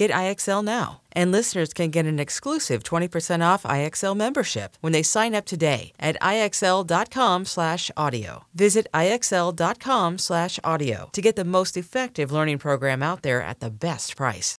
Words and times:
Get 0.00 0.10
IXL 0.12 0.64
now. 0.64 1.02
And 1.12 1.30
listeners 1.30 1.74
can 1.74 1.90
get 1.90 2.06
an 2.06 2.18
exclusive 2.18 2.82
20% 2.82 3.46
off 3.46 3.64
IXL 3.64 4.16
membership 4.16 4.78
when 4.80 4.94
they 4.94 5.02
sign 5.02 5.34
up 5.34 5.44
today 5.44 5.92
at 6.00 6.16
IXL.com/audio. 6.22 8.44
Visit 8.54 8.86
IXL.com/audio 8.94 11.10
to 11.12 11.20
get 11.20 11.36
the 11.36 11.44
most 11.44 11.76
effective 11.76 12.32
learning 12.32 12.56
program 12.56 13.02
out 13.02 13.20
there 13.20 13.42
at 13.42 13.60
the 13.60 13.68
best 13.68 14.16
price. 14.16 14.56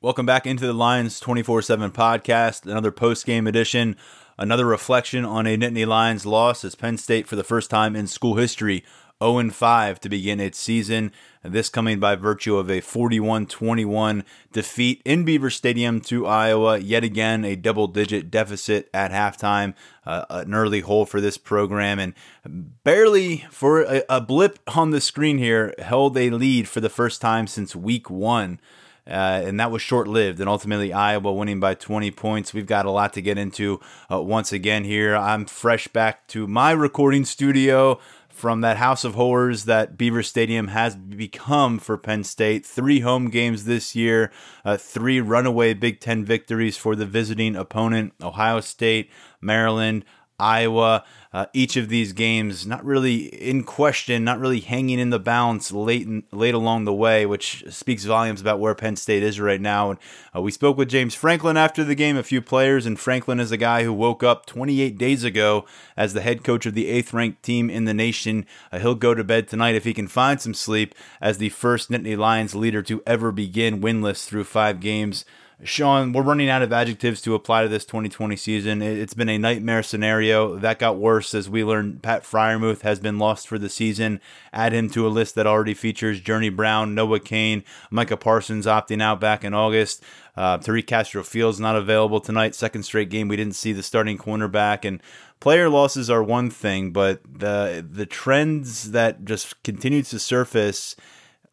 Welcome 0.00 0.26
back 0.26 0.46
into 0.46 0.68
the 0.68 0.72
Lions 0.72 1.18
24/7 1.18 1.90
podcast, 1.90 2.70
another 2.70 2.92
post-game 2.92 3.48
edition, 3.48 3.96
another 4.38 4.66
reflection 4.66 5.24
on 5.24 5.48
a 5.48 5.56
Nittany 5.56 5.84
Lions 5.84 6.24
loss 6.24 6.64
as 6.64 6.76
Penn 6.76 6.96
State 6.96 7.26
for 7.26 7.34
the 7.34 7.42
first 7.42 7.70
time 7.70 7.96
in 7.96 8.06
school 8.06 8.36
history 8.36 8.84
0 9.22 9.50
5 9.50 10.00
to 10.00 10.08
begin 10.08 10.40
its 10.40 10.58
season. 10.58 11.12
This 11.42 11.68
coming 11.68 12.00
by 12.00 12.14
virtue 12.14 12.56
of 12.56 12.70
a 12.70 12.80
41 12.80 13.46
21 13.46 14.24
defeat 14.52 15.02
in 15.04 15.24
Beaver 15.24 15.50
Stadium 15.50 16.00
to 16.02 16.26
Iowa. 16.26 16.78
Yet 16.78 17.04
again, 17.04 17.44
a 17.44 17.54
double 17.54 17.86
digit 17.86 18.30
deficit 18.30 18.88
at 18.94 19.10
halftime. 19.10 19.74
Uh, 20.06 20.24
an 20.30 20.54
early 20.54 20.80
hole 20.80 21.06
for 21.06 21.20
this 21.20 21.38
program. 21.38 21.98
And 21.98 22.14
barely 22.82 23.46
for 23.50 23.82
a, 23.82 24.02
a 24.08 24.20
blip 24.20 24.58
on 24.74 24.90
the 24.90 25.00
screen 25.00 25.38
here, 25.38 25.74
held 25.78 26.16
a 26.18 26.30
lead 26.30 26.68
for 26.68 26.80
the 26.80 26.90
first 26.90 27.20
time 27.20 27.46
since 27.46 27.76
week 27.76 28.10
one. 28.10 28.58
Uh, 29.06 29.42
and 29.44 29.60
that 29.60 29.70
was 29.70 29.82
short 29.82 30.08
lived. 30.08 30.40
And 30.40 30.48
ultimately, 30.48 30.92
Iowa 30.92 31.32
winning 31.32 31.60
by 31.60 31.74
20 31.74 32.10
points. 32.12 32.54
We've 32.54 32.66
got 32.66 32.86
a 32.86 32.90
lot 32.90 33.12
to 33.14 33.22
get 33.22 33.36
into 33.36 33.80
uh, 34.10 34.22
once 34.22 34.50
again 34.50 34.84
here. 34.84 35.14
I'm 35.14 35.44
fresh 35.44 35.88
back 35.88 36.26
to 36.28 36.46
my 36.46 36.70
recording 36.70 37.26
studio 37.26 38.00
from 38.34 38.62
that 38.62 38.78
house 38.78 39.04
of 39.04 39.14
horrors 39.14 39.64
that 39.64 39.96
Beaver 39.96 40.24
Stadium 40.24 40.68
has 40.68 40.96
become 40.96 41.78
for 41.78 41.96
Penn 41.96 42.24
State. 42.24 42.66
Three 42.66 42.98
home 43.00 43.30
games 43.30 43.64
this 43.64 43.94
year, 43.94 44.32
uh, 44.64 44.76
three 44.76 45.20
runaway 45.20 45.72
Big 45.72 46.00
Ten 46.00 46.24
victories 46.24 46.76
for 46.76 46.96
the 46.96 47.06
visiting 47.06 47.54
opponent 47.54 48.12
Ohio 48.20 48.60
State, 48.60 49.08
Maryland, 49.40 50.04
Iowa. 50.38 51.04
Uh, 51.32 51.46
each 51.52 51.76
of 51.76 51.88
these 51.88 52.12
games 52.12 52.64
not 52.64 52.84
really 52.84 53.24
in 53.26 53.64
question, 53.64 54.22
not 54.22 54.38
really 54.38 54.60
hanging 54.60 55.00
in 55.00 55.10
the 55.10 55.18
balance 55.18 55.72
late 55.72 56.06
in, 56.06 56.22
late 56.30 56.54
along 56.54 56.84
the 56.84 56.94
way, 56.94 57.26
which 57.26 57.64
speaks 57.70 58.04
volumes 58.04 58.40
about 58.40 58.60
where 58.60 58.74
Penn 58.74 58.94
State 58.94 59.24
is 59.24 59.40
right 59.40 59.60
now. 59.60 59.90
And 59.90 59.98
uh, 60.34 60.40
we 60.42 60.52
spoke 60.52 60.76
with 60.76 60.88
James 60.88 61.14
Franklin 61.14 61.56
after 61.56 61.82
the 61.82 61.96
game, 61.96 62.16
a 62.16 62.22
few 62.22 62.40
players, 62.40 62.86
and 62.86 63.00
Franklin 63.00 63.40
is 63.40 63.50
a 63.50 63.56
guy 63.56 63.82
who 63.82 63.92
woke 63.92 64.22
up 64.22 64.46
28 64.46 64.96
days 64.96 65.24
ago 65.24 65.66
as 65.96 66.14
the 66.14 66.20
head 66.20 66.44
coach 66.44 66.66
of 66.66 66.74
the 66.74 66.86
eighth 66.86 67.12
ranked 67.12 67.42
team 67.42 67.68
in 67.68 67.84
the 67.84 67.94
nation. 67.94 68.46
Uh, 68.70 68.78
he'll 68.78 68.94
go 68.94 69.12
to 69.12 69.24
bed 69.24 69.48
tonight 69.48 69.74
if 69.74 69.82
he 69.82 69.92
can 69.92 70.06
find 70.06 70.40
some 70.40 70.54
sleep 70.54 70.94
as 71.20 71.38
the 71.38 71.48
first 71.48 71.90
Nittany 71.90 72.16
Lions 72.16 72.54
leader 72.54 72.82
to 72.82 73.02
ever 73.06 73.32
begin 73.32 73.80
winless 73.80 74.24
through 74.24 74.44
five 74.44 74.78
games. 74.78 75.24
Sean, 75.62 76.12
we're 76.12 76.22
running 76.22 76.50
out 76.50 76.62
of 76.62 76.72
adjectives 76.72 77.22
to 77.22 77.34
apply 77.34 77.62
to 77.62 77.68
this 77.68 77.84
2020 77.84 78.34
season. 78.36 78.82
It's 78.82 79.14
been 79.14 79.28
a 79.28 79.38
nightmare 79.38 79.84
scenario. 79.84 80.56
That 80.56 80.80
got 80.80 80.96
worse 80.96 81.32
as 81.32 81.48
we 81.48 81.62
learned 81.62 82.02
Pat 82.02 82.24
Freiermuth 82.24 82.80
has 82.80 82.98
been 82.98 83.18
lost 83.18 83.46
for 83.46 83.56
the 83.56 83.68
season. 83.68 84.20
Add 84.52 84.72
him 84.72 84.90
to 84.90 85.06
a 85.06 85.08
list 85.08 85.36
that 85.36 85.46
already 85.46 85.74
features 85.74 86.20
Journey 86.20 86.48
Brown, 86.48 86.94
Noah 86.94 87.20
Cain, 87.20 87.62
Micah 87.90 88.16
Parsons 88.16 88.66
opting 88.66 89.00
out 89.00 89.20
back 89.20 89.44
in 89.44 89.54
August. 89.54 90.02
Uh, 90.36 90.58
Tariq 90.58 90.88
Castro 90.88 91.22
Fields 91.22 91.60
not 91.60 91.76
available 91.76 92.20
tonight. 92.20 92.56
Second 92.56 92.82
straight 92.82 93.08
game 93.08 93.28
we 93.28 93.36
didn't 93.36 93.54
see 93.54 93.72
the 93.72 93.84
starting 93.84 94.18
cornerback 94.18 94.84
and 94.84 95.00
player 95.38 95.68
losses 95.68 96.10
are 96.10 96.22
one 96.22 96.50
thing, 96.50 96.90
but 96.90 97.20
the 97.30 97.86
the 97.88 98.06
trends 98.06 98.90
that 98.90 99.24
just 99.24 99.62
continue 99.62 100.02
to 100.02 100.18
surface 100.18 100.96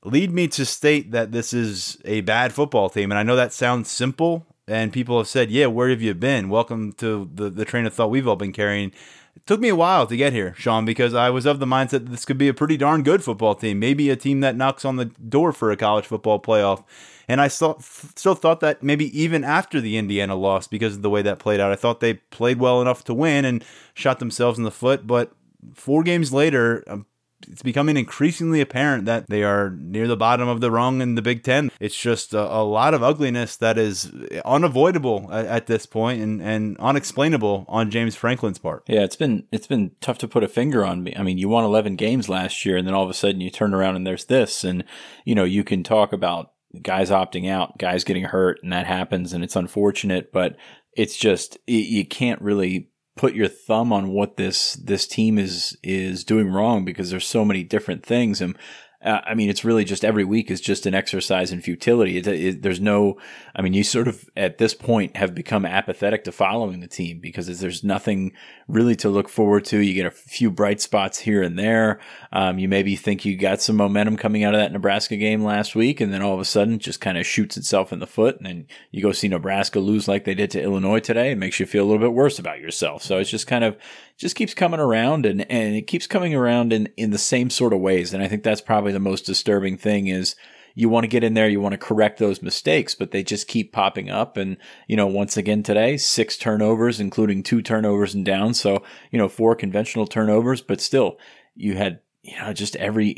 lead 0.03 0.31
me 0.31 0.47
to 0.47 0.65
state 0.65 1.11
that 1.11 1.31
this 1.31 1.53
is 1.53 1.97
a 2.05 2.21
bad 2.21 2.53
football 2.53 2.89
team. 2.89 3.11
And 3.11 3.19
I 3.19 3.23
know 3.23 3.35
that 3.35 3.53
sounds 3.53 3.89
simple, 3.91 4.45
and 4.67 4.93
people 4.93 5.17
have 5.17 5.27
said, 5.27 5.51
Yeah, 5.51 5.67
where 5.67 5.89
have 5.89 6.01
you 6.01 6.13
been? 6.13 6.49
Welcome 6.49 6.93
to 6.93 7.29
the, 7.33 7.49
the 7.49 7.65
train 7.65 7.85
of 7.85 7.93
thought 7.93 8.09
we've 8.09 8.27
all 8.27 8.35
been 8.35 8.53
carrying. 8.53 8.91
It 9.35 9.45
took 9.45 9.61
me 9.61 9.69
a 9.69 9.75
while 9.75 10.07
to 10.07 10.17
get 10.17 10.33
here, 10.33 10.53
Sean, 10.57 10.83
because 10.83 11.13
I 11.13 11.29
was 11.29 11.45
of 11.45 11.59
the 11.59 11.65
mindset 11.65 12.09
this 12.09 12.25
could 12.25 12.37
be 12.37 12.49
a 12.49 12.53
pretty 12.53 12.75
darn 12.75 13.01
good 13.01 13.23
football 13.23 13.55
team, 13.55 13.79
maybe 13.79 14.09
a 14.09 14.15
team 14.15 14.41
that 14.41 14.57
knocks 14.57 14.83
on 14.83 14.97
the 14.97 15.05
door 15.05 15.53
for 15.53 15.71
a 15.71 15.77
college 15.77 16.05
football 16.05 16.39
playoff. 16.41 16.83
And 17.29 17.39
I 17.39 17.47
still, 17.47 17.79
still 17.79 18.35
thought 18.35 18.59
that 18.59 18.83
maybe 18.83 19.17
even 19.17 19.45
after 19.45 19.79
the 19.79 19.95
Indiana 19.95 20.35
loss, 20.35 20.67
because 20.67 20.97
of 20.97 21.01
the 21.01 21.09
way 21.09 21.21
that 21.21 21.39
played 21.39 21.61
out, 21.61 21.71
I 21.71 21.77
thought 21.77 22.01
they 22.01 22.15
played 22.15 22.59
well 22.59 22.81
enough 22.81 23.05
to 23.05 23.13
win 23.13 23.45
and 23.45 23.63
shot 23.93 24.19
themselves 24.19 24.57
in 24.57 24.65
the 24.65 24.71
foot. 24.71 25.07
But 25.07 25.31
four 25.73 26.03
games 26.03 26.33
later, 26.33 26.83
I'm 26.87 27.05
it's 27.49 27.63
becoming 27.63 27.97
increasingly 27.97 28.61
apparent 28.61 29.05
that 29.05 29.27
they 29.27 29.43
are 29.43 29.71
near 29.71 30.07
the 30.07 30.17
bottom 30.17 30.47
of 30.47 30.61
the 30.61 30.71
rung 30.71 31.01
in 31.01 31.15
the 31.15 31.21
Big 31.21 31.43
Ten. 31.43 31.71
It's 31.79 31.99
just 31.99 32.33
a, 32.33 32.41
a 32.41 32.63
lot 32.63 32.93
of 32.93 33.03
ugliness 33.03 33.55
that 33.57 33.77
is 33.77 34.11
unavoidable 34.45 35.29
at, 35.31 35.45
at, 35.45 35.67
this 35.67 35.85
point 35.85 36.21
and, 36.21 36.41
and 36.41 36.77
unexplainable 36.79 37.65
on 37.67 37.91
James 37.91 38.15
Franklin's 38.15 38.59
part. 38.59 38.83
Yeah, 38.87 39.01
it's 39.01 39.15
been 39.15 39.45
it's 39.51 39.67
been 39.67 39.91
tough 40.01 40.17
to 40.19 40.27
put 40.27 40.43
a 40.43 40.47
finger 40.47 40.85
on. 40.85 41.07
I 41.15 41.23
mean, 41.23 41.37
you 41.37 41.49
won 41.49 41.63
11 41.63 41.95
games 41.95 42.29
last 42.29 42.65
year, 42.65 42.77
and 42.77 42.87
then 42.87 42.93
all 42.93 43.03
of 43.03 43.09
a 43.09 43.13
sudden 43.13 43.41
you 43.41 43.49
turn 43.49 43.73
around 43.73 43.95
and 43.95 44.05
there's 44.05 44.25
this, 44.25 44.63
and 44.63 44.83
you 45.25 45.35
know 45.35 45.43
you 45.43 45.63
can 45.63 45.83
talk 45.83 46.13
about 46.13 46.51
guys 46.81 47.09
opting 47.09 47.49
out, 47.49 47.77
guys 47.77 48.03
getting 48.03 48.25
hurt, 48.25 48.59
and 48.63 48.71
that 48.73 48.85
happens, 48.85 49.33
and 49.33 49.43
it's 49.43 49.55
unfortunate, 49.55 50.31
but 50.31 50.55
it's 50.93 51.17
just 51.17 51.57
you 51.67 52.05
can't 52.05 52.41
really 52.41 52.90
put 53.15 53.33
your 53.33 53.47
thumb 53.47 53.91
on 53.91 54.09
what 54.09 54.37
this 54.37 54.73
this 54.73 55.07
team 55.07 55.37
is 55.37 55.77
is 55.83 56.23
doing 56.23 56.49
wrong 56.49 56.85
because 56.85 57.09
there's 57.09 57.27
so 57.27 57.45
many 57.45 57.63
different 57.63 58.05
things. 58.05 58.41
And 58.41 58.57
uh, 59.03 59.21
I 59.25 59.33
mean, 59.33 59.49
it's 59.49 59.65
really 59.65 59.83
just 59.83 60.05
every 60.05 60.23
week 60.23 60.51
is 60.51 60.61
just 60.61 60.85
an 60.85 60.93
exercise 60.93 61.51
in 61.51 61.61
futility. 61.61 62.17
It, 62.17 62.27
it, 62.27 62.61
there's 62.61 62.79
no, 62.79 63.17
I 63.55 63.61
mean, 63.61 63.73
you 63.73 63.83
sort 63.83 64.07
of 64.07 64.29
at 64.37 64.57
this 64.57 64.73
point 64.73 65.17
have 65.17 65.33
become 65.33 65.65
apathetic 65.65 66.23
to 66.25 66.31
following 66.31 66.79
the 66.79 66.87
team 66.87 67.19
because 67.19 67.59
there's 67.59 67.83
nothing 67.83 68.33
really 68.67 68.95
to 68.97 69.09
look 69.09 69.27
forward 69.27 69.65
to. 69.65 69.79
You 69.79 69.93
get 69.93 70.05
a 70.05 70.11
few 70.11 70.51
bright 70.51 70.81
spots 70.81 71.19
here 71.19 71.41
and 71.41 71.57
there. 71.57 71.99
Um, 72.31 72.59
you 72.59 72.67
maybe 72.67 72.95
think 72.95 73.25
you 73.25 73.37
got 73.37 73.61
some 73.61 73.75
momentum 73.75 74.17
coming 74.17 74.43
out 74.43 74.53
of 74.53 74.59
that 74.59 74.71
Nebraska 74.71 75.17
game 75.17 75.43
last 75.43 75.75
week, 75.75 75.99
and 75.99 76.13
then 76.13 76.21
all 76.21 76.33
of 76.33 76.39
a 76.39 76.45
sudden 76.45 76.79
just 76.79 77.01
kind 77.01 77.17
of 77.17 77.25
shoots 77.25 77.57
itself 77.57 77.91
in 77.91 77.99
the 77.99 78.07
foot. 78.07 78.37
And 78.37 78.45
then 78.45 78.67
you 78.91 79.01
go 79.01 79.11
see 79.11 79.27
Nebraska 79.27 79.79
lose 79.79 80.07
like 80.07 80.25
they 80.25 80.35
did 80.35 80.51
to 80.51 80.61
Illinois 80.61 80.99
today. 80.99 81.31
It 81.31 81.37
makes 81.37 81.59
you 81.59 81.65
feel 81.65 81.83
a 81.83 81.87
little 81.87 81.99
bit 81.99 82.13
worse 82.13 82.39
about 82.39 82.59
yourself. 82.59 83.03
So 83.03 83.17
it's 83.17 83.31
just 83.31 83.47
kind 83.47 83.63
of, 83.63 83.77
just 84.21 84.35
keeps 84.35 84.53
coming 84.53 84.79
around 84.79 85.25
and, 85.25 85.41
and 85.51 85.75
it 85.75 85.87
keeps 85.87 86.05
coming 86.05 86.35
around 86.35 86.71
in, 86.71 86.87
in 86.95 87.09
the 87.09 87.17
same 87.17 87.49
sort 87.49 87.73
of 87.73 87.79
ways. 87.79 88.13
And 88.13 88.21
I 88.21 88.27
think 88.27 88.43
that's 88.43 88.61
probably 88.61 88.91
the 88.91 88.99
most 88.99 89.25
disturbing 89.25 89.77
thing 89.77 90.05
is 90.05 90.35
you 90.75 90.89
want 90.89 91.05
to 91.05 91.09
get 91.09 91.23
in 91.23 91.33
there, 91.33 91.49
you 91.49 91.59
want 91.59 91.73
to 91.73 91.77
correct 91.79 92.19
those 92.19 92.43
mistakes, 92.43 92.93
but 92.93 93.09
they 93.09 93.23
just 93.23 93.47
keep 93.47 93.73
popping 93.73 94.11
up. 94.11 94.37
And, 94.37 94.57
you 94.87 94.95
know, 94.95 95.07
once 95.07 95.37
again 95.37 95.63
today, 95.63 95.97
six 95.97 96.37
turnovers, 96.37 96.99
including 96.99 97.41
two 97.41 97.63
turnovers 97.63 98.13
and 98.13 98.23
down. 98.23 98.53
So, 98.53 98.83
you 99.09 99.17
know, 99.17 99.27
four 99.27 99.55
conventional 99.55 100.05
turnovers, 100.05 100.61
but 100.61 100.79
still 100.79 101.17
you 101.55 101.75
had, 101.75 101.99
you 102.21 102.37
know, 102.37 102.53
just 102.53 102.75
every, 102.75 103.17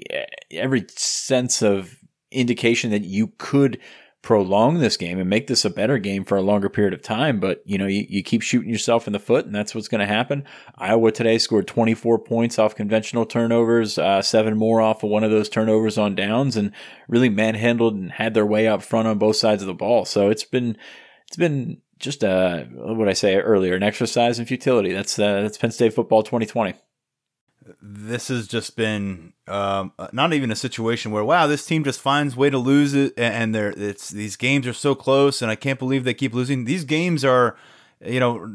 every 0.51 0.85
sense 0.95 1.61
of 1.61 1.97
indication 2.31 2.91
that 2.91 3.03
you 3.03 3.33
could 3.37 3.77
prolong 4.23 4.79
this 4.79 4.95
game 4.95 5.19
and 5.19 5.29
make 5.29 5.47
this 5.47 5.65
a 5.65 5.69
better 5.69 5.97
game 5.97 6.23
for 6.23 6.37
a 6.37 6.41
longer 6.41 6.69
period 6.69 6.93
of 6.93 7.01
time. 7.01 7.41
But, 7.41 7.61
you 7.65 7.77
know, 7.77 7.85
you, 7.85 8.05
you 8.09 8.23
keep 8.23 8.41
shooting 8.41 8.71
yourself 8.71 9.05
in 9.05 9.13
the 9.13 9.19
foot, 9.19 9.45
and 9.45 9.53
that's 9.53 9.75
what's 9.75 9.89
going 9.89 9.99
to 9.99 10.07
happen. 10.07 10.45
Iowa 10.77 11.11
today 11.11 11.37
scored 11.37 11.67
24 11.67 12.19
points 12.19 12.57
off 12.57 12.73
conventional 12.73 13.25
turnovers, 13.25 13.97
uh, 13.97 14.21
seven 14.21 14.57
more 14.57 14.81
off 14.81 15.03
of 15.03 15.09
one 15.09 15.25
of 15.25 15.29
those 15.29 15.49
turnovers 15.49 15.97
on 15.97 16.15
downs, 16.15 16.55
and 16.55 16.71
really 17.09 17.29
manhandled 17.29 17.95
and 17.95 18.13
had 18.13 18.33
their 18.33 18.45
way 18.45 18.65
up 18.65 18.81
front 18.81 19.09
on 19.09 19.17
both 19.17 19.35
sides 19.35 19.61
of 19.61 19.67
the 19.67 19.73
ball. 19.73 20.05
So 20.05 20.29
it's 20.29 20.45
been, 20.45 20.77
it's 21.27 21.37
been 21.37 21.81
just 21.99 22.23
a, 22.23 22.67
what 22.71 23.09
I 23.09 23.13
say 23.13 23.35
earlier, 23.35 23.75
an 23.75 23.83
exercise 23.83 24.39
in 24.39 24.45
futility. 24.45 24.93
That's, 24.93 25.19
uh, 25.19 25.41
that's 25.41 25.57
Penn 25.57 25.71
State 25.71 25.93
football 25.93 26.23
2020. 26.23 26.75
This 27.81 28.27
has 28.27 28.47
just 28.47 28.75
been 28.75 29.33
um, 29.47 29.91
not 30.11 30.33
even 30.33 30.51
a 30.51 30.55
situation 30.55 31.11
where 31.11 31.23
wow 31.23 31.47
this 31.47 31.65
team 31.65 31.83
just 31.83 31.99
finds 31.99 32.35
way 32.35 32.49
to 32.49 32.57
lose 32.57 32.93
it 32.93 33.13
and 33.17 33.53
they're 33.53 33.73
it's 33.77 34.09
these 34.09 34.35
games 34.35 34.67
are 34.67 34.73
so 34.73 34.95
close 34.95 35.41
and 35.41 35.49
I 35.51 35.55
can't 35.55 35.79
believe 35.79 36.03
they 36.03 36.13
keep 36.13 36.33
losing. 36.33 36.65
These 36.65 36.85
games 36.85 37.23
are 37.23 37.55
you 38.05 38.19
know 38.19 38.49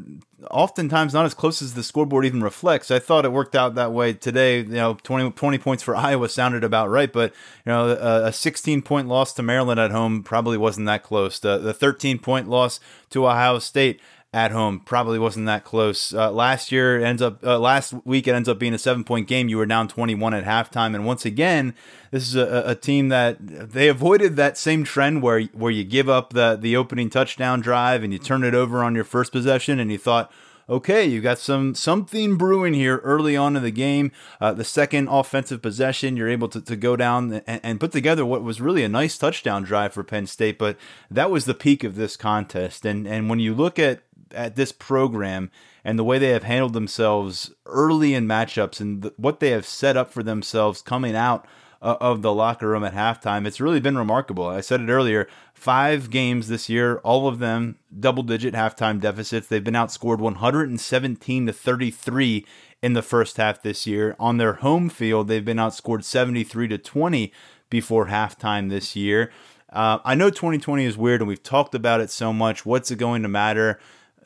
oftentimes 0.51 1.13
not 1.13 1.25
as 1.25 1.33
close 1.33 1.61
as 1.61 1.73
the 1.73 1.83
scoreboard 1.83 2.25
even 2.25 2.43
reflects. 2.43 2.91
I 2.91 2.99
thought 2.99 3.25
it 3.25 3.31
worked 3.31 3.55
out 3.55 3.75
that 3.75 3.91
way 3.91 4.13
today. 4.13 4.59
You 4.59 4.65
know 4.65 4.97
20, 5.03 5.31
20 5.31 5.57
points 5.57 5.83
for 5.83 5.95
Iowa 5.97 6.29
sounded 6.29 6.63
about 6.63 6.89
right, 6.89 7.11
but 7.11 7.33
you 7.65 7.71
know 7.71 7.89
a, 7.89 8.27
a 8.27 8.33
16 8.33 8.81
point 8.81 9.07
loss 9.07 9.33
to 9.33 9.43
Maryland 9.43 9.79
at 9.79 9.91
home 9.91 10.23
probably 10.23 10.57
wasn't 10.57 10.87
that 10.87 11.03
close. 11.03 11.39
The, 11.39 11.57
the 11.57 11.73
13 11.73 12.19
point 12.19 12.47
loss 12.47 12.79
to 13.11 13.27
Ohio 13.27 13.59
State 13.59 13.99
at 14.31 14.51
home 14.51 14.79
probably 14.79 15.17
wasn't 15.17 15.47
that 15.47 15.63
close. 15.63 16.13
Uh, 16.13 16.31
last 16.31 16.71
year 16.71 17.03
ends 17.03 17.21
up 17.21 17.43
uh, 17.43 17.57
last 17.57 17.93
week 18.05 18.27
it 18.27 18.35
ends 18.35 18.47
up 18.47 18.59
being 18.59 18.75
a 18.75 18.77
seven 18.77 19.03
point 19.03 19.27
game. 19.27 19.49
You 19.49 19.57
were 19.57 19.65
down 19.65 19.87
21 19.87 20.35
at 20.35 20.45
halftime, 20.45 20.93
and 20.93 21.05
once 21.05 21.25
again, 21.25 21.73
this 22.11 22.27
is 22.27 22.35
a, 22.35 22.63
a, 22.65 22.75
team 22.75 23.09
that 23.09 23.37
they 23.39 23.87
avoided 23.87 24.35
that 24.35 24.57
same 24.57 24.83
trend 24.83 25.23
where 25.23 25.41
where 25.53 25.71
you 25.71 25.83
give 25.83 26.09
up 26.09 26.33
the 26.33 26.57
the 26.59 26.75
opening 26.75 27.09
touchdown 27.09 27.61
drive 27.61 28.03
and 28.03 28.13
you 28.13 28.19
turn 28.19 28.43
it 28.43 28.53
over 28.53 28.83
on 28.83 28.93
your 28.93 29.03
first 29.03 29.31
possession, 29.31 29.79
and 29.79 29.91
you 29.91 29.97
thought. 29.97 30.31
Okay, 30.69 31.03
you 31.03 31.19
got 31.19 31.39
some 31.39 31.73
something 31.73 32.35
brewing 32.35 32.75
here 32.75 32.97
early 32.97 33.35
on 33.35 33.55
in 33.55 33.63
the 33.63 33.71
game. 33.71 34.11
Uh, 34.39 34.53
the 34.53 34.63
second 34.63 35.07
offensive 35.07 35.63
possession, 35.63 36.15
you're 36.15 36.29
able 36.29 36.47
to, 36.47 36.61
to 36.61 36.75
go 36.75 36.95
down 36.95 37.41
and, 37.47 37.59
and 37.63 37.79
put 37.79 37.91
together 37.91 38.23
what 38.23 38.43
was 38.43 38.61
really 38.61 38.83
a 38.83 38.87
nice 38.87 39.17
touchdown 39.17 39.63
drive 39.63 39.93
for 39.93 40.03
Penn 40.03 40.27
State. 40.27 40.59
But 40.59 40.77
that 41.09 41.31
was 41.31 41.45
the 41.45 41.55
peak 41.55 41.83
of 41.83 41.95
this 41.95 42.15
contest. 42.15 42.85
And 42.85 43.07
and 43.07 43.31
when 43.31 43.39
you 43.39 43.55
look 43.55 43.79
at 43.79 44.03
at 44.33 44.55
this 44.55 44.71
program 44.71 45.51
and 45.83 45.97
the 45.97 46.03
way 46.03 46.19
they 46.19 46.29
have 46.29 46.43
handled 46.43 46.73
themselves 46.73 47.53
early 47.65 48.13
in 48.13 48.27
matchups 48.27 48.79
and 48.79 49.01
the, 49.01 49.13
what 49.17 49.39
they 49.39 49.51
have 49.51 49.65
set 49.65 49.97
up 49.97 50.11
for 50.11 50.23
themselves 50.23 50.81
coming 50.81 51.15
out 51.15 51.45
uh, 51.81 51.95
of 52.01 52.21
the 52.21 52.33
locker 52.33 52.67
room 52.67 52.83
at 52.83 52.93
halftime, 52.93 53.47
it's 53.47 53.61
really 53.61 53.79
been 53.79 53.97
remarkable. 53.97 54.47
I 54.47 54.61
said 54.61 54.81
it 54.81 54.89
earlier 54.89 55.27
five 55.53 56.09
games 56.09 56.47
this 56.47 56.69
year, 56.69 56.97
all 56.97 57.27
of 57.27 57.39
them 57.39 57.77
double 57.97 58.23
digit 58.23 58.53
halftime 58.53 58.99
deficits. 58.99 59.47
They've 59.47 59.63
been 59.63 59.73
outscored 59.73 60.19
117 60.19 61.45
to 61.47 61.53
33 61.53 62.45
in 62.81 62.93
the 62.93 63.01
first 63.01 63.37
half 63.37 63.61
this 63.61 63.87
year. 63.87 64.15
On 64.19 64.37
their 64.37 64.53
home 64.53 64.89
field, 64.89 65.27
they've 65.27 65.43
been 65.43 65.57
outscored 65.57 66.03
73 66.03 66.67
to 66.69 66.77
20 66.77 67.31
before 67.69 68.07
halftime 68.07 68.69
this 68.69 68.95
year. 68.95 69.31
Uh, 69.71 69.99
I 70.03 70.15
know 70.15 70.29
2020 70.29 70.83
is 70.83 70.97
weird 70.97 71.21
and 71.21 71.27
we've 71.27 71.43
talked 71.43 71.75
about 71.75 72.01
it 72.01 72.09
so 72.09 72.33
much. 72.33 72.65
What's 72.65 72.89
it 72.89 72.97
going 72.97 73.21
to 73.21 73.29
matter? 73.29 73.79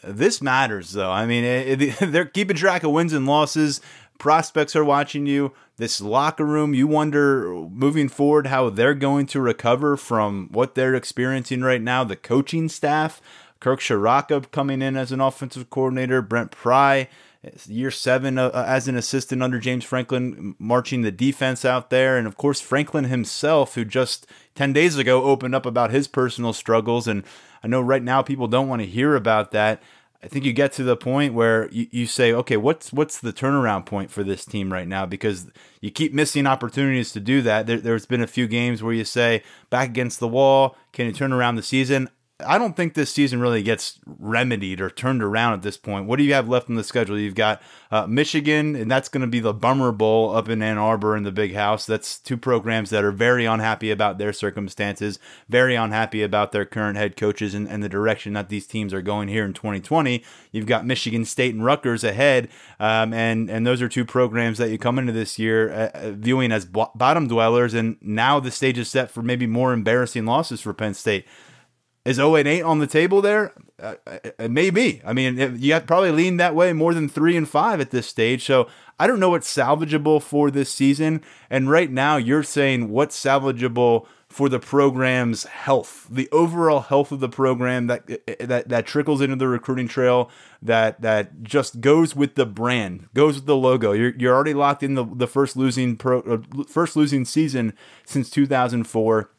This 0.03 0.41
matters, 0.41 0.91
though. 0.91 1.11
I 1.11 1.25
mean, 1.25 1.43
it, 1.43 1.81
it, 1.81 1.97
they're 2.11 2.25
keeping 2.25 2.57
track 2.57 2.83
of 2.83 2.91
wins 2.91 3.13
and 3.13 3.25
losses. 3.25 3.81
Prospects 4.19 4.75
are 4.75 4.85
watching 4.85 5.25
you. 5.25 5.53
This 5.77 5.99
locker 5.99 6.45
room, 6.45 6.73
you 6.73 6.87
wonder 6.87 7.51
moving 7.51 8.07
forward 8.07 8.47
how 8.47 8.69
they're 8.69 8.93
going 8.93 9.25
to 9.27 9.41
recover 9.41 9.97
from 9.97 10.49
what 10.51 10.75
they're 10.75 10.93
experiencing 10.93 11.61
right 11.61 11.81
now. 11.81 12.03
The 12.03 12.15
coaching 12.15 12.69
staff, 12.69 13.21
Kirk 13.59 13.79
Ciarrocca 13.79 14.51
coming 14.51 14.81
in 14.81 14.95
as 14.95 15.11
an 15.11 15.19
offensive 15.19 15.69
coordinator, 15.71 16.21
Brent 16.21 16.51
Pry, 16.51 17.09
year 17.67 17.91
seven 17.91 18.37
uh, 18.37 18.51
as 18.67 18.87
an 18.87 18.95
assistant 18.95 19.43
under 19.43 19.59
James 19.59 19.83
Franklin, 19.83 20.55
marching 20.59 21.01
the 21.01 21.11
defense 21.11 21.65
out 21.65 21.89
there. 21.89 22.17
And 22.17 22.27
of 22.27 22.37
course, 22.37 22.61
Franklin 22.61 23.05
himself, 23.05 23.75
who 23.75 23.85
just 23.85 24.25
10 24.55 24.73
days 24.73 24.97
ago 24.97 25.23
opened 25.23 25.55
up 25.55 25.65
about 25.65 25.91
his 25.91 26.07
personal 26.07 26.53
struggles. 26.53 27.07
And 27.07 27.23
I 27.63 27.67
know 27.67 27.81
right 27.81 28.03
now 28.03 28.21
people 28.21 28.47
don't 28.47 28.69
want 28.69 28.81
to 28.81 28.87
hear 28.87 29.15
about 29.15 29.51
that. 29.51 29.81
I 30.23 30.27
think 30.27 30.45
you 30.45 30.53
get 30.53 30.71
to 30.73 30.83
the 30.83 30.95
point 30.95 31.33
where 31.33 31.69
you, 31.69 31.87
you 31.91 32.07
say, 32.07 32.31
okay, 32.31 32.55
what's 32.55 32.93
what's 32.93 33.19
the 33.19 33.33
turnaround 33.33 33.85
point 33.85 34.09
for 34.09 34.23
this 34.23 34.45
team 34.45 34.71
right 34.71 34.87
now? 34.87 35.05
Because 35.05 35.51
you 35.81 35.91
keep 35.91 36.13
missing 36.13 36.47
opportunities 36.47 37.11
to 37.11 37.19
do 37.19 37.41
that. 37.41 37.67
There, 37.67 37.77
there's 37.77 38.05
been 38.05 38.21
a 38.21 38.27
few 38.27 38.47
games 38.47 38.81
where 38.81 38.93
you 38.93 39.03
say, 39.03 39.43
back 39.69 39.89
against 39.89 40.21
the 40.21 40.29
wall, 40.29 40.77
can 40.93 41.07
you 41.07 41.11
turn 41.11 41.33
around 41.33 41.55
the 41.55 41.63
season? 41.63 42.09
I 42.45 42.57
don't 42.57 42.75
think 42.75 42.93
this 42.93 43.11
season 43.11 43.39
really 43.39 43.63
gets 43.63 43.99
remedied 44.05 44.81
or 44.81 44.89
turned 44.89 45.23
around 45.23 45.53
at 45.53 45.61
this 45.61 45.77
point. 45.77 46.05
What 46.05 46.17
do 46.17 46.23
you 46.23 46.33
have 46.33 46.47
left 46.47 46.69
in 46.69 46.75
the 46.75 46.83
schedule? 46.83 47.19
You've 47.19 47.35
got 47.35 47.61
uh, 47.91 48.07
Michigan, 48.07 48.75
and 48.75 48.89
that's 48.89 49.09
going 49.09 49.21
to 49.21 49.27
be 49.27 49.39
the 49.39 49.53
Bummer 49.53 49.91
Bowl 49.91 50.35
up 50.35 50.49
in 50.49 50.61
Ann 50.61 50.77
Arbor 50.77 51.15
in 51.15 51.23
the 51.23 51.31
Big 51.31 51.53
House. 51.53 51.85
That's 51.85 52.19
two 52.19 52.37
programs 52.37 52.89
that 52.89 53.03
are 53.03 53.11
very 53.11 53.45
unhappy 53.45 53.91
about 53.91 54.17
their 54.17 54.33
circumstances, 54.33 55.19
very 55.49 55.75
unhappy 55.75 56.23
about 56.23 56.51
their 56.51 56.65
current 56.65 56.97
head 56.97 57.15
coaches 57.17 57.53
and, 57.53 57.67
and 57.67 57.83
the 57.83 57.89
direction 57.89 58.33
that 58.33 58.49
these 58.49 58.67
teams 58.67 58.93
are 58.93 59.01
going 59.01 59.27
here 59.27 59.45
in 59.45 59.53
2020. 59.53 60.23
You've 60.51 60.65
got 60.65 60.85
Michigan 60.85 61.25
State 61.25 61.53
and 61.53 61.63
Rutgers 61.63 62.03
ahead, 62.03 62.49
um, 62.79 63.13
and 63.13 63.49
and 63.49 63.65
those 63.65 63.81
are 63.81 63.89
two 63.89 64.05
programs 64.05 64.57
that 64.57 64.69
you 64.69 64.77
come 64.77 64.99
into 64.99 65.13
this 65.13 65.39
year 65.39 65.71
uh, 65.71 65.89
uh 65.93 66.11
viewing 66.11 66.51
as 66.51 66.65
bottom 66.65 67.27
dwellers, 67.27 67.73
and 67.73 67.97
now 68.01 68.39
the 68.39 68.51
stage 68.51 68.77
is 68.77 68.89
set 68.89 69.11
for 69.11 69.21
maybe 69.21 69.47
more 69.47 69.73
embarrassing 69.73 70.25
losses 70.25 70.61
for 70.61 70.73
Penn 70.73 70.93
State. 70.93 71.25
Is 72.05 72.17
0 72.17 72.35
and 72.35 72.47
8 72.47 72.61
on 72.63 72.79
the 72.79 72.87
table 72.87 73.21
there? 73.21 73.53
Uh, 73.81 73.95
uh 74.07 74.47
maybe. 74.49 75.01
I 75.05 75.13
mean, 75.13 75.57
you 75.59 75.73
have 75.73 75.87
probably 75.87 76.11
leaned 76.11 76.39
that 76.39 76.53
way 76.53 76.73
more 76.73 76.93
than 76.93 77.07
3 77.07 77.37
and 77.37 77.47
5 77.47 77.79
at 77.79 77.91
this 77.91 78.07
stage. 78.07 78.45
So 78.45 78.67
I 78.99 79.07
don't 79.07 79.21
know 79.21 79.29
what's 79.29 79.53
salvageable 79.53 80.21
for 80.21 80.51
this 80.51 80.69
season. 80.69 81.21
And 81.49 81.69
right 81.69 81.89
now, 81.89 82.17
you're 82.17 82.43
saying 82.43 82.89
what's 82.89 83.21
salvageable 83.21 84.05
for 84.33 84.49
the 84.49 84.59
program's 84.59 85.43
health, 85.43 86.07
the 86.09 86.27
overall 86.31 86.79
health 86.79 87.11
of 87.11 87.19
the 87.19 87.29
program 87.29 87.85
that 87.85 88.07
that 88.39 88.67
that 88.67 88.85
trickles 88.87 89.21
into 89.21 89.35
the 89.35 89.47
recruiting 89.47 89.87
trail, 89.87 90.29
that 90.59 90.99
that 91.01 91.43
just 91.43 91.81
goes 91.81 92.15
with 92.15 92.33
the 92.33 92.45
brand, 92.45 93.07
goes 93.13 93.35
with 93.35 93.45
the 93.45 93.55
logo. 93.55 93.91
You're 93.91 94.13
you're 94.17 94.33
already 94.33 94.55
locked 94.55 94.81
in 94.81 94.95
the 94.95 95.05
the 95.05 95.27
first 95.27 95.55
losing 95.55 95.95
pro, 95.95 96.21
uh, 96.21 96.63
first 96.67 96.95
losing 96.95 97.25
season 97.25 97.73
since 98.05 98.31
2004 98.31 99.29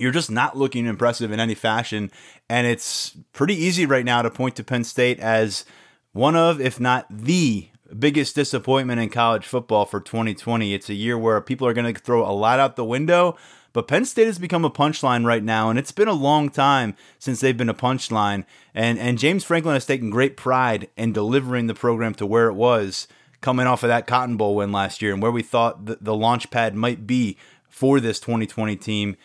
you're 0.00 0.12
just 0.12 0.30
not 0.30 0.56
looking 0.56 0.86
impressive 0.86 1.30
in 1.30 1.38
any 1.38 1.54
fashion. 1.54 2.10
And 2.48 2.66
it's 2.66 3.16
pretty 3.32 3.54
easy 3.54 3.84
right 3.84 4.04
now 4.04 4.22
to 4.22 4.30
point 4.30 4.56
to 4.56 4.64
Penn 4.64 4.82
State 4.82 5.20
as 5.20 5.66
one 6.12 6.34
of, 6.34 6.60
if 6.60 6.80
not 6.80 7.06
the 7.10 7.68
biggest 7.98 8.34
disappointment 8.34 9.00
in 9.00 9.10
college 9.10 9.46
football 9.46 9.84
for 9.84 10.00
2020. 10.00 10.72
It's 10.72 10.88
a 10.88 10.94
year 10.94 11.18
where 11.18 11.40
people 11.42 11.66
are 11.66 11.74
going 11.74 11.92
to 11.92 12.00
throw 12.00 12.24
a 12.24 12.32
lot 12.32 12.58
out 12.58 12.76
the 12.76 12.84
window. 12.84 13.36
But 13.72 13.88
Penn 13.88 14.04
State 14.04 14.26
has 14.26 14.38
become 14.38 14.64
a 14.64 14.70
punchline 14.70 15.24
right 15.24 15.44
now, 15.44 15.70
and 15.70 15.78
it's 15.78 15.92
been 15.92 16.08
a 16.08 16.12
long 16.12 16.48
time 16.48 16.96
since 17.20 17.40
they've 17.40 17.56
been 17.56 17.68
a 17.68 17.74
punchline. 17.74 18.44
And 18.74 18.98
and 18.98 19.16
James 19.16 19.44
Franklin 19.44 19.74
has 19.74 19.86
taken 19.86 20.10
great 20.10 20.36
pride 20.36 20.88
in 20.96 21.12
delivering 21.12 21.68
the 21.68 21.74
program 21.74 22.14
to 22.14 22.26
where 22.26 22.48
it 22.48 22.54
was, 22.54 23.06
coming 23.40 23.68
off 23.68 23.84
of 23.84 23.88
that 23.88 24.08
Cotton 24.08 24.36
Bowl 24.36 24.56
win 24.56 24.72
last 24.72 25.00
year, 25.00 25.12
and 25.12 25.22
where 25.22 25.30
we 25.30 25.44
thought 25.44 25.86
the, 25.86 25.98
the 26.00 26.16
launch 26.16 26.50
pad 26.50 26.74
might 26.74 27.06
be 27.06 27.36
for 27.68 28.00
this 28.00 28.18
2020 28.18 28.74
team 28.74 29.16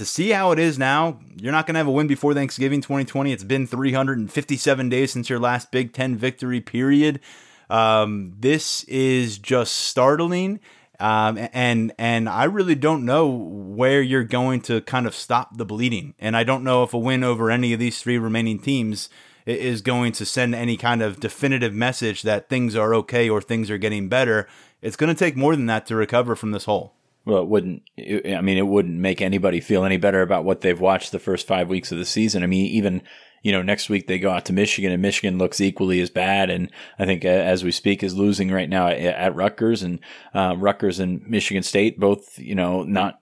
to 0.00 0.06
see 0.06 0.30
how 0.30 0.50
it 0.50 0.58
is 0.58 0.78
now, 0.78 1.20
you're 1.36 1.52
not 1.52 1.66
going 1.66 1.74
to 1.74 1.78
have 1.78 1.86
a 1.86 1.92
win 1.92 2.06
before 2.06 2.32
Thanksgiving 2.32 2.80
2020. 2.80 3.32
It's 3.32 3.44
been 3.44 3.66
357 3.66 4.88
days 4.88 5.12
since 5.12 5.28
your 5.28 5.38
last 5.38 5.70
Big 5.70 5.92
Ten 5.92 6.16
victory, 6.16 6.62
period. 6.62 7.20
Um, 7.68 8.32
this 8.38 8.82
is 8.84 9.36
just 9.36 9.74
startling. 9.74 10.58
Um, 10.98 11.38
and 11.52 11.92
and 11.98 12.30
I 12.30 12.44
really 12.44 12.74
don't 12.74 13.04
know 13.04 13.28
where 13.28 14.00
you're 14.00 14.24
going 14.24 14.62
to 14.62 14.80
kind 14.80 15.06
of 15.06 15.14
stop 15.14 15.58
the 15.58 15.66
bleeding. 15.66 16.14
And 16.18 16.34
I 16.34 16.44
don't 16.44 16.64
know 16.64 16.82
if 16.82 16.94
a 16.94 16.98
win 16.98 17.22
over 17.22 17.50
any 17.50 17.74
of 17.74 17.78
these 17.78 18.00
three 18.00 18.16
remaining 18.16 18.58
teams 18.58 19.10
is 19.44 19.82
going 19.82 20.12
to 20.12 20.24
send 20.24 20.54
any 20.54 20.78
kind 20.78 21.02
of 21.02 21.20
definitive 21.20 21.74
message 21.74 22.22
that 22.22 22.48
things 22.48 22.74
are 22.74 22.94
okay 22.94 23.28
or 23.28 23.42
things 23.42 23.70
are 23.70 23.78
getting 23.78 24.08
better. 24.08 24.48
It's 24.80 24.96
going 24.96 25.14
to 25.14 25.18
take 25.18 25.36
more 25.36 25.54
than 25.54 25.66
that 25.66 25.84
to 25.86 25.96
recover 25.96 26.34
from 26.34 26.52
this 26.52 26.64
hole. 26.64 26.94
Well, 27.30 27.42
it 27.42 27.48
wouldn't. 27.48 27.82
I 27.96 28.40
mean, 28.40 28.58
it 28.58 28.66
wouldn't 28.66 28.98
make 28.98 29.22
anybody 29.22 29.60
feel 29.60 29.84
any 29.84 29.98
better 29.98 30.20
about 30.20 30.44
what 30.44 30.62
they've 30.62 30.80
watched 30.80 31.12
the 31.12 31.20
first 31.20 31.46
five 31.46 31.68
weeks 31.68 31.92
of 31.92 31.98
the 31.98 32.04
season. 32.04 32.42
I 32.42 32.46
mean, 32.46 32.66
even 32.66 33.02
you 33.42 33.52
know, 33.52 33.62
next 33.62 33.88
week 33.88 34.08
they 34.08 34.18
go 34.18 34.30
out 34.30 34.46
to 34.46 34.52
Michigan, 34.52 34.90
and 34.90 35.00
Michigan 35.00 35.38
looks 35.38 35.60
equally 35.60 36.00
as 36.00 36.10
bad. 36.10 36.50
And 36.50 36.72
I 36.98 37.04
think, 37.06 37.24
uh, 37.24 37.28
as 37.28 37.62
we 37.62 37.70
speak, 37.70 38.02
is 38.02 38.16
losing 38.16 38.50
right 38.50 38.68
now 38.68 38.88
at, 38.88 38.98
at 38.98 39.36
Rutgers, 39.36 39.84
and 39.84 40.00
uh, 40.34 40.56
Rutgers 40.58 40.98
and 40.98 41.24
Michigan 41.24 41.62
State 41.62 42.00
both, 42.00 42.36
you 42.36 42.56
know, 42.56 42.82
not 42.82 43.20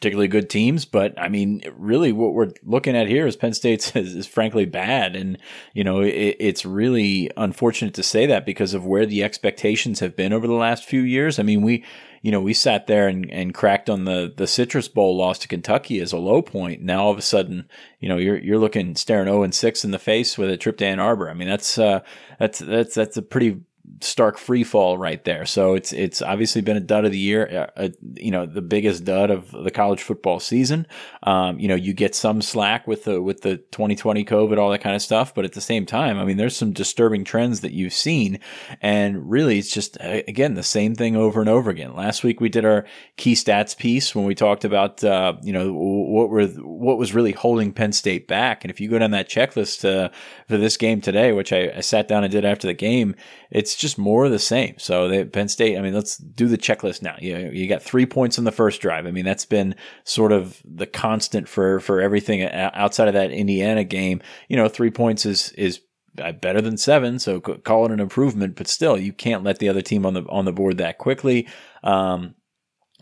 particularly 0.00 0.28
good 0.28 0.48
teams. 0.48 0.86
But 0.86 1.18
I 1.20 1.28
mean, 1.28 1.62
really, 1.76 2.10
what 2.12 2.32
we're 2.32 2.52
looking 2.64 2.96
at 2.96 3.06
here 3.06 3.26
is 3.26 3.36
Penn 3.36 3.52
State 3.52 3.94
is, 3.96 4.14
is 4.14 4.26
frankly 4.26 4.64
bad, 4.64 5.14
and 5.14 5.38
you 5.74 5.84
know, 5.84 6.00
it, 6.00 6.36
it's 6.40 6.64
really 6.64 7.30
unfortunate 7.36 7.94
to 7.94 8.02
say 8.02 8.26
that 8.26 8.46
because 8.46 8.74
of 8.74 8.86
where 8.86 9.06
the 9.06 9.22
expectations 9.22 10.00
have 10.00 10.16
been 10.16 10.32
over 10.32 10.46
the 10.46 10.54
last 10.54 10.84
few 10.84 11.02
years. 11.02 11.38
I 11.38 11.42
mean, 11.42 11.62
we 11.62 11.84
you 12.22 12.30
know, 12.30 12.40
we 12.40 12.52
sat 12.52 12.86
there 12.86 13.08
and, 13.08 13.30
and 13.30 13.54
cracked 13.54 13.88
on 13.88 14.04
the, 14.04 14.32
the 14.36 14.46
Citrus 14.46 14.88
Bowl 14.88 15.16
loss 15.16 15.38
to 15.38 15.48
Kentucky 15.48 16.00
as 16.00 16.12
a 16.12 16.18
low 16.18 16.42
point. 16.42 16.82
Now 16.82 17.04
all 17.04 17.10
of 17.10 17.16
a 17.16 17.22
sudden, 17.22 17.66
you 17.98 18.10
know, 18.10 18.18
you're 18.18 18.36
you're 18.36 18.58
looking 18.58 18.94
staring 18.94 19.26
0 19.26 19.42
and 19.42 19.54
6 19.54 19.84
in 19.84 19.90
the 19.90 19.98
face 19.98 20.36
with 20.36 20.50
a 20.50 20.58
trip 20.58 20.76
to 20.78 20.86
Ann 20.86 21.00
Arbor. 21.00 21.30
I 21.30 21.34
mean, 21.34 21.48
that's 21.48 21.78
uh, 21.78 22.00
that's 22.38 22.58
that's 22.58 22.94
that's 22.94 23.16
a 23.16 23.22
pretty 23.22 23.60
stark 24.00 24.38
free 24.38 24.64
fall 24.64 24.98
right 24.98 25.22
there. 25.24 25.46
So 25.46 25.74
it's 25.74 25.92
it's 25.92 26.22
obviously 26.22 26.62
been 26.62 26.76
a 26.76 26.80
dud 26.80 27.04
of 27.04 27.12
the 27.12 27.18
year, 27.18 27.68
uh, 27.76 27.80
uh, 27.80 27.88
you 28.14 28.30
know, 28.30 28.46
the 28.46 28.62
biggest 28.62 29.04
dud 29.04 29.30
of 29.30 29.50
the 29.50 29.70
college 29.70 30.02
football 30.02 30.40
season. 30.40 30.86
Um, 31.22 31.58
you 31.58 31.68
know, 31.68 31.74
you 31.74 31.92
get 31.92 32.14
some 32.14 32.42
slack 32.42 32.86
with 32.86 33.04
the 33.04 33.20
with 33.20 33.42
the 33.42 33.56
2020 33.56 34.24
COVID, 34.24 34.58
all 34.58 34.70
that 34.70 34.80
kind 34.80 34.96
of 34.96 35.02
stuff, 35.02 35.34
but 35.34 35.44
at 35.44 35.52
the 35.52 35.60
same 35.60 35.86
time, 35.86 36.18
I 36.18 36.24
mean, 36.24 36.36
there's 36.36 36.56
some 36.56 36.72
disturbing 36.72 37.24
trends 37.24 37.60
that 37.60 37.72
you've 37.72 37.92
seen, 37.92 38.38
and 38.80 39.30
really, 39.30 39.58
it's 39.58 39.72
just 39.72 39.96
again 40.00 40.54
the 40.54 40.62
same 40.62 40.94
thing 40.94 41.16
over 41.16 41.40
and 41.40 41.48
over 41.48 41.70
again. 41.70 41.94
Last 41.94 42.24
week 42.24 42.40
we 42.40 42.48
did 42.48 42.64
our 42.64 42.86
key 43.16 43.34
stats 43.34 43.76
piece 43.76 44.14
when 44.14 44.24
we 44.24 44.34
talked 44.34 44.64
about 44.64 45.02
uh, 45.04 45.34
you 45.42 45.52
know 45.52 45.72
what 45.72 46.30
were 46.30 46.46
what 46.46 46.98
was 46.98 47.14
really 47.14 47.32
holding 47.32 47.72
Penn 47.72 47.92
State 47.92 48.28
back, 48.28 48.64
and 48.64 48.70
if 48.70 48.80
you 48.80 48.88
go 48.88 48.98
down 48.98 49.10
that 49.12 49.28
checklist 49.28 49.84
uh, 49.84 50.10
for 50.48 50.56
this 50.56 50.76
game 50.76 51.00
today, 51.00 51.32
which 51.32 51.52
I, 51.52 51.72
I 51.76 51.80
sat 51.80 52.08
down 52.08 52.24
and 52.24 52.32
did 52.32 52.44
after 52.44 52.66
the 52.66 52.74
game, 52.74 53.14
it's 53.50 53.74
just 53.80 53.98
more 53.98 54.26
of 54.26 54.30
the 54.30 54.38
same. 54.38 54.74
So 54.78 55.08
they, 55.08 55.24
Penn 55.24 55.48
State, 55.48 55.76
I 55.76 55.80
mean, 55.80 55.94
let's 55.94 56.16
do 56.16 56.46
the 56.46 56.58
checklist 56.58 57.02
now. 57.02 57.16
You, 57.18 57.50
you 57.52 57.68
got 57.68 57.82
three 57.82 58.06
points 58.06 58.38
on 58.38 58.44
the 58.44 58.52
first 58.52 58.80
drive. 58.80 59.06
I 59.06 59.10
mean, 59.10 59.24
that's 59.24 59.46
been 59.46 59.74
sort 60.04 60.32
of 60.32 60.60
the 60.64 60.86
constant 60.86 61.48
for, 61.48 61.80
for 61.80 62.00
everything 62.00 62.44
outside 62.44 63.08
of 63.08 63.14
that 63.14 63.30
Indiana 63.30 63.84
game. 63.84 64.20
You 64.48 64.56
know, 64.56 64.68
three 64.68 64.90
points 64.90 65.26
is, 65.26 65.52
is 65.52 65.80
better 66.14 66.60
than 66.60 66.76
seven, 66.76 67.18
so 67.18 67.40
call 67.40 67.86
it 67.86 67.92
an 67.92 68.00
improvement. 68.00 68.56
But 68.56 68.68
still, 68.68 68.98
you 68.98 69.12
can't 69.12 69.44
let 69.44 69.58
the 69.58 69.68
other 69.68 69.82
team 69.82 70.04
on 70.04 70.14
the 70.14 70.22
on 70.24 70.44
the 70.44 70.52
board 70.52 70.78
that 70.78 70.98
quickly. 70.98 71.48
Um, 71.82 72.34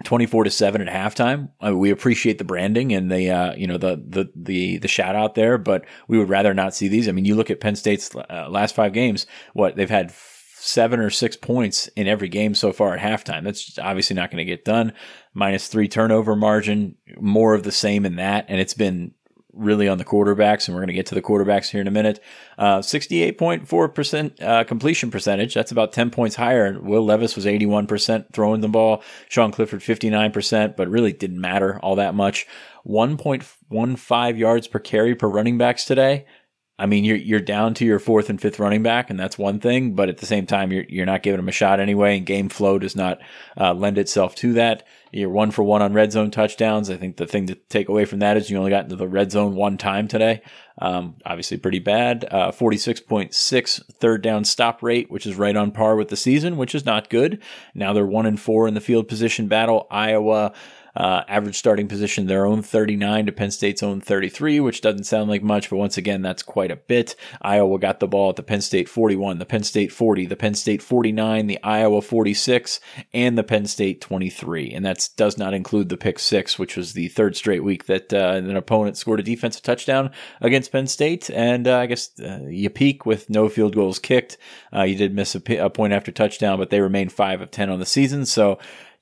24 0.05 0.45
to 0.45 0.51
7 0.51 0.87
at 0.87 0.95
halftime. 0.95 1.51
I 1.61 1.71
mean, 1.71 1.79
we 1.81 1.91
appreciate 1.91 2.39
the 2.39 2.45
branding 2.45 2.93
and 2.93 3.11
the 3.11 3.31
uh, 3.31 3.55
you 3.55 3.67
know 3.67 3.79
the 3.79 4.03
the 4.07 4.31
the 4.37 4.79
the 4.79 4.89
shout 4.89 5.17
out 5.17 5.35
there, 5.35 5.59
but 5.59 5.85
we 6.07 6.19
would 6.19 6.29
rather 6.29 6.55
not 6.55 6.75
see 6.75 6.89
these. 6.89 7.09
I 7.09 7.13
mean, 7.13 7.25
you 7.25 7.35
look 7.35 7.51
at 7.51 7.61
Penn 7.61 7.77
State's 7.77 8.15
uh, 8.15 8.47
last 8.49 8.75
5 8.75 8.93
games, 8.93 9.27
what 9.55 9.77
they've 9.77 9.91
had 9.91 10.13
7 10.69 11.01
or 11.01 11.11
6 11.11 11.37
points 11.37 11.89
in 11.97 12.07
every 12.07 12.29
game 12.29 12.55
so 12.55 12.73
far 12.73 12.95
at 12.95 13.01
halftime. 13.01 13.45
That's 13.45 13.79
obviously 13.79 14.15
not 14.17 14.31
going 14.31 14.39
to 14.39 14.45
get 14.45 14.65
done. 14.65 14.93
Minus 15.35 15.69
3 15.69 15.89
turnover 15.89 16.37
margin, 16.37 16.97
more 17.21 17.55
of 17.55 17.63
the 17.63 17.73
same 17.73 18.05
in 18.05 18.17
that 18.17 18.47
and 18.49 18.61
it's 18.61 18.75
been 18.75 19.13
really 19.59 19.89
on 19.89 19.99
the 19.99 20.05
quarterbacks, 20.05 20.67
and 20.67 20.75
we're 20.75 20.81
going 20.81 20.89
to 20.89 20.95
get 20.95 21.07
to 21.07 21.15
the 21.15 21.23
quarterbacks 21.23 21.71
here 21.71 21.81
in 21.81 21.89
a 21.89 21.91
minute. 21.91 22.21
Uh, 22.57 22.79
68.4% 22.79 24.43
uh, 24.43 24.65
completion 24.65 25.11
percentage. 25.11 25.55
That's 25.55 25.73
about 25.73 25.93
10 25.93 26.11
points 26.11 26.37
higher. 26.37 26.79
Will 26.81 27.05
Levis 27.05 27.35
was 27.35 27.45
81% 27.45 28.33
throwing 28.33 28.61
the 28.61 28.69
ball. 28.69 29.03
Sean 29.29 29.51
Clifford 29.51 29.81
59%, 29.81 30.77
but 30.77 30.89
really 30.89 31.13
didn't 31.13 31.41
matter 31.41 31.79
all 31.81 31.97
that 31.97 32.15
much. 32.15 32.47
1.15 32.87 34.39
yards 34.39 34.69
per 34.69 34.79
carry 34.79 35.15
per 35.15 35.29
running 35.29 35.59
backs 35.59 35.85
today. 35.85 36.25
I 36.79 36.87
mean, 36.87 37.05
you're 37.05 37.17
you're 37.17 37.41
down 37.41 37.75
to 37.75 37.85
your 37.85 37.99
fourth 37.99 38.31
and 38.31 38.41
fifth 38.41 38.61
running 38.61 38.85
back, 38.85 39.11
and 39.11 39.19
that's 39.19 39.37
one 39.37 39.59
thing. 39.59 39.95
But 39.95 40.09
at 40.09 40.19
the 40.19 40.27
same 40.27 40.47
time, 40.47 40.71
you're 40.71 40.85
you're 40.89 41.07
not 41.07 41.23
giving 41.23 41.39
them 41.39 41.49
a 41.49 41.53
shot 41.53 41.81
anyway, 41.81 42.17
and 42.17 42.25
game 42.25 42.49
flow 42.49 42.79
does 42.79 42.95
not 42.95 43.19
uh, 43.61 43.75
lend 43.75 43.99
itself 43.99 44.35
to 44.37 44.53
that. 44.55 44.87
You're 45.11 45.31
one 45.31 45.51
for 45.51 45.63
one 45.63 45.83
on 45.83 45.93
red 45.93 46.13
zone 46.13 46.31
touchdowns. 46.31 46.91
I 46.91 46.97
think 46.97 47.17
the 47.17 47.27
thing 47.27 47.47
to 47.47 47.55
take 47.55 47.89
away 47.89 48.05
from 48.05 48.21
that 48.21 48.37
is 48.37 48.49
you 48.49 48.59
only 48.59 48.71
got 48.71 48.85
into 48.85 48.97
the 48.97 49.09
red 49.09 49.33
zone 49.33 49.55
one 49.55 49.79
time 49.79 50.07
today. 50.07 50.43
Um, 50.81 51.17
obviously, 51.25 51.57
pretty 51.57 51.81
bad. 51.81 52.27
Uh, 52.31 52.53
46.6 52.53 53.95
third 53.95 54.23
down 54.23 54.45
stop 54.45 54.83
rate, 54.83 55.11
which 55.11 55.27
is 55.27 55.37
right 55.37 55.57
on 55.57 55.73
par 55.73 55.97
with 55.97 56.09
the 56.09 56.17
season, 56.17 56.57
which 56.57 56.75
is 56.75 56.85
not 56.85 57.11
good. 57.11 57.43
Now 57.75 57.93
they're 57.93 58.07
one 58.07 58.27
and 58.27 58.39
four 58.39 58.69
in 58.69 58.75
the 58.75 58.81
field 58.81 59.09
position 59.09 59.49
battle. 59.49 59.89
Iowa 59.91 60.53
uh, 60.99 61.23
average 61.29 61.57
starting 61.57 61.87
position, 61.87 62.27
their 62.27 62.45
own 62.45 62.61
39 62.61 63.27
to 63.27 63.33
Penn 63.33 63.53
State's 63.53 63.85
own 63.85 64.01
33, 64.01 64.59
which 64.59 64.81
doesn't 64.81 65.05
sound 65.05 65.31
like 65.31 65.45
much, 65.45 65.71
but 65.71 65.77
once 65.77 65.97
again, 65.97 66.23
that's 66.23 66.43
quite 66.43 66.73
a 66.73 66.77
bit. 66.77 67.15
Iowa 67.41 67.79
got 67.79 68.01
the 68.01 68.09
ball 68.09 68.31
at 68.31 68.37
the 68.37 68.43
Penn 68.43 68.61
State 68.61 68.89
41, 68.89 69.39
the 69.39 69.47
Penn 69.47 69.63
State 69.63 69.93
40, 69.93 70.27
the 70.27 70.35
Penn 70.35 70.55
State 70.55 70.83
49, 70.83 71.47
the 71.47 71.63
Iowa 71.63 72.03
46, 72.03 72.81
and 73.15 73.39
the 73.39 73.45
Penn 73.45 73.67
State 73.67 74.01
23. 74.01 74.73
And 74.73 74.85
that 74.85 75.09
does 75.17 75.39
not 75.39 75.55
include 75.55 75.89
the 75.89 75.97
pick 75.97 76.19
six, 76.19 76.59
which 76.59 76.77
was 76.77 76.95
the 76.95 77.07
third 77.07 77.37
straight 77.37 77.63
week 77.63 77.87
that 77.87 78.13
uh, 78.13 78.33
an 78.35 78.57
opponent 78.57 78.97
scored 78.97 79.21
a 79.21 79.23
defensive 79.23 79.63
touchdown 79.63 80.11
against 80.41 80.73
Penn 80.73 80.89
State. 80.89 81.31
And 81.31 81.69
uh, 81.69 81.79
I 81.79 81.87
guess 81.87 82.19
uh, 82.19 82.41
you 82.49 82.71
peak 82.71 83.07
with 83.07 83.31
no 83.31 83.49
field 83.49 83.77
goals 83.77 84.01
kicked. 84.01 84.37
Uh, 84.75 84.83
you 84.83 84.97
did 84.97 85.15
miss 85.15 85.37
a, 85.37 85.41
p- 85.41 85.59
a 85.59 85.71
point 85.71 85.93
after 85.93 86.11
touchdown, 86.11 86.59
but 86.59 86.71
they 86.71 86.81
remain 86.81 87.09
5 87.09 87.41
of 87.41 87.53
10 87.53 87.71
on 87.71 87.79
the 87.79 87.87
season. 87.87 88.27
So 88.27 88.59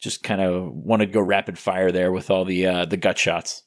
just 0.06 0.22
kind 0.22 0.40
of 0.40 0.72
wanted 0.72 1.06
to 1.06 1.12
go 1.12 1.20
rapid 1.20 1.58
fire 1.58 1.90
there 1.90 2.12
with 2.12 2.30
all 2.30 2.44
the 2.44 2.64
uh, 2.64 2.84
the 2.84 2.96
gut 2.96 3.18
shots. 3.18 3.64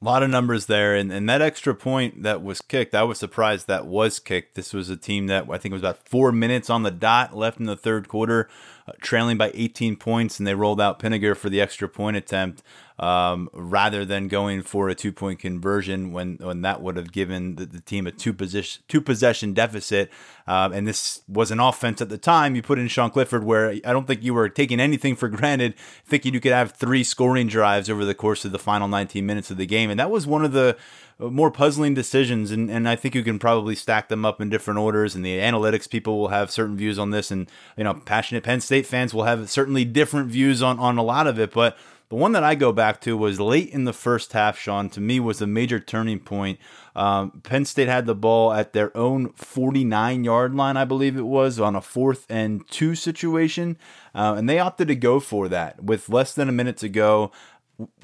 A 0.00 0.04
lot 0.04 0.22
of 0.22 0.30
numbers 0.30 0.66
there, 0.66 0.94
and, 0.94 1.10
and 1.10 1.28
that 1.28 1.42
extra 1.42 1.74
point 1.74 2.22
that 2.22 2.40
was 2.40 2.60
kicked, 2.60 2.94
I 2.94 3.02
was 3.02 3.18
surprised 3.18 3.66
that 3.66 3.86
was 3.86 4.20
kicked. 4.20 4.54
This 4.54 4.72
was 4.72 4.90
a 4.90 4.96
team 4.96 5.26
that 5.26 5.46
I 5.50 5.58
think 5.58 5.72
was 5.72 5.82
about 5.82 6.06
four 6.06 6.30
minutes 6.30 6.70
on 6.70 6.84
the 6.84 6.92
dot 6.92 7.36
left 7.36 7.58
in 7.58 7.66
the 7.66 7.76
third 7.76 8.06
quarter, 8.06 8.48
uh, 8.86 8.92
trailing 9.00 9.38
by 9.38 9.50
18 9.54 9.96
points, 9.96 10.38
and 10.38 10.46
they 10.46 10.54
rolled 10.54 10.80
out 10.80 11.00
Pinegar 11.00 11.36
for 11.36 11.50
the 11.50 11.60
extra 11.60 11.88
point 11.88 12.16
attempt 12.16 12.62
um, 12.98 13.48
rather 13.52 14.04
than 14.04 14.28
going 14.28 14.62
for 14.62 14.88
a 14.88 14.94
two 14.94 15.12
point 15.12 15.38
conversion 15.38 16.12
when 16.12 16.36
when 16.40 16.62
that 16.62 16.82
would 16.82 16.96
have 16.96 17.12
given 17.12 17.56
the, 17.56 17.66
the 17.66 17.80
team 17.80 18.06
a 18.06 18.10
two 18.12 18.32
position 18.32 18.82
two 18.88 19.00
possession 19.00 19.52
deficit. 19.52 20.10
Um, 20.46 20.72
and 20.72 20.88
this 20.88 21.20
was 21.28 21.50
an 21.50 21.60
offense 21.60 22.00
at 22.00 22.08
the 22.08 22.18
time. 22.18 22.54
You 22.56 22.62
put 22.62 22.78
in 22.78 22.88
Sean 22.88 23.10
Clifford, 23.10 23.44
where 23.44 23.70
I 23.70 23.92
don't 23.92 24.06
think 24.06 24.22
you 24.22 24.34
were 24.34 24.48
taking 24.48 24.80
anything 24.80 25.14
for 25.14 25.28
granted, 25.28 25.74
thinking 26.06 26.34
you 26.34 26.40
could 26.40 26.52
have 26.52 26.72
three 26.72 27.04
scoring 27.04 27.48
drives 27.48 27.90
over 27.90 28.04
the 28.04 28.14
course 28.14 28.44
of 28.44 28.52
the 28.52 28.58
final 28.58 28.88
19 28.88 29.24
minutes 29.26 29.50
of 29.50 29.58
the 29.58 29.66
game, 29.66 29.90
and 29.90 30.00
that 30.00 30.10
was 30.10 30.26
one 30.26 30.44
of 30.44 30.52
the 30.52 30.76
more 31.18 31.50
puzzling 31.50 31.94
decisions. 31.94 32.50
And, 32.50 32.70
and 32.70 32.88
I 32.88 32.96
think 32.96 33.14
you 33.14 33.22
can 33.22 33.38
probably 33.38 33.74
stack 33.74 34.08
them 34.08 34.24
up 34.24 34.40
in 34.40 34.48
different 34.48 34.78
orders. 34.78 35.14
And 35.14 35.24
the 35.24 35.38
analytics 35.38 35.90
people 35.90 36.18
will 36.18 36.28
have 36.28 36.50
certain 36.50 36.76
views 36.76 36.98
on 36.98 37.10
this. 37.10 37.30
And 37.30 37.50
you 37.76 37.84
know 37.84 37.94
passionate 37.94 38.44
Penn 38.44 38.60
State 38.60 38.86
fans 38.86 39.12
will 39.12 39.24
have 39.24 39.50
certainly 39.50 39.84
different 39.84 40.28
views 40.30 40.62
on 40.62 40.78
on 40.78 40.98
a 40.98 41.02
lot 41.02 41.26
of 41.26 41.38
it. 41.38 41.52
But 41.52 41.76
the 42.08 42.16
one 42.16 42.32
that 42.32 42.44
I 42.44 42.54
go 42.54 42.72
back 42.72 43.00
to 43.02 43.16
was 43.16 43.38
late 43.38 43.68
in 43.70 43.84
the 43.84 43.92
first 43.92 44.32
half, 44.32 44.58
Sean, 44.58 44.88
to 44.90 45.00
me 45.00 45.20
was 45.20 45.42
a 45.42 45.46
major 45.46 45.78
turning 45.78 46.20
point. 46.20 46.58
Um, 46.96 47.42
Penn 47.42 47.66
State 47.66 47.88
had 47.88 48.06
the 48.06 48.14
ball 48.14 48.52
at 48.52 48.72
their 48.72 48.96
own 48.96 49.32
49 49.34 50.24
yard 50.24 50.54
line, 50.54 50.76
I 50.78 50.84
believe 50.86 51.16
it 51.16 51.26
was, 51.26 51.60
on 51.60 51.76
a 51.76 51.82
fourth 51.82 52.24
and 52.30 52.66
two 52.70 52.94
situation. 52.94 53.76
Uh, 54.14 54.34
and 54.38 54.48
they 54.48 54.58
opted 54.58 54.88
to 54.88 54.96
go 54.96 55.20
for 55.20 55.48
that 55.48 55.84
with 55.84 56.08
less 56.08 56.34
than 56.34 56.48
a 56.48 56.52
minute 56.52 56.78
to 56.78 56.88
go 56.88 57.30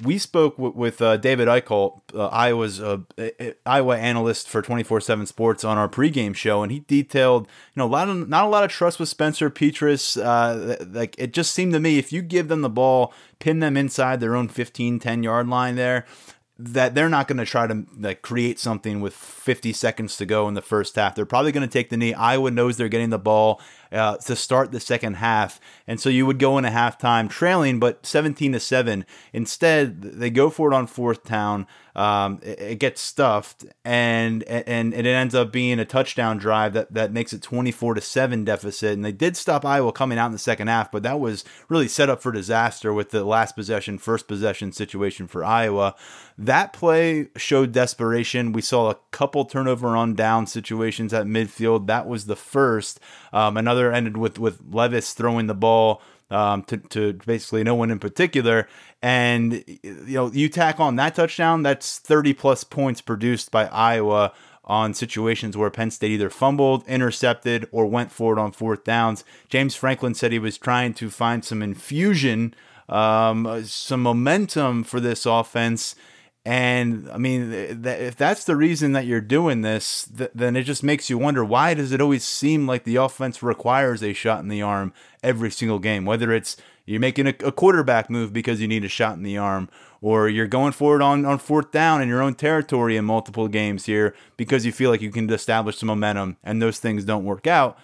we 0.03 0.17
spoke 0.17 0.57
with, 0.57 0.73
with 0.73 1.01
uh, 1.01 1.17
David 1.17 1.47
Eichholt, 1.47 2.01
uh, 2.13 2.27
Iowa's 2.27 2.79
uh, 2.79 2.99
Iowa 3.65 3.97
analyst 3.97 4.47
for 4.47 4.61
twenty 4.61 4.83
four 4.83 5.01
seven 5.01 5.25
Sports, 5.25 5.63
on 5.63 5.77
our 5.77 5.89
pregame 5.89 6.35
show, 6.35 6.63
and 6.63 6.71
he 6.71 6.79
detailed, 6.79 7.47
you 7.47 7.79
know, 7.79 7.85
a 7.85 7.87
lot 7.87 8.07
of 8.07 8.29
not 8.29 8.45
a 8.45 8.49
lot 8.49 8.63
of 8.63 8.71
trust 8.71 8.99
with 8.99 9.09
Spencer 9.09 9.49
Petras. 9.49 10.21
Uh, 10.21 10.85
like 10.89 11.15
it 11.17 11.33
just 11.33 11.53
seemed 11.53 11.73
to 11.73 11.79
me, 11.79 11.97
if 11.97 12.13
you 12.13 12.21
give 12.21 12.47
them 12.47 12.61
the 12.61 12.69
ball, 12.69 13.13
pin 13.39 13.59
them 13.59 13.75
inside 13.75 14.21
their 14.21 14.35
own 14.35 14.47
15, 14.47 14.99
10 14.99 15.23
yard 15.23 15.47
line 15.49 15.75
there, 15.75 16.05
that 16.57 16.95
they're 16.95 17.09
not 17.09 17.27
going 17.27 17.37
to 17.37 17.45
try 17.45 17.67
to 17.67 17.85
like 17.99 18.21
create 18.21 18.59
something 18.59 19.01
with 19.01 19.13
50 19.13 19.73
seconds 19.73 20.15
to 20.17 20.25
go 20.25 20.47
in 20.47 20.53
the 20.53 20.61
first 20.61 20.95
half. 20.95 21.15
They're 21.15 21.25
probably 21.25 21.51
going 21.51 21.67
to 21.67 21.73
take 21.73 21.89
the 21.89 21.97
knee. 21.97 22.13
Iowa 22.13 22.49
knows 22.49 22.77
they're 22.77 22.87
getting 22.87 23.09
the 23.09 23.19
ball 23.19 23.59
uh, 23.95 24.17
to 24.17 24.35
start 24.35 24.71
the 24.71 24.79
second 24.79 25.15
half, 25.15 25.59
and 25.87 25.99
so 25.99 26.09
you 26.09 26.25
would 26.25 26.37
go 26.39 26.57
in 26.57 26.65
a 26.65 26.69
halftime 26.69 27.29
trailing, 27.29 27.79
but 27.79 28.05
17 28.05 28.51
to 28.51 28.59
seven. 28.59 29.05
Instead, 29.33 30.01
they 30.01 30.29
go 30.29 30.49
for 30.49 30.71
it 30.71 30.75
on 30.75 30.85
fourth 30.85 31.23
down. 31.23 31.65
Um, 31.95 32.39
it, 32.43 32.59
it, 32.59 32.79
gets 32.79 32.99
stuffed, 32.99 33.65
and 33.85 34.43
and 34.43 34.93
it 34.93 35.05
ends 35.05 35.33
up 35.33 35.53
being 35.53 35.79
a 35.79 35.85
touchdown 35.85 36.37
drive 36.37 36.73
that, 36.73 36.93
that 36.93 37.13
makes 37.13 37.31
it 37.31 37.41
24 37.41 37.93
to 37.93 38.01
seven 38.01 38.43
deficit. 38.43 38.93
And 38.93 39.05
they 39.05 39.13
did 39.13 39.37
stop 39.37 39.65
Iowa 39.65 39.93
coming 39.93 40.17
out 40.17 40.25
in 40.25 40.31
the 40.33 40.37
second 40.37 40.67
half, 40.67 40.91
but 40.91 41.03
that 41.03 41.21
was 41.21 41.45
really 41.69 41.87
set 41.87 42.09
up 42.09 42.21
for 42.21 42.33
disaster 42.33 42.93
with 42.93 43.11
the 43.11 43.23
last 43.23 43.55
possession, 43.55 43.97
first 43.97 44.27
possession 44.27 44.73
situation 44.73 45.27
for 45.27 45.45
Iowa. 45.45 45.95
That 46.37 46.73
play 46.73 47.29
showed 47.37 47.71
desperation. 47.71 48.51
We 48.51 48.61
saw 48.61 48.89
a 48.89 48.97
couple 49.11 49.45
turnover 49.45 49.95
on 49.95 50.15
down 50.15 50.47
situations 50.47 51.13
at 51.13 51.25
midfield. 51.27 51.87
That 51.87 52.07
was 52.07 52.25
the 52.25 52.35
first. 52.35 52.99
Um, 53.31 53.55
another 53.55 53.93
ended 53.93 54.17
with 54.17 54.37
with 54.37 54.61
Levis 54.69 55.13
throwing 55.13 55.47
the 55.47 55.55
ball 55.55 56.01
um, 56.29 56.63
to, 56.63 56.77
to 56.77 57.13
basically 57.25 57.63
no 57.63 57.75
one 57.75 57.91
in 57.91 57.99
particular. 57.99 58.67
And 59.01 59.63
you 59.83 60.05
know, 60.05 60.31
you 60.31 60.49
tack 60.49 60.79
on 60.79 60.95
that 60.95 61.15
touchdown, 61.15 61.63
that's 61.63 61.99
30 61.99 62.33
plus 62.33 62.63
points 62.63 63.01
produced 63.01 63.51
by 63.51 63.65
Iowa 63.67 64.33
on 64.63 64.95
situations 64.95 65.55
where 65.55 65.69
Penn 65.69 65.91
State 65.91 66.11
either 66.11 66.29
fumbled, 66.29 66.87
intercepted, 66.87 67.67
or 67.71 67.85
went 67.85 68.11
for 68.11 68.33
it 68.33 68.39
on 68.39 68.51
fourth 68.51 68.83
downs. 68.83 69.23
James 69.47 69.75
Franklin 69.75 70.15
said 70.15 70.31
he 70.31 70.39
was 70.39 70.57
trying 70.57 70.95
to 70.95 71.11
find 71.11 71.45
some 71.45 71.61
infusion, 71.61 72.55
um, 72.89 73.63
some 73.65 74.01
momentum 74.01 74.83
for 74.83 74.99
this 74.99 75.25
offense 75.25 75.95
and 76.47 77.09
I 77.09 77.17
mean, 77.17 77.51
if 77.51 78.15
that's 78.15 78.43
the 78.43 78.55
reason 78.55 78.91
that 78.91 79.07
you're 79.07 79.19
doing 79.19 79.61
this, 79.61 80.07
then 80.35 80.55
it 80.55 80.63
just 80.63 80.83
makes 80.83 81.09
you 81.09 81.17
wonder 81.17 81.43
why 81.43 81.73
does 81.73 81.91
it 81.91 81.99
always 81.99 82.23
seem 82.23 82.67
like 82.67 82.83
the 82.83 82.97
offense 82.97 83.41
requires 83.41 84.03
a 84.03 84.13
shot 84.13 84.41
in 84.41 84.49
the 84.49 84.61
arm 84.61 84.93
every 85.25 85.51
single 85.51 85.79
game? 85.79 86.05
Whether 86.05 86.31
it's 86.31 86.55
you're 86.85 86.99
making 86.99 87.27
a, 87.27 87.33
quarterback 87.33 88.09
move 88.09 88.31
because 88.31 88.61
you 88.61 88.67
need 88.67 88.85
a 88.85 88.89
shot 88.89 89.17
in 89.17 89.23
the 89.23 89.37
arm, 89.37 89.69
or 90.01 90.29
you're 90.29 90.45
going 90.45 90.71
forward 90.71 91.01
on, 91.01 91.25
on 91.25 91.39
fourth 91.39 91.71
down 91.71 92.01
in 92.01 92.07
your 92.07 92.21
own 92.21 92.35
territory 92.35 92.95
in 92.95 93.05
multiple 93.05 93.47
games 93.47 93.85
here 93.85 94.15
because 94.37 94.65
you 94.65 94.71
feel 94.71 94.91
like 94.91 95.01
you 95.01 95.11
can 95.11 95.27
establish 95.31 95.77
some 95.77 95.87
momentum 95.87 96.37
and 96.43 96.61
those 96.61 96.77
things 96.77 97.03
don't 97.03 97.25
work 97.25 97.47
out. 97.47 97.77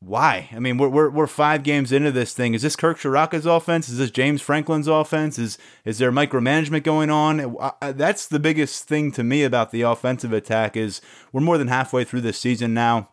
why? 0.00 0.48
I 0.52 0.60
mean, 0.60 0.78
we're, 0.78 0.88
we're, 0.88 1.10
we're 1.10 1.26
five 1.26 1.64
games 1.64 1.90
into 1.90 2.12
this 2.12 2.32
thing. 2.32 2.54
Is 2.54 2.62
this 2.62 2.76
Kirk 2.76 2.98
Ciarrocca's 2.98 3.46
offense? 3.46 3.88
Is 3.88 3.98
this 3.98 4.10
James 4.10 4.40
Franklin's 4.40 4.86
offense? 4.86 5.38
Is 5.38 5.58
is 5.84 5.98
there 5.98 6.12
micromanagement 6.12 6.84
going 6.84 7.10
on? 7.10 7.56
That's 7.80 8.26
the 8.28 8.38
biggest 8.38 8.84
thing 8.84 9.10
to 9.12 9.24
me 9.24 9.42
about 9.42 9.72
the 9.72 9.82
offensive 9.82 10.32
attack. 10.32 10.76
Is 10.76 11.00
we're 11.32 11.40
more 11.40 11.58
than 11.58 11.68
halfway 11.68 12.04
through 12.04 12.20
this 12.20 12.38
season 12.38 12.72
now. 12.74 13.08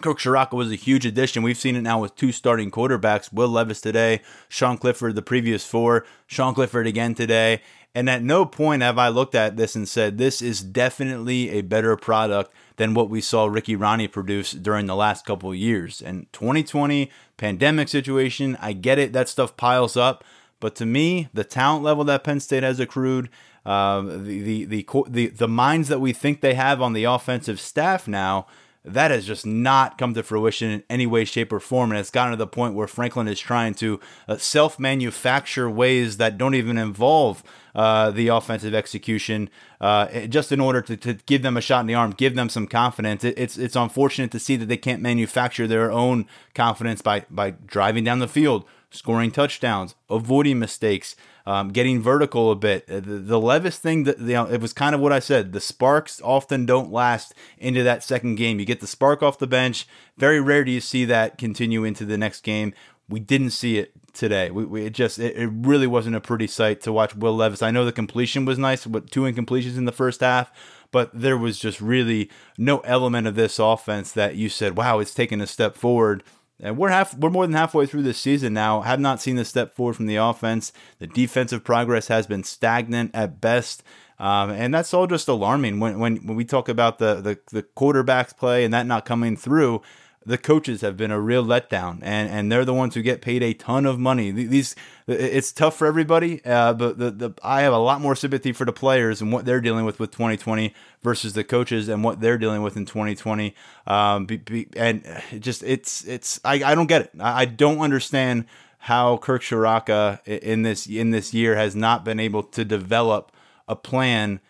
Kirk 0.00 0.18
Ciarrocca 0.18 0.54
was 0.54 0.72
a 0.72 0.76
huge 0.76 1.04
addition. 1.04 1.42
We've 1.42 1.56
seen 1.56 1.76
it 1.76 1.82
now 1.82 2.00
with 2.00 2.16
two 2.16 2.32
starting 2.32 2.70
quarterbacks, 2.70 3.32
Will 3.32 3.48
Levis 3.48 3.80
today, 3.80 4.22
Sean 4.48 4.78
Clifford 4.78 5.14
the 5.14 5.22
previous 5.22 5.66
four, 5.66 6.06
Sean 6.26 6.54
Clifford 6.54 6.86
again 6.86 7.14
today. 7.14 7.60
And 7.94 8.08
at 8.08 8.22
no 8.22 8.46
point 8.46 8.82
have 8.82 8.96
I 8.96 9.08
looked 9.08 9.34
at 9.34 9.58
this 9.58 9.76
and 9.76 9.86
said, 9.86 10.16
this 10.16 10.40
is 10.40 10.62
definitely 10.62 11.50
a 11.50 11.60
better 11.60 11.94
product 11.96 12.50
than 12.76 12.94
what 12.94 13.10
we 13.10 13.20
saw 13.20 13.44
Ricky 13.44 13.76
Rahne 13.76 14.10
produce 14.10 14.52
during 14.52 14.86
the 14.86 14.96
last 14.96 15.26
couple 15.26 15.50
of 15.50 15.56
years. 15.56 16.00
And 16.00 16.32
2020 16.32 17.10
pandemic 17.36 17.88
situation, 17.88 18.56
I 18.60 18.72
get 18.72 18.98
it, 18.98 19.12
that 19.12 19.28
stuff 19.28 19.58
piles 19.58 19.94
up. 19.94 20.24
But 20.58 20.74
to 20.76 20.86
me, 20.86 21.28
the 21.34 21.44
talent 21.44 21.84
level 21.84 22.04
that 22.04 22.24
Penn 22.24 22.40
State 22.40 22.62
has 22.62 22.80
accrued, 22.80 23.28
uh, 23.66 24.00
the, 24.00 24.42
the, 24.42 24.64
the, 24.64 24.86
the, 25.08 25.26
the 25.26 25.48
minds 25.48 25.88
that 25.88 26.00
we 26.00 26.14
think 26.14 26.40
they 26.40 26.54
have 26.54 26.80
on 26.80 26.94
the 26.94 27.04
offensive 27.04 27.60
staff 27.60 28.08
now, 28.08 28.46
that 28.84 29.10
has 29.12 29.24
just 29.24 29.46
not 29.46 29.96
come 29.96 30.12
to 30.14 30.22
fruition 30.22 30.70
in 30.70 30.82
any 30.90 31.06
way, 31.06 31.24
shape, 31.24 31.52
or 31.52 31.60
form. 31.60 31.92
And 31.92 32.00
it's 32.00 32.10
gotten 32.10 32.32
to 32.32 32.36
the 32.36 32.46
point 32.46 32.74
where 32.74 32.88
Franklin 32.88 33.28
is 33.28 33.38
trying 33.38 33.74
to 33.74 34.00
uh, 34.26 34.36
self 34.36 34.78
manufacture 34.78 35.70
ways 35.70 36.16
that 36.16 36.36
don't 36.36 36.54
even 36.54 36.78
involve 36.78 37.44
uh, 37.74 38.10
the 38.10 38.28
offensive 38.28 38.74
execution 38.74 39.48
uh, 39.80 40.26
just 40.26 40.52
in 40.52 40.60
order 40.60 40.82
to, 40.82 40.96
to 40.96 41.14
give 41.14 41.42
them 41.42 41.56
a 41.56 41.60
shot 41.60 41.80
in 41.80 41.86
the 41.86 41.94
arm, 41.94 42.10
give 42.10 42.34
them 42.34 42.48
some 42.48 42.66
confidence. 42.66 43.24
It, 43.24 43.34
it's, 43.38 43.56
it's 43.56 43.76
unfortunate 43.76 44.30
to 44.32 44.38
see 44.38 44.56
that 44.56 44.66
they 44.66 44.76
can't 44.76 45.00
manufacture 45.00 45.66
their 45.66 45.90
own 45.90 46.26
confidence 46.54 47.02
by, 47.02 47.24
by 47.30 47.52
driving 47.52 48.04
down 48.04 48.18
the 48.18 48.28
field, 48.28 48.64
scoring 48.92 49.30
touchdowns, 49.30 49.94
avoiding 50.08 50.58
mistakes 50.58 51.16
um, 51.46 51.70
getting 51.70 52.00
vertical 52.00 52.50
a 52.50 52.56
bit. 52.56 52.88
Uh, 52.88 53.00
the, 53.00 53.18
the 53.18 53.40
Levis 53.40 53.78
thing, 53.78 54.04
that, 54.04 54.18
you 54.18 54.26
know, 54.26 54.46
it 54.46 54.60
was 54.60 54.72
kind 54.72 54.94
of 54.94 55.00
what 55.00 55.12
I 55.12 55.18
said. 55.18 55.52
The 55.52 55.60
sparks 55.60 56.20
often 56.22 56.66
don't 56.66 56.92
last 56.92 57.34
into 57.58 57.82
that 57.82 58.04
second 58.04 58.36
game. 58.36 58.58
You 58.58 58.66
get 58.66 58.80
the 58.80 58.86
spark 58.86 59.22
off 59.22 59.38
the 59.38 59.46
bench. 59.46 59.86
Very 60.16 60.40
rare 60.40 60.64
do 60.64 60.70
you 60.70 60.80
see 60.80 61.04
that 61.06 61.38
continue 61.38 61.84
into 61.84 62.04
the 62.04 62.18
next 62.18 62.42
game. 62.42 62.74
We 63.08 63.20
didn't 63.20 63.50
see 63.50 63.78
it 63.78 63.92
today. 64.12 64.50
We, 64.50 64.64
we 64.64 64.86
it 64.86 64.92
just 64.92 65.18
it, 65.18 65.36
it, 65.36 65.50
really 65.52 65.86
wasn't 65.86 66.16
a 66.16 66.20
pretty 66.20 66.46
sight 66.46 66.80
to 66.82 66.92
watch 66.92 67.16
Will 67.16 67.34
Levis. 67.34 67.62
I 67.62 67.70
know 67.70 67.84
the 67.84 67.92
completion 67.92 68.44
was 68.44 68.58
nice, 68.58 68.86
but 68.86 69.10
two 69.10 69.22
incompletions 69.22 69.76
in 69.76 69.84
the 69.84 69.92
first 69.92 70.20
half, 70.20 70.50
but 70.92 71.10
there 71.12 71.36
was 71.36 71.58
just 71.58 71.80
really 71.80 72.30
no 72.56 72.78
element 72.80 73.26
of 73.26 73.34
this 73.34 73.58
offense 73.58 74.12
that 74.12 74.36
you 74.36 74.48
said, 74.48 74.76
"Wow, 74.76 75.00
it's 75.00 75.14
taken 75.14 75.40
a 75.40 75.46
step 75.46 75.76
forward." 75.76 76.22
And 76.60 76.76
we're 76.76 76.90
half 76.90 77.16
we're 77.16 77.30
more 77.30 77.46
than 77.46 77.54
halfway 77.56 77.86
through 77.86 78.02
this 78.02 78.18
season 78.18 78.54
now. 78.54 78.82
Have 78.82 79.00
not 79.00 79.20
seen 79.20 79.38
a 79.38 79.44
step 79.44 79.74
forward 79.74 79.94
from 79.94 80.06
the 80.06 80.16
offense. 80.16 80.72
The 80.98 81.06
defensive 81.06 81.64
progress 81.64 82.08
has 82.08 82.26
been 82.26 82.44
stagnant 82.44 83.10
at 83.14 83.40
best. 83.40 83.82
Um, 84.18 84.50
and 84.50 84.72
that's 84.72 84.94
all 84.94 85.08
just 85.08 85.26
alarming 85.26 85.80
when, 85.80 85.98
when, 85.98 86.24
when 86.24 86.36
we 86.36 86.44
talk 86.44 86.68
about 86.68 86.98
the, 86.98 87.16
the, 87.16 87.38
the 87.50 87.62
quarterback's 87.62 88.32
play 88.32 88.64
and 88.64 88.72
that 88.72 88.86
not 88.86 89.04
coming 89.04 89.36
through 89.36 89.82
the 90.26 90.38
coaches 90.38 90.80
have 90.80 90.96
been 90.96 91.10
a 91.10 91.20
real 91.20 91.44
letdown, 91.44 91.98
and, 92.02 92.30
and 92.30 92.50
they're 92.50 92.64
the 92.64 92.74
ones 92.74 92.94
who 92.94 93.02
get 93.02 93.20
paid 93.20 93.42
a 93.42 93.52
ton 93.52 93.86
of 93.86 93.98
money. 93.98 94.30
These 94.30 94.74
it's 95.06 95.52
tough 95.52 95.76
for 95.76 95.86
everybody, 95.86 96.44
uh, 96.44 96.74
but 96.74 96.98
the, 96.98 97.10
the 97.10 97.34
I 97.42 97.62
have 97.62 97.72
a 97.72 97.78
lot 97.78 98.00
more 98.00 98.14
sympathy 98.14 98.52
for 98.52 98.64
the 98.64 98.72
players 98.72 99.20
and 99.20 99.32
what 99.32 99.44
they're 99.44 99.60
dealing 99.60 99.84
with 99.84 99.98
with 99.98 100.10
2020 100.12 100.74
versus 101.02 101.32
the 101.32 101.44
coaches 101.44 101.88
and 101.88 102.04
what 102.04 102.20
they're 102.20 102.38
dealing 102.38 102.62
with 102.62 102.76
in 102.76 102.86
2020. 102.86 103.54
Um, 103.86 104.26
be, 104.26 104.36
be, 104.36 104.68
and 104.76 105.04
just 105.38 105.62
it's 105.62 106.04
it's 106.04 106.40
I, 106.44 106.62
I 106.64 106.74
don't 106.74 106.86
get 106.86 107.02
it. 107.02 107.10
I, 107.18 107.42
I 107.42 107.44
don't 107.44 107.80
understand 107.80 108.46
how 108.78 109.16
Kirk 109.16 109.42
Ciarrocca 109.42 110.26
in 110.26 110.62
this 110.62 110.86
in 110.86 111.10
this 111.10 111.32
year 111.32 111.56
has 111.56 111.76
not 111.76 112.04
been 112.04 112.20
able 112.20 112.42
to 112.44 112.64
develop 112.64 113.32
a 113.68 113.76
plan 113.76 114.40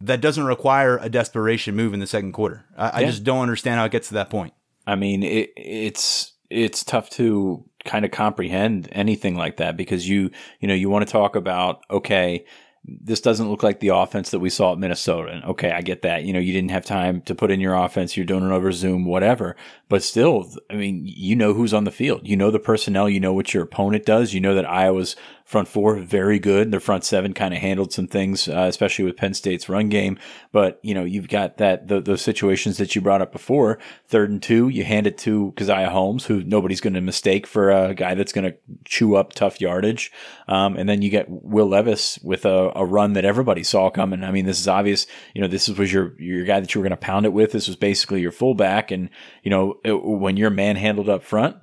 that 0.00 0.20
doesn't 0.20 0.44
require 0.44 0.96
a 0.98 1.08
desperation 1.08 1.76
move 1.76 1.92
in 1.92 2.00
the 2.00 2.06
second 2.06 2.32
quarter. 2.32 2.64
I, 2.76 2.84
yeah. 2.84 2.90
I 2.94 3.04
just 3.04 3.24
don't 3.24 3.42
understand 3.42 3.78
how 3.78 3.84
it 3.84 3.92
gets 3.92 4.08
to 4.08 4.14
that 4.14 4.30
point. 4.30 4.54
I 4.86 4.96
mean, 4.96 5.22
it, 5.22 5.50
it's 5.56 6.32
it's 6.48 6.84
tough 6.84 7.10
to 7.10 7.64
kind 7.84 8.04
of 8.04 8.10
comprehend 8.10 8.88
anything 8.92 9.36
like 9.36 9.56
that 9.56 9.76
because 9.76 10.08
you 10.08 10.30
you 10.60 10.68
know 10.68 10.74
you 10.74 10.90
want 10.90 11.06
to 11.06 11.10
talk 11.10 11.34
about 11.34 11.82
okay 11.90 12.44
this 12.84 13.20
doesn't 13.20 13.50
look 13.50 13.62
like 13.62 13.80
the 13.80 13.88
offense 13.88 14.30
that 14.30 14.38
we 14.38 14.48
saw 14.48 14.72
at 14.72 14.78
Minnesota. 14.78 15.30
And 15.30 15.44
okay, 15.44 15.70
I 15.70 15.82
get 15.82 16.02
that. 16.02 16.24
You 16.24 16.32
know, 16.32 16.38
you 16.38 16.52
didn't 16.52 16.70
have 16.70 16.84
time 16.84 17.20
to 17.22 17.34
put 17.34 17.50
in 17.50 17.60
your 17.60 17.74
offense. 17.74 18.16
You're 18.16 18.26
doing 18.26 18.44
it 18.44 18.52
over 18.52 18.72
Zoom, 18.72 19.04
whatever. 19.04 19.54
But 19.88 20.02
still, 20.02 20.50
I 20.70 20.74
mean, 20.74 21.02
you 21.04 21.36
know 21.36 21.52
who's 21.52 21.74
on 21.74 21.84
the 21.84 21.90
field. 21.90 22.26
You 22.26 22.36
know 22.36 22.50
the 22.50 22.58
personnel. 22.58 23.08
You 23.08 23.20
know 23.20 23.34
what 23.34 23.52
your 23.52 23.64
opponent 23.64 24.06
does. 24.06 24.32
You 24.32 24.40
know 24.40 24.54
that 24.54 24.68
Iowa's 24.68 25.14
front 25.50 25.66
four 25.66 25.96
very 25.96 26.38
good. 26.38 26.70
Their 26.70 26.78
front 26.78 27.02
seven 27.02 27.34
kind 27.34 27.52
of 27.52 27.58
handled 27.58 27.92
some 27.92 28.06
things, 28.06 28.46
uh, 28.46 28.66
especially 28.68 29.04
with 29.04 29.16
Penn 29.16 29.34
State's 29.34 29.68
run 29.68 29.88
game. 29.88 30.16
But 30.52 30.78
you 30.82 30.94
know, 30.94 31.02
you've 31.02 31.28
got 31.28 31.56
that 31.56 31.88
the, 31.88 32.00
those 32.00 32.22
situations 32.22 32.78
that 32.78 32.94
you 32.94 33.00
brought 33.00 33.20
up 33.20 33.32
before. 33.32 33.80
Third 34.06 34.30
and 34.30 34.40
two, 34.40 34.68
you 34.68 34.84
hand 34.84 35.08
it 35.08 35.18
to 35.18 35.52
Caziah 35.56 35.88
Holmes, 35.88 36.26
who 36.26 36.44
nobody's 36.44 36.80
going 36.80 36.94
to 36.94 37.00
mistake 37.00 37.48
for 37.48 37.72
a 37.72 37.94
guy 37.94 38.14
that's 38.14 38.32
going 38.32 38.44
to 38.44 38.56
chew 38.84 39.16
up 39.16 39.32
tough 39.32 39.60
yardage. 39.60 40.12
Um, 40.46 40.76
and 40.76 40.88
then 40.88 41.02
you 41.02 41.10
get 41.10 41.26
Will 41.28 41.66
Levis 41.66 42.20
with 42.22 42.44
a, 42.44 42.70
a, 42.76 42.84
run 42.84 43.14
that 43.14 43.24
everybody 43.24 43.64
saw 43.64 43.90
coming. 43.90 44.22
I 44.22 44.30
mean, 44.30 44.46
this 44.46 44.60
is 44.60 44.68
obvious. 44.68 45.08
You 45.34 45.42
know, 45.42 45.48
this 45.48 45.68
was 45.68 45.92
your 45.92 46.14
your 46.20 46.44
guy 46.44 46.60
that 46.60 46.72
you 46.72 46.80
were 46.80 46.84
going 46.84 46.96
to 46.96 46.96
pound 46.96 47.26
it 47.26 47.32
with. 47.32 47.50
This 47.50 47.66
was 47.66 47.74
basically 47.74 48.20
your 48.20 48.30
fullback, 48.30 48.92
and 48.92 49.10
you 49.42 49.50
know, 49.50 49.80
it, 49.84 49.94
when 50.00 50.36
you're 50.36 50.48
manhandled 50.48 51.08
up 51.08 51.24
front, 51.24 51.56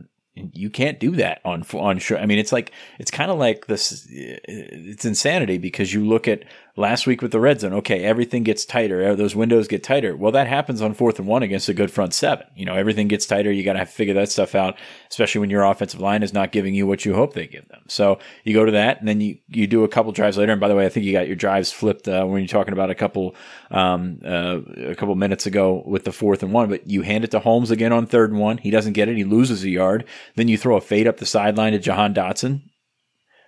you 0.53 0.69
can't 0.69 0.99
do 0.99 1.11
that 1.11 1.41
on 1.45 1.63
on 1.73 1.99
show. 1.99 2.17
I 2.17 2.25
mean, 2.25 2.39
it's 2.39 2.51
like 2.51 2.71
it's 2.99 3.11
kind 3.11 3.31
of 3.31 3.37
like 3.37 3.67
this. 3.67 4.07
It's 4.09 5.05
insanity 5.05 5.57
because 5.57 5.93
you 5.93 6.05
look 6.05 6.27
at 6.27 6.43
last 6.77 7.07
week 7.07 7.21
with 7.21 7.31
the 7.31 7.39
red 7.39 7.59
zone. 7.59 7.73
Okay, 7.73 8.03
everything 8.03 8.43
gets 8.43 8.63
tighter. 8.63 9.15
Those 9.15 9.35
windows 9.35 9.67
get 9.67 9.83
tighter. 9.83 10.15
Well, 10.15 10.31
that 10.31 10.47
happens 10.47 10.81
on 10.81 10.93
fourth 10.93 11.19
and 11.19 11.27
one 11.27 11.43
against 11.43 11.67
a 11.67 11.73
good 11.73 11.91
front 11.91 12.13
seven. 12.13 12.45
You 12.55 12.65
know, 12.65 12.75
everything 12.75 13.07
gets 13.07 13.25
tighter. 13.25 13.51
You 13.51 13.63
got 13.63 13.73
to 13.73 13.85
figure 13.85 14.13
that 14.13 14.29
stuff 14.29 14.55
out, 14.55 14.77
especially 15.09 15.39
when 15.39 15.49
your 15.49 15.63
offensive 15.63 15.99
line 15.99 16.23
is 16.23 16.33
not 16.33 16.51
giving 16.51 16.75
you 16.75 16.87
what 16.87 17.03
you 17.03 17.13
hope 17.13 17.33
they 17.33 17.47
give 17.47 17.67
them. 17.67 17.81
So 17.87 18.19
you 18.43 18.53
go 18.53 18.65
to 18.65 18.71
that, 18.71 18.99
and 18.99 19.07
then 19.07 19.19
you 19.19 19.37
you 19.49 19.67
do 19.67 19.83
a 19.83 19.89
couple 19.89 20.11
drives 20.11 20.37
later. 20.37 20.51
And 20.51 20.61
by 20.61 20.67
the 20.67 20.75
way, 20.75 20.85
I 20.85 20.89
think 20.89 21.05
you 21.05 21.11
got 21.11 21.27
your 21.27 21.35
drives 21.35 21.71
flipped 21.71 22.07
uh, 22.07 22.23
when 22.25 22.41
you're 22.41 22.47
talking 22.47 22.73
about 22.73 22.89
a 22.89 22.95
couple 22.95 23.35
um, 23.71 24.19
uh, 24.23 24.59
a 24.77 24.95
couple 24.95 25.15
minutes 25.15 25.45
ago 25.45 25.83
with 25.85 26.05
the 26.05 26.11
fourth 26.11 26.43
and 26.43 26.53
one. 26.53 26.69
But 26.69 26.89
you 26.89 27.01
hand 27.01 27.23
it 27.23 27.31
to 27.31 27.39
Holmes 27.39 27.71
again 27.71 27.91
on 27.91 28.05
third 28.05 28.31
and 28.31 28.39
one. 28.39 28.59
He 28.59 28.69
doesn't 28.69 28.93
get 28.93 29.09
it. 29.09 29.17
He 29.17 29.23
loses 29.23 29.63
a 29.63 29.69
yard. 29.69 30.05
Then 30.35 30.47
you 30.47 30.57
throw 30.57 30.77
a 30.77 30.81
fade 30.81 31.07
up 31.07 31.17
the 31.17 31.25
sideline 31.25 31.73
to 31.73 31.79
Jahan 31.79 32.13
Dotson. 32.13 32.63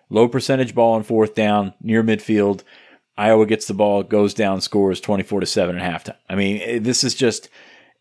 Low 0.10 0.28
percentage 0.28 0.74
ball 0.74 0.96
on 0.96 1.04
fourth 1.04 1.36
down 1.36 1.74
near 1.82 2.04
midfield 2.04 2.64
Iowa 3.20 3.46
gets 3.46 3.68
the 3.68 3.74
ball, 3.74 4.02
goes 4.04 4.34
down, 4.34 4.62
scores 4.62 5.02
24 5.02 5.42
to 5.42 5.46
7 5.46 5.78
at 5.78 6.06
halftime. 6.06 6.16
I 6.30 6.36
mean, 6.36 6.62
eh, 6.64 6.80
this 6.82 7.04
is 7.04 7.14
just, 7.14 7.50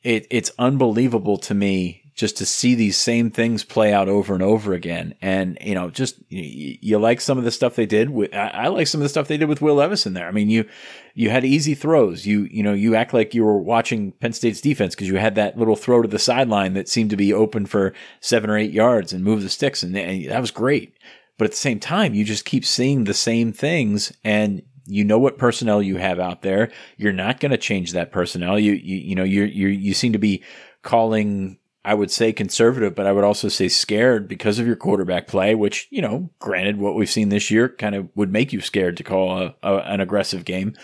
it, 0.04 0.28
it's 0.30 0.52
unbelievable 0.60 1.38
to 1.38 1.54
me 1.54 2.07
just 2.18 2.36
to 2.36 2.44
see 2.44 2.74
these 2.74 2.96
same 2.96 3.30
things 3.30 3.62
play 3.62 3.92
out 3.94 4.08
over 4.08 4.34
and 4.34 4.42
over 4.42 4.72
again. 4.72 5.14
And, 5.22 5.56
you 5.60 5.76
know, 5.76 5.88
just, 5.88 6.20
you, 6.28 6.76
you 6.80 6.98
like 6.98 7.20
some 7.20 7.38
of 7.38 7.44
the 7.44 7.52
stuff 7.52 7.76
they 7.76 7.86
did 7.86 8.10
with, 8.10 8.34
I, 8.34 8.48
I, 8.48 8.66
like 8.66 8.88
some 8.88 9.00
of 9.00 9.04
the 9.04 9.08
stuff 9.08 9.28
they 9.28 9.36
did 9.36 9.48
with 9.48 9.62
Will 9.62 9.76
Levis 9.76 10.04
in 10.04 10.14
there. 10.14 10.26
I 10.26 10.32
mean, 10.32 10.50
you, 10.50 10.68
you 11.14 11.30
had 11.30 11.44
easy 11.44 11.76
throws. 11.76 12.26
You, 12.26 12.48
you 12.50 12.64
know, 12.64 12.72
you 12.72 12.96
act 12.96 13.14
like 13.14 13.34
you 13.34 13.44
were 13.44 13.58
watching 13.58 14.10
Penn 14.10 14.32
State's 14.32 14.60
defense 14.60 14.96
because 14.96 15.06
you 15.06 15.14
had 15.14 15.36
that 15.36 15.56
little 15.56 15.76
throw 15.76 16.02
to 16.02 16.08
the 16.08 16.18
sideline 16.18 16.74
that 16.74 16.88
seemed 16.88 17.10
to 17.10 17.16
be 17.16 17.32
open 17.32 17.66
for 17.66 17.94
seven 18.20 18.50
or 18.50 18.58
eight 18.58 18.72
yards 18.72 19.12
and 19.12 19.22
move 19.22 19.42
the 19.42 19.48
sticks. 19.48 19.84
And, 19.84 19.96
and 19.96 20.28
that 20.28 20.40
was 20.40 20.50
great. 20.50 20.94
But 21.38 21.44
at 21.44 21.52
the 21.52 21.56
same 21.56 21.78
time, 21.78 22.14
you 22.14 22.24
just 22.24 22.44
keep 22.44 22.64
seeing 22.64 23.04
the 23.04 23.14
same 23.14 23.52
things 23.52 24.12
and 24.24 24.60
you 24.86 25.04
know 25.04 25.20
what 25.20 25.38
personnel 25.38 25.82
you 25.82 25.98
have 25.98 26.18
out 26.18 26.42
there. 26.42 26.72
You're 26.96 27.12
not 27.12 27.38
going 27.38 27.52
to 27.52 27.58
change 27.58 27.92
that 27.92 28.10
personnel. 28.10 28.58
You, 28.58 28.72
you, 28.72 28.96
you 28.96 29.14
know, 29.14 29.22
you 29.22 29.44
you 29.44 29.68
you 29.68 29.94
seem 29.94 30.14
to 30.14 30.18
be 30.18 30.42
calling, 30.82 31.57
I 31.84 31.94
would 31.94 32.10
say 32.10 32.32
conservative, 32.32 32.94
but 32.94 33.06
I 33.06 33.12
would 33.12 33.24
also 33.24 33.48
say 33.48 33.68
scared 33.68 34.28
because 34.28 34.58
of 34.58 34.66
your 34.66 34.76
quarterback 34.76 35.26
play, 35.26 35.54
which, 35.54 35.88
you 35.90 36.02
know, 36.02 36.30
granted 36.38 36.78
what 36.78 36.94
we've 36.94 37.08
seen 37.08 37.28
this 37.28 37.50
year 37.50 37.68
kind 37.68 37.94
of 37.94 38.08
would 38.14 38.32
make 38.32 38.52
you 38.52 38.60
scared 38.60 38.96
to 38.96 39.04
call 39.04 39.38
a, 39.38 39.54
a, 39.62 39.76
an 39.76 40.00
aggressive 40.00 40.44
game. 40.44 40.74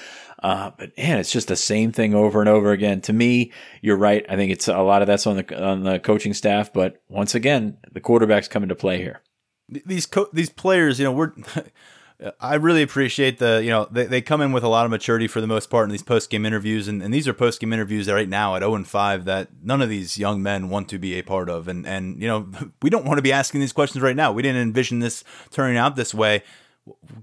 Uh, 0.42 0.70
but 0.76 0.96
man, 0.96 1.18
it's 1.18 1.32
just 1.32 1.48
the 1.48 1.56
same 1.56 1.90
thing 1.90 2.14
over 2.14 2.40
and 2.40 2.48
over 2.48 2.70
again. 2.72 3.00
To 3.02 3.12
me, 3.12 3.50
you're 3.80 3.96
right. 3.96 4.24
I 4.28 4.36
think 4.36 4.52
it's 4.52 4.68
a 4.68 4.82
lot 4.82 5.02
of 5.02 5.06
that's 5.06 5.26
on 5.26 5.36
the 5.36 5.64
on 5.64 5.84
the 5.84 5.98
coaching 5.98 6.34
staff, 6.34 6.72
but 6.72 7.02
once 7.08 7.34
again, 7.34 7.78
the 7.92 8.00
quarterback's 8.00 8.48
come 8.48 8.62
into 8.62 8.74
play 8.74 8.98
here. 8.98 9.22
These 9.68 10.04
co- 10.04 10.28
these 10.34 10.50
players, 10.50 10.98
you 10.98 11.04
know, 11.06 11.12
we're 11.12 11.32
I 12.40 12.54
really 12.54 12.82
appreciate 12.82 13.38
the, 13.38 13.62
you 13.62 13.70
know, 13.70 13.86
they, 13.90 14.06
they 14.06 14.22
come 14.22 14.40
in 14.40 14.52
with 14.52 14.62
a 14.62 14.68
lot 14.68 14.84
of 14.84 14.90
maturity 14.90 15.26
for 15.26 15.40
the 15.40 15.46
most 15.46 15.68
part 15.68 15.84
in 15.84 15.90
these 15.90 16.02
post 16.02 16.30
game 16.30 16.46
interviews. 16.46 16.88
And, 16.88 17.02
and 17.02 17.12
these 17.12 17.28
are 17.28 17.34
post 17.34 17.60
game 17.60 17.72
interviews 17.72 18.10
right 18.10 18.28
now 18.28 18.54
at 18.56 18.60
0 18.60 18.74
and 18.74 18.88
5 18.88 19.24
that 19.26 19.48
none 19.62 19.82
of 19.82 19.88
these 19.88 20.16
young 20.18 20.42
men 20.42 20.68
want 20.68 20.88
to 20.90 20.98
be 20.98 21.18
a 21.18 21.22
part 21.22 21.48
of. 21.48 21.68
And, 21.68 21.86
and, 21.86 22.20
you 22.20 22.28
know, 22.28 22.48
we 22.82 22.90
don't 22.90 23.04
want 23.04 23.18
to 23.18 23.22
be 23.22 23.32
asking 23.32 23.60
these 23.60 23.72
questions 23.72 24.02
right 24.02 24.16
now. 24.16 24.32
We 24.32 24.42
didn't 24.42 24.62
envision 24.62 25.00
this 25.00 25.24
turning 25.50 25.76
out 25.76 25.96
this 25.96 26.14
way. 26.14 26.42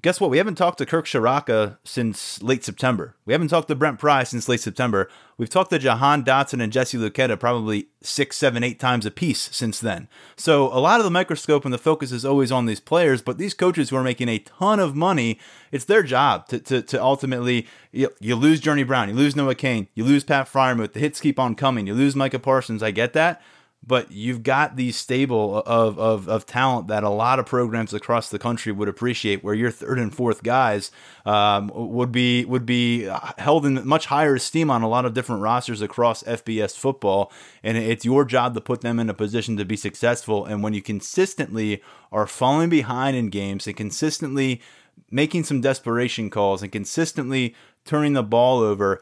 Guess 0.01 0.19
what? 0.19 0.31
We 0.31 0.39
haven't 0.39 0.55
talked 0.55 0.79
to 0.79 0.87
Kirk 0.87 1.05
Ciarrocca 1.05 1.77
since 1.83 2.41
late 2.41 2.63
September. 2.63 3.15
We 3.25 3.33
haven't 3.33 3.49
talked 3.49 3.67
to 3.67 3.75
Brent 3.75 3.99
Pry 3.99 4.23
since 4.23 4.49
late 4.49 4.61
September. 4.61 5.07
We've 5.37 5.51
talked 5.51 5.69
to 5.69 5.77
Jahan 5.77 6.23
Dotson 6.23 6.63
and 6.63 6.73
Jesse 6.73 6.97
Luketa 6.97 7.39
probably 7.39 7.89
six, 8.01 8.37
seven, 8.37 8.63
eight 8.63 8.79
times 8.79 9.05
a 9.05 9.11
piece 9.11 9.49
since 9.51 9.79
then. 9.79 10.07
So 10.35 10.65
a 10.73 10.79
lot 10.79 10.99
of 10.99 11.03
the 11.03 11.11
microscope 11.11 11.63
and 11.63 11.73
the 11.73 11.77
focus 11.77 12.11
is 12.11 12.25
always 12.25 12.51
on 12.51 12.65
these 12.65 12.79
players, 12.79 13.21
but 13.21 13.37
these 13.37 13.53
coaches 13.53 13.91
who 13.91 13.95
are 13.97 14.03
making 14.03 14.29
a 14.29 14.39
ton 14.39 14.79
of 14.79 14.95
money, 14.95 15.37
it's 15.71 15.85
their 15.85 16.01
job 16.01 16.47
to, 16.47 16.59
to, 16.59 16.81
to 16.81 17.01
ultimately, 17.01 17.67
you, 17.91 18.09
you 18.19 18.35
lose 18.35 18.59
Journey 18.59 18.83
Brown, 18.83 19.09
you 19.09 19.15
lose 19.15 19.35
Noah 19.35 19.53
Cain, 19.53 19.87
you 19.93 20.03
lose 20.03 20.23
Pat 20.23 20.47
Freiermuth, 20.47 20.93
the 20.93 20.99
hits 20.99 21.21
keep 21.21 21.37
on 21.37 21.53
coming, 21.53 21.85
you 21.85 21.93
lose 21.93 22.15
Micah 22.15 22.39
Parsons. 22.39 22.81
I 22.81 22.89
get 22.89 23.13
that 23.13 23.39
but 23.85 24.11
you've 24.11 24.43
got 24.43 24.75
these 24.75 24.95
stable 24.95 25.57
of, 25.65 25.97
of, 25.97 26.29
of 26.29 26.45
talent 26.45 26.87
that 26.87 27.03
a 27.03 27.09
lot 27.09 27.39
of 27.39 27.47
programs 27.47 27.93
across 27.93 28.29
the 28.29 28.37
country 28.37 28.71
would 28.71 28.87
appreciate 28.87 29.43
where 29.43 29.55
your 29.55 29.71
third 29.71 29.97
and 29.97 30.13
fourth 30.13 30.43
guys 30.43 30.91
um, 31.25 31.71
would 31.73 32.11
be 32.11 32.45
would 32.45 32.65
be 32.65 33.09
held 33.39 33.65
in 33.65 33.85
much 33.87 34.05
higher 34.05 34.35
esteem 34.35 34.69
on 34.69 34.83
a 34.83 34.87
lot 34.87 35.05
of 35.05 35.15
different 35.15 35.41
rosters 35.41 35.81
across 35.81 36.21
FBS 36.23 36.77
football. 36.77 37.31
And 37.63 37.75
it's 37.75 38.05
your 38.05 38.23
job 38.23 38.53
to 38.53 38.61
put 38.61 38.81
them 38.81 38.99
in 38.99 39.09
a 39.09 39.15
position 39.15 39.57
to 39.57 39.65
be 39.65 39.75
successful. 39.75 40.45
And 40.45 40.61
when 40.61 40.73
you 40.73 40.83
consistently 40.83 41.81
are 42.11 42.27
falling 42.27 42.69
behind 42.69 43.17
in 43.17 43.29
games 43.29 43.65
and 43.65 43.75
consistently 43.75 44.61
making 45.09 45.43
some 45.43 45.59
desperation 45.59 46.29
calls 46.29 46.61
and 46.61 46.71
consistently 46.71 47.55
turning 47.85 48.13
the 48.13 48.23
ball 48.23 48.59
over 48.59 49.01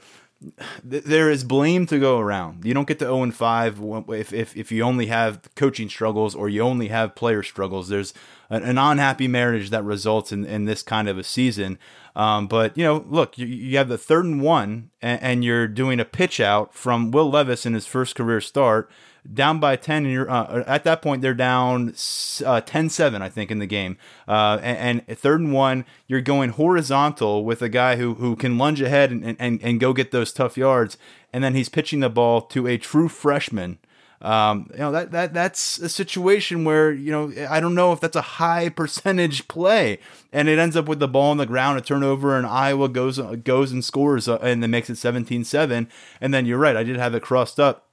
there 0.83 1.29
is 1.29 1.43
blame 1.43 1.85
to 1.87 1.99
go 1.99 2.17
around. 2.17 2.63
You 2.63 2.73
don't 2.73 2.87
get 2.87 2.99
to 2.99 3.05
0 3.05 3.23
and 3.23 3.35
5 3.35 3.81
if, 4.09 4.31
if, 4.31 4.55
if 4.55 4.71
you 4.71 4.83
only 4.83 5.07
have 5.07 5.41
coaching 5.55 5.89
struggles 5.89 6.33
or 6.33 6.47
you 6.47 6.61
only 6.61 6.87
have 6.87 7.15
player 7.15 7.43
struggles. 7.43 7.89
There's 7.89 8.13
an, 8.49 8.63
an 8.63 8.77
unhappy 8.77 9.27
marriage 9.27 9.69
that 9.69 9.83
results 9.83 10.31
in, 10.31 10.45
in 10.45 10.65
this 10.65 10.81
kind 10.81 11.09
of 11.09 11.17
a 11.17 11.23
season. 11.23 11.77
Um, 12.15 12.47
but, 12.47 12.77
you 12.77 12.83
know, 12.83 13.05
look, 13.09 13.37
you, 13.37 13.47
you 13.47 13.77
have 13.77 13.89
the 13.89 13.97
third 13.97 14.25
and 14.25 14.41
one, 14.41 14.91
and, 15.01 15.21
and, 15.21 15.45
you're 15.45 15.67
doing 15.67 15.99
a 15.99 16.05
pitch 16.05 16.39
out 16.39 16.73
from 16.73 17.11
Will 17.11 17.29
Levis 17.29 17.65
in 17.65 17.73
his 17.73 17.85
first 17.85 18.15
career 18.15 18.41
start 18.41 18.89
down 19.33 19.59
by 19.59 19.75
10 19.75 20.05
and 20.05 20.13
you're 20.13 20.29
uh, 20.29 20.63
at 20.65 20.83
that 20.83 21.01
point 21.01 21.21
they're 21.21 21.33
down 21.33 21.89
uh, 21.89 22.61
10-7 22.61 23.21
i 23.21 23.29
think 23.29 23.51
in 23.51 23.59
the 23.59 23.65
game. 23.65 23.97
Uh, 24.27 24.59
and, 24.61 25.03
and, 25.07 25.17
third 25.17 25.39
and 25.39 25.53
one 25.53 25.85
you're 26.07 26.21
going 26.21 26.51
horizontal 26.51 27.43
with 27.43 27.61
a 27.61 27.69
guy 27.69 27.95
who, 27.95 28.15
who 28.15 28.35
can 28.35 28.57
lunge 28.57 28.81
ahead 28.81 29.11
and, 29.11 29.35
and, 29.39 29.61
and 29.61 29.79
go 29.79 29.93
get 29.93 30.11
those 30.11 30.31
tough 30.31 30.57
yards. 30.57 30.97
And 31.31 31.43
then 31.43 31.53
he's 31.53 31.69
pitching 31.69 31.99
the 31.99 32.09
ball 32.09 32.41
to 32.41 32.67
a 32.67 32.77
true 32.77 33.07
freshman. 33.07 33.77
Um, 34.21 34.69
you 34.73 34.79
know 34.79 34.91
that 34.91 35.11
that 35.11 35.33
that's 35.33 35.79
a 35.79 35.87
situation 35.87 36.65
where 36.65 36.91
you 36.91 37.09
know 37.09 37.31
I 37.49 37.61
don't 37.61 37.73
know 37.73 37.93
if 37.93 38.01
that's 38.01 38.17
a 38.17 38.21
high 38.21 38.67
percentage 38.67 39.47
play, 39.47 39.99
and 40.33 40.49
it 40.49 40.59
ends 40.59 40.75
up 40.75 40.89
with 40.89 40.99
the 40.99 41.07
ball 41.07 41.31
on 41.31 41.37
the 41.37 41.45
ground, 41.45 41.77
a 41.77 41.81
turnover, 41.81 42.35
and 42.35 42.45
Iowa 42.45 42.89
goes 42.89 43.17
goes 43.17 43.71
and 43.71 43.85
scores, 43.85 44.27
uh, 44.27 44.37
and 44.41 44.61
then 44.61 44.71
makes 44.71 44.89
it 44.89 44.95
17-7. 44.95 45.87
And 46.19 46.33
then 46.33 46.45
you're 46.45 46.57
right, 46.57 46.75
I 46.75 46.83
did 46.83 46.97
have 46.97 47.15
it 47.15 47.23
crossed 47.23 47.61
up 47.61 47.88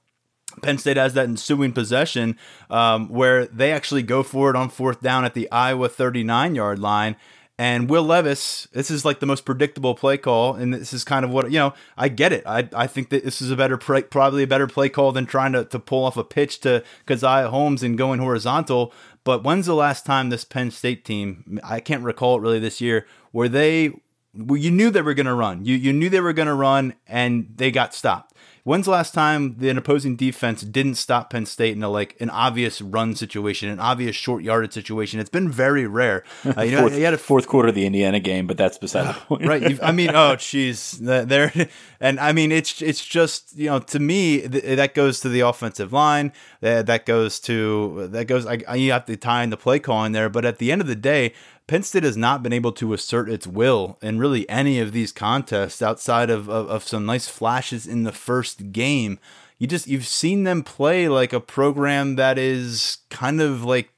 Penn 0.61 0.77
State 0.77 0.97
has 0.97 1.13
that 1.13 1.25
ensuing 1.25 1.71
possession 1.71 2.37
um, 2.69 3.09
where 3.09 3.45
they 3.47 3.71
actually 3.71 4.03
go 4.03 4.23
for 4.23 4.49
it 4.49 4.55
on 4.55 4.69
fourth 4.69 5.01
down 5.01 5.25
at 5.25 5.33
the 5.33 5.49
Iowa 5.51 5.89
39 5.89 6.55
yard 6.55 6.79
line. 6.79 7.15
And 7.59 7.89
Will 7.89 8.03
Levis, 8.03 8.67
this 8.71 8.91
is 8.91 9.03
like 9.03 9.19
the 9.19 9.25
most 9.25 9.43
predictable 9.43 9.95
play 9.95 10.17
call, 10.17 10.53
and 10.53 10.71
this 10.71 10.93
is 10.93 11.03
kind 11.03 11.25
of 11.25 11.31
what 11.31 11.51
you 11.51 11.57
know. 11.57 11.73
I 11.97 12.07
get 12.07 12.31
it. 12.31 12.43
I, 12.45 12.69
I 12.71 12.85
think 12.85 13.09
that 13.09 13.23
this 13.23 13.41
is 13.41 13.49
a 13.49 13.55
better, 13.55 13.77
probably 13.77 14.43
a 14.43 14.47
better 14.47 14.67
play 14.67 14.89
call 14.89 15.11
than 15.11 15.25
trying 15.25 15.53
to, 15.53 15.65
to 15.65 15.79
pull 15.79 16.05
off 16.05 16.17
a 16.17 16.23
pitch 16.23 16.59
to 16.61 16.83
Caziah 17.07 17.49
Holmes 17.49 17.81
and 17.81 17.97
going 17.97 18.19
horizontal. 18.19 18.93
But 19.23 19.43
when's 19.43 19.65
the 19.65 19.73
last 19.73 20.05
time 20.05 20.29
this 20.29 20.43
Penn 20.43 20.69
State 20.69 21.03
team? 21.03 21.59
I 21.63 21.79
can't 21.79 22.03
recall 22.03 22.37
it 22.37 22.41
really 22.41 22.59
this 22.59 22.79
year, 22.79 23.07
where 23.31 23.49
they, 23.49 23.91
well, 24.35 24.57
you 24.57 24.69
knew 24.69 24.91
they 24.91 25.01
were 25.01 25.15
going 25.15 25.25
to 25.25 25.33
run. 25.33 25.65
You 25.65 25.75
you 25.75 25.93
knew 25.93 26.11
they 26.11 26.21
were 26.21 26.33
going 26.33 26.47
to 26.47 26.53
run, 26.53 26.93
and 27.07 27.47
they 27.55 27.71
got 27.71 27.95
stopped. 27.95 28.35
When's 28.67 28.83
the 28.83 28.91
last 28.91 29.13
time 29.13 29.55
the 29.59 29.69
opposing 29.69 30.17
defense 30.17 30.61
didn't 30.61 30.95
stop 30.95 31.29
Penn 31.29 31.45
State 31.45 31.77
in 31.77 31.81
a 31.83 31.87
like 31.87 32.17
an 32.19 32.29
obvious 32.29 32.81
run 32.81 33.15
situation, 33.15 33.69
an 33.69 33.79
obvious 33.79 34.13
short 34.13 34.43
yarded 34.43 34.73
situation? 34.73 35.21
It's 35.21 35.29
been 35.29 35.49
very 35.49 35.87
rare. 35.87 36.25
Uh, 36.57 36.61
you 36.61 36.71
know, 36.71 36.81
fourth, 36.81 36.97
you 36.97 37.03
had 37.03 37.13
a 37.13 37.17
fourth 37.17 37.47
quarter 37.47 37.69
of 37.69 37.75
the 37.75 37.85
Indiana 37.85 38.19
game, 38.19 38.47
but 38.47 38.57
that's 38.57 38.77
beside 38.77 39.07
the 39.07 39.13
point. 39.27 39.45
right? 39.45 39.79
I 39.83 39.91
mean, 39.91 40.09
oh, 40.09 40.35
jeez, 40.37 40.97
there, 41.27 41.51
and 41.99 42.19
I 42.19 42.31
mean, 42.31 42.51
it's 42.51 42.81
it's 42.81 43.05
just 43.05 43.55
you 43.57 43.67
know, 43.67 43.79
to 43.79 43.99
me, 43.99 44.47
th- 44.47 44.77
that 44.77 44.95
goes 44.95 45.19
to 45.21 45.29
the 45.29 45.41
offensive 45.41 45.91
line. 45.93 46.31
That 46.61 46.85
that 46.87 47.05
goes 47.05 47.39
to 47.41 48.07
that 48.11 48.25
goes. 48.25 48.45
I, 48.45 48.75
you 48.75 48.91
have 48.93 49.05
to 49.05 49.17
tie 49.17 49.43
in 49.43 49.49
the 49.49 49.57
play 49.57 49.79
calling 49.79 50.13
there, 50.13 50.29
but 50.29 50.45
at 50.45 50.57
the 50.57 50.71
end 50.71 50.81
of 50.81 50.87
the 50.87 50.95
day, 50.95 51.33
Penn 51.67 51.83
State 51.83 52.03
has 52.03 52.15
not 52.15 52.41
been 52.41 52.53
able 52.53 52.71
to 52.73 52.93
assert 52.93 53.29
its 53.29 53.45
will 53.45 53.97
in 54.01 54.19
really 54.19 54.47
any 54.49 54.79
of 54.79 54.93
these 54.93 55.11
contests 55.11 55.81
outside 55.81 56.29
of, 56.29 56.49
of, 56.49 56.69
of, 56.69 56.83
some 56.83 57.05
nice 57.05 57.27
flashes 57.27 57.85
in 57.85 58.03
the 58.03 58.13
first 58.13 58.71
game. 58.71 59.19
You 59.59 59.67
just 59.67 59.85
you've 59.85 60.07
seen 60.07 60.45
them 60.45 60.63
play 60.63 61.09
like 61.09 61.33
a 61.33 61.41
program 61.41 62.15
that 62.15 62.37
is 62.37 62.99
kind 63.09 63.41
of 63.41 63.65
like 63.65 63.89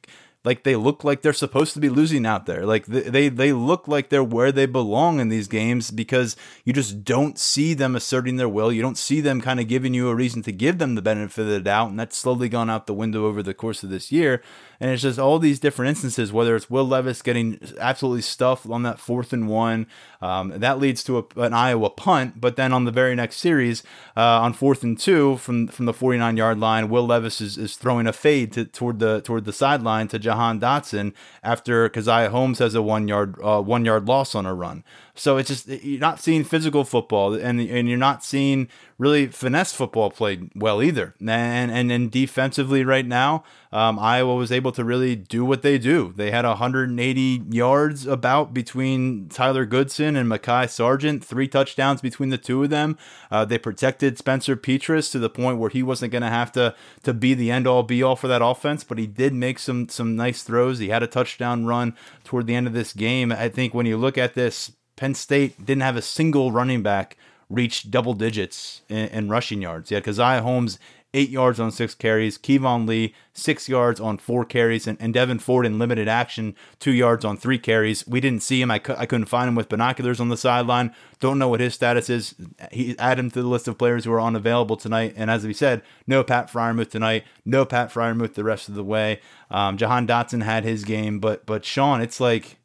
like 0.45 0.63
they 0.63 0.75
look 0.75 1.03
like 1.03 1.21
they're 1.21 1.34
supposed 1.34 1.73
to 1.73 1.79
be 1.79 1.89
losing 1.89 2.25
out 2.25 2.45
there. 2.45 2.65
Like 2.65 2.86
they 2.86 3.29
they 3.29 3.53
look 3.53 3.88
like 3.88 4.10
they're 4.10 4.23
where 4.23 4.51
they 4.51 4.65
belong 4.65 5.19
in 5.19 5.29
these 5.29 5.47
games 5.47 5.91
because 5.91 6.36
you 6.63 6.73
just 6.73 7.03
don't 7.03 7.38
see 7.38 7.73
them 7.73 7.95
asserting 7.95 8.38
their 8.38 8.49
will. 8.49 8.71
You 8.71 8.82
don't 8.82 8.97
see 8.97 9.21
them 9.21 9.41
kind 9.41 9.60
of 9.60 9.67
giving 9.67 9.93
you 9.93 10.08
a 10.10 10.15
reason 10.15 10.41
to 10.43 10.51
give 10.51 10.77
them 10.77 10.95
the 10.95 11.01
benefit 11.01 11.41
of 11.41 11.47
the 11.47 11.60
doubt, 11.60 11.89
and 11.89 11.99
that's 11.99 12.17
slowly 12.17 12.49
gone 12.49 12.69
out 12.69 12.88
the 12.88 12.93
window 12.93 13.25
over 13.25 13.43
the 13.43 13.53
course 13.53 13.84
of 13.84 13.89
this 13.89 14.12
year. 14.12 14.41
And 14.80 14.92
it's 14.92 15.02
just 15.02 15.20
all 15.20 15.39
these 15.39 15.60
different 15.60 15.89
instances, 15.89 16.32
whether 16.32 16.56
it's 16.56 16.70
Will 16.70 16.88
Levis 16.88 17.22
getting 17.22 17.60
absolutely 17.80 18.22
stuffed 18.22 18.65
on 18.65 18.84
that 18.84 19.00
fourth 19.00 19.34
and 19.34 19.48
one, 19.48 19.88
um, 20.22 20.54
that 20.56 20.80
leads 20.80 21.04
to 21.04 21.18
a, 21.18 21.42
an 21.42 21.54
Iowa 21.54 21.89
punt. 21.89 22.39
But 22.39 22.56
then 22.56 22.72
on 22.72 22.86
the 22.86 22.92
very 22.92 23.13
next 23.15 23.38
series, 23.38 23.84
uh, 24.15 24.22
on 24.22 24.54
fourth 24.54 24.84
and 24.84 24.98
two 24.98 25.38
from 25.38 25.68
from 25.68 25.86
the 25.86 25.94
49 25.94 26.38
yard 26.38 26.60
line, 26.60 26.89
Will 26.89 27.06
Levis 27.06 27.42
is, 27.42 27.58
is 27.58 27.76
throwing 27.76 28.08
a 28.08 28.13
fade 28.13 28.54
to, 28.54 28.65
toward 28.65 29.00
the 29.00 29.22
toward 29.22 29.46
the 29.46 29.54
sideline 29.54 30.08
to 30.10 30.20
Jahan 30.20 30.60
Dotson 30.60 31.13
after 31.44 31.89
Caziah 31.89 32.30
Holmes 32.30 32.60
has 32.60 32.76
a 32.76 32.82
one 32.82 33.08
yard 33.08 33.36
uh, 33.44 33.62
one 33.62 33.84
yard 33.86 34.08
loss 34.08 34.34
on 34.34 34.46
a 34.46 34.54
run. 34.54 34.84
So 35.19 35.36
it's 35.36 35.49
just 35.49 35.67
you're 35.67 35.99
not 35.99 36.21
seeing 36.21 36.45
physical 36.45 36.86
football, 36.86 37.34
and 37.34 37.60
and 37.60 37.89
you're 37.89 37.97
not 37.97 38.23
seeing 38.23 38.69
really 38.97 39.27
finesse 39.27 39.73
football 39.73 40.10
played 40.10 40.49
well 40.55 40.82
either. 40.82 41.13
And 41.19 41.69
and 41.69 41.89
then 41.89 42.08
defensively 42.08 42.86
right 42.86 43.05
now, 43.05 43.43
um, 43.73 43.99
Iowa 43.99 44.36
was 44.36 44.49
able 44.49 44.71
to 44.71 44.86
really 44.86 45.17
do 45.17 45.43
what 45.43 45.62
they 45.62 45.77
do. 45.77 46.13
They 46.15 46.32
had 46.32 46.45
180 46.45 47.43
yards 47.49 48.08
about 48.08 48.53
between 48.53 49.27
Tyler 49.27 49.65
Goodson 49.65 50.15
and 50.15 50.32
Mekhi 50.32 50.69
Sargent, 50.69 51.23
three 51.25 51.49
touchdowns 51.49 51.99
between 51.99 52.29
the 52.29 52.38
two 52.38 52.63
of 52.63 52.69
them. 52.69 52.97
Uh, 53.29 53.43
they 53.43 53.58
protected 53.58 54.17
Spencer 54.17 54.55
Petras 54.55 55.12
to 55.12 55.19
the 55.19 55.29
point 55.29 55.60
where 55.60 55.69
he 55.69 55.84
wasn't 55.84 56.13
going 56.13 56.21
to 56.21 56.29
have 56.29 56.53
to 56.53 56.73
to 57.03 57.13
be 57.13 57.34
the 57.34 57.51
end 57.51 57.67
all 57.67 57.84
be 57.84 58.01
all 58.01 58.15
for 58.15 58.29
that 58.29 58.41
offense, 58.41 58.86
but 58.86 58.97
he 58.97 59.05
did 59.05 59.34
make 59.34 59.60
some 59.60 59.89
some 59.89 60.15
nice 60.15 60.43
throws. 60.43 60.79
He 60.79 60.88
had 60.88 61.03
a 61.03 61.08
touchdown 61.08 61.65
run 61.65 61.93
toward 62.23 62.47
the 62.47 62.55
end 62.55 62.67
of 62.67 62.73
this 62.73 62.93
game. 62.93 63.34
I 63.34 63.49
think 63.49 63.73
when 63.73 63.86
you 63.86 63.97
look 63.97 64.17
at 64.17 64.34
this 64.34 64.71
Penn 64.99 65.15
State 65.15 65.65
didn't 65.65 65.81
have 65.81 65.95
a 65.95 66.01
single 66.01 66.51
running 66.51 66.83
back 66.83 67.15
reach 67.49 67.89
double 67.89 68.13
digits 68.13 68.81
in, 68.89 69.07
in 69.07 69.29
rushing 69.29 69.62
yards. 69.62 69.89
Yeah, 69.89 70.01
Caziah 70.01 70.41
Holmes 70.41 70.77
eight 71.13 71.29
yards 71.29 71.57
on 71.57 71.71
six 71.71 71.95
carries, 71.95 72.38
Keyvone 72.38 72.85
Lee 72.85 73.15
six 73.33 73.69
yards 73.69 74.01
on 74.01 74.17
four 74.17 74.43
carries, 74.43 74.88
and, 74.88 74.97
and 75.01 75.15
Devyn 75.15 75.39
Ford 75.39 75.65
in 75.65 75.79
limited 75.79 76.09
action 76.09 76.53
two 76.79 76.91
yards 76.91 77.23
on 77.23 77.38
three 77.38 77.57
carries. 77.57 78.05
We 78.07 78.19
didn't 78.19 78.43
see 78.43 78.62
him. 78.62 78.69
I, 78.69 78.79
cu- 78.79 78.95
I 78.97 79.05
couldn't 79.05 79.27
find 79.27 79.47
him 79.47 79.55
with 79.55 79.69
binoculars 79.69 80.19
on 80.19 80.27
the 80.27 80.35
sideline. 80.35 80.93
Don't 81.21 81.39
know 81.39 81.47
what 81.47 81.62
his 81.62 81.73
status 81.73 82.09
is. 82.09 82.35
He 82.73 82.99
add 82.99 83.17
him 83.17 83.31
to 83.31 83.41
the 83.41 83.47
list 83.47 83.69
of 83.69 83.77
players 83.77 84.03
who 84.03 84.12
are 84.12 84.21
unavailable 84.21 84.75
tonight. 84.75 85.13
And 85.15 85.31
as 85.31 85.47
we 85.47 85.53
said, 85.53 85.81
no 86.07 86.25
Pat 86.25 86.51
Freiermuth 86.51 86.91
tonight. 86.91 87.23
No 87.45 87.63
Pat 87.63 87.89
Freiermuth 87.89 88.33
the 88.33 88.43
rest 88.43 88.67
of 88.67 88.75
the 88.75 88.83
way. 88.83 89.21
Um, 89.49 89.77
Jahan 89.77 90.05
Dotson 90.05 90.43
had 90.43 90.65
his 90.65 90.83
game, 90.83 91.19
but 91.19 91.45
but 91.45 91.63
Sean, 91.63 92.01
it's 92.01 92.19
like 92.19 92.59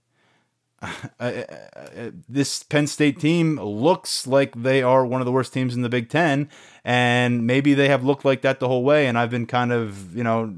uh, 1.20 1.22
uh, 1.22 2.10
this 2.28 2.62
Penn 2.62 2.86
State 2.86 3.18
team 3.20 3.56
looks 3.60 4.26
like 4.26 4.54
they 4.54 4.82
are 4.82 5.04
one 5.04 5.20
of 5.20 5.24
the 5.24 5.32
worst 5.32 5.52
teams 5.52 5.74
in 5.74 5.82
the 5.82 5.88
Big 5.88 6.08
Ten, 6.08 6.48
and 6.84 7.46
maybe 7.46 7.74
they 7.74 7.88
have 7.88 8.04
looked 8.04 8.24
like 8.24 8.42
that 8.42 8.60
the 8.60 8.68
whole 8.68 8.84
way. 8.84 9.06
And 9.06 9.18
I've 9.18 9.30
been 9.30 9.46
kind 9.46 9.72
of, 9.72 10.16
you 10.16 10.24
know, 10.24 10.52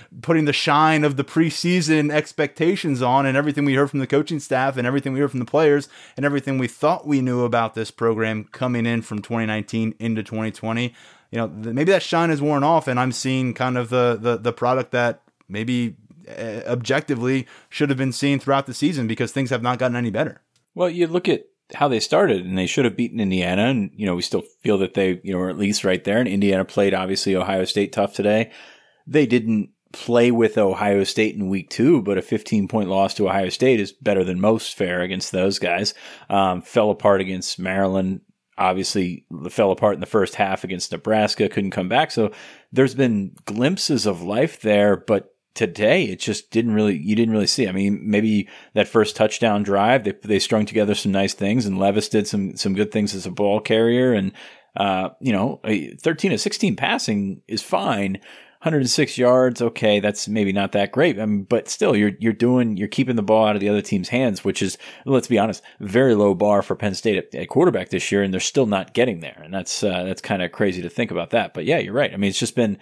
putting 0.22 0.44
the 0.44 0.52
shine 0.52 1.04
of 1.04 1.16
the 1.16 1.24
preseason 1.24 2.12
expectations 2.12 3.02
on, 3.02 3.26
and 3.26 3.36
everything 3.36 3.64
we 3.64 3.74
heard 3.74 3.90
from 3.90 4.00
the 4.00 4.06
coaching 4.06 4.40
staff, 4.40 4.76
and 4.76 4.86
everything 4.86 5.12
we 5.12 5.20
heard 5.20 5.30
from 5.30 5.40
the 5.40 5.46
players, 5.46 5.88
and 6.16 6.24
everything 6.24 6.58
we 6.58 6.68
thought 6.68 7.06
we 7.06 7.20
knew 7.20 7.44
about 7.44 7.74
this 7.74 7.90
program 7.90 8.44
coming 8.52 8.86
in 8.86 9.02
from 9.02 9.20
2019 9.20 9.94
into 9.98 10.22
2020. 10.22 10.94
You 11.30 11.38
know, 11.38 11.48
maybe 11.48 11.92
that 11.92 12.02
shine 12.02 12.30
is 12.30 12.40
worn 12.40 12.64
off, 12.64 12.88
and 12.88 12.98
I'm 12.98 13.12
seeing 13.12 13.54
kind 13.54 13.76
of 13.76 13.90
the 13.90 14.18
the, 14.20 14.36
the 14.36 14.52
product 14.52 14.92
that 14.92 15.20
maybe 15.48 15.96
uh, 16.07 16.07
objectively 16.66 17.46
should 17.68 17.88
have 17.88 17.98
been 17.98 18.12
seen 18.12 18.38
throughout 18.38 18.66
the 18.66 18.74
season 18.74 19.06
because 19.06 19.32
things 19.32 19.50
have 19.50 19.62
not 19.62 19.78
gotten 19.78 19.96
any 19.96 20.10
better. 20.10 20.42
Well, 20.74 20.90
you 20.90 21.06
look 21.06 21.28
at 21.28 21.46
how 21.74 21.88
they 21.88 22.00
started 22.00 22.44
and 22.44 22.56
they 22.56 22.66
should 22.66 22.84
have 22.84 22.96
beaten 22.96 23.20
Indiana 23.20 23.64
and 23.64 23.90
you 23.94 24.06
know 24.06 24.14
we 24.14 24.22
still 24.22 24.42
feel 24.62 24.78
that 24.78 24.94
they 24.94 25.20
you 25.22 25.32
know 25.32 25.40
are 25.40 25.50
at 25.50 25.58
least 25.58 25.84
right 25.84 26.02
there 26.02 26.18
and 26.18 26.28
Indiana 26.28 26.64
played 26.64 26.94
obviously 26.94 27.36
Ohio 27.36 27.64
State 27.64 27.92
tough 27.92 28.14
today. 28.14 28.50
They 29.06 29.26
didn't 29.26 29.70
play 29.92 30.30
with 30.30 30.58
Ohio 30.58 31.04
State 31.04 31.34
in 31.34 31.48
week 31.48 31.70
two, 31.70 32.02
but 32.02 32.18
a 32.18 32.22
15 32.22 32.68
point 32.68 32.88
loss 32.88 33.14
to 33.14 33.28
Ohio 33.28 33.48
State 33.48 33.80
is 33.80 33.92
better 33.92 34.24
than 34.24 34.40
most 34.40 34.76
fair 34.76 35.00
against 35.00 35.32
those 35.32 35.58
guys. 35.58 35.94
Um, 36.28 36.62
fell 36.62 36.90
apart 36.90 37.20
against 37.20 37.58
Maryland. 37.58 38.20
Obviously, 38.56 39.24
fell 39.50 39.70
apart 39.70 39.94
in 39.94 40.00
the 40.00 40.06
first 40.06 40.34
half 40.34 40.64
against 40.64 40.90
Nebraska, 40.90 41.48
couldn't 41.48 41.70
come 41.70 41.88
back. 41.88 42.10
So 42.10 42.32
there's 42.72 42.94
been 42.94 43.36
glimpses 43.44 44.04
of 44.04 44.22
life 44.22 44.60
there, 44.60 44.96
but 44.96 45.34
today 45.58 46.04
it 46.04 46.20
just 46.20 46.52
didn't 46.52 46.72
really 46.72 46.96
you 46.96 47.16
didn't 47.16 47.34
really 47.34 47.48
see. 47.48 47.66
I 47.66 47.72
mean, 47.72 48.00
maybe 48.02 48.48
that 48.74 48.86
first 48.86 49.16
touchdown 49.16 49.64
drive 49.64 50.04
they 50.04 50.14
they 50.22 50.38
strung 50.38 50.64
together 50.64 50.94
some 50.94 51.12
nice 51.12 51.34
things, 51.34 51.66
and 51.66 51.78
Levis 51.78 52.08
did 52.08 52.28
some 52.28 52.56
some 52.56 52.74
good 52.74 52.92
things 52.92 53.14
as 53.14 53.26
a 53.26 53.30
ball 53.30 53.60
carrier, 53.60 54.12
and 54.12 54.32
uh, 54.76 55.10
you 55.20 55.32
know, 55.32 55.60
13 55.64 56.30
to 56.30 56.38
16 56.38 56.76
passing 56.76 57.42
is 57.48 57.62
fine. 57.62 58.20
106 58.62 59.18
yards, 59.18 59.62
okay, 59.62 60.00
that's 60.00 60.26
maybe 60.26 60.52
not 60.52 60.72
that 60.72 60.90
great. 60.90 61.18
I 61.18 61.26
mean, 61.26 61.44
but 61.44 61.68
still, 61.68 61.96
you're 61.96 62.12
you're 62.18 62.32
doing 62.32 62.76
you're 62.76 62.88
keeping 62.88 63.16
the 63.16 63.22
ball 63.22 63.46
out 63.46 63.54
of 63.54 63.60
the 63.60 63.68
other 63.68 63.82
team's 63.82 64.08
hands, 64.08 64.44
which 64.44 64.62
is 64.62 64.78
let's 65.04 65.28
be 65.28 65.38
honest, 65.38 65.62
very 65.80 66.14
low 66.14 66.34
bar 66.34 66.62
for 66.62 66.74
Penn 66.74 66.94
State 66.94 67.18
at, 67.18 67.34
at 67.34 67.48
quarterback 67.48 67.90
this 67.90 68.10
year, 68.10 68.22
and 68.22 68.32
they're 68.32 68.40
still 68.40 68.66
not 68.66 68.94
getting 68.94 69.20
there, 69.20 69.40
and 69.44 69.54
that's 69.54 69.84
uh, 69.84 70.04
that's 70.04 70.20
kind 70.22 70.42
of 70.42 70.50
crazy 70.50 70.82
to 70.82 70.88
think 70.88 71.12
about 71.12 71.30
that. 71.30 71.54
But 71.54 71.66
yeah, 71.66 71.78
you're 71.78 71.92
right. 71.92 72.12
I 72.12 72.16
mean, 72.16 72.30
it's 72.30 72.38
just 72.38 72.56
been 72.56 72.78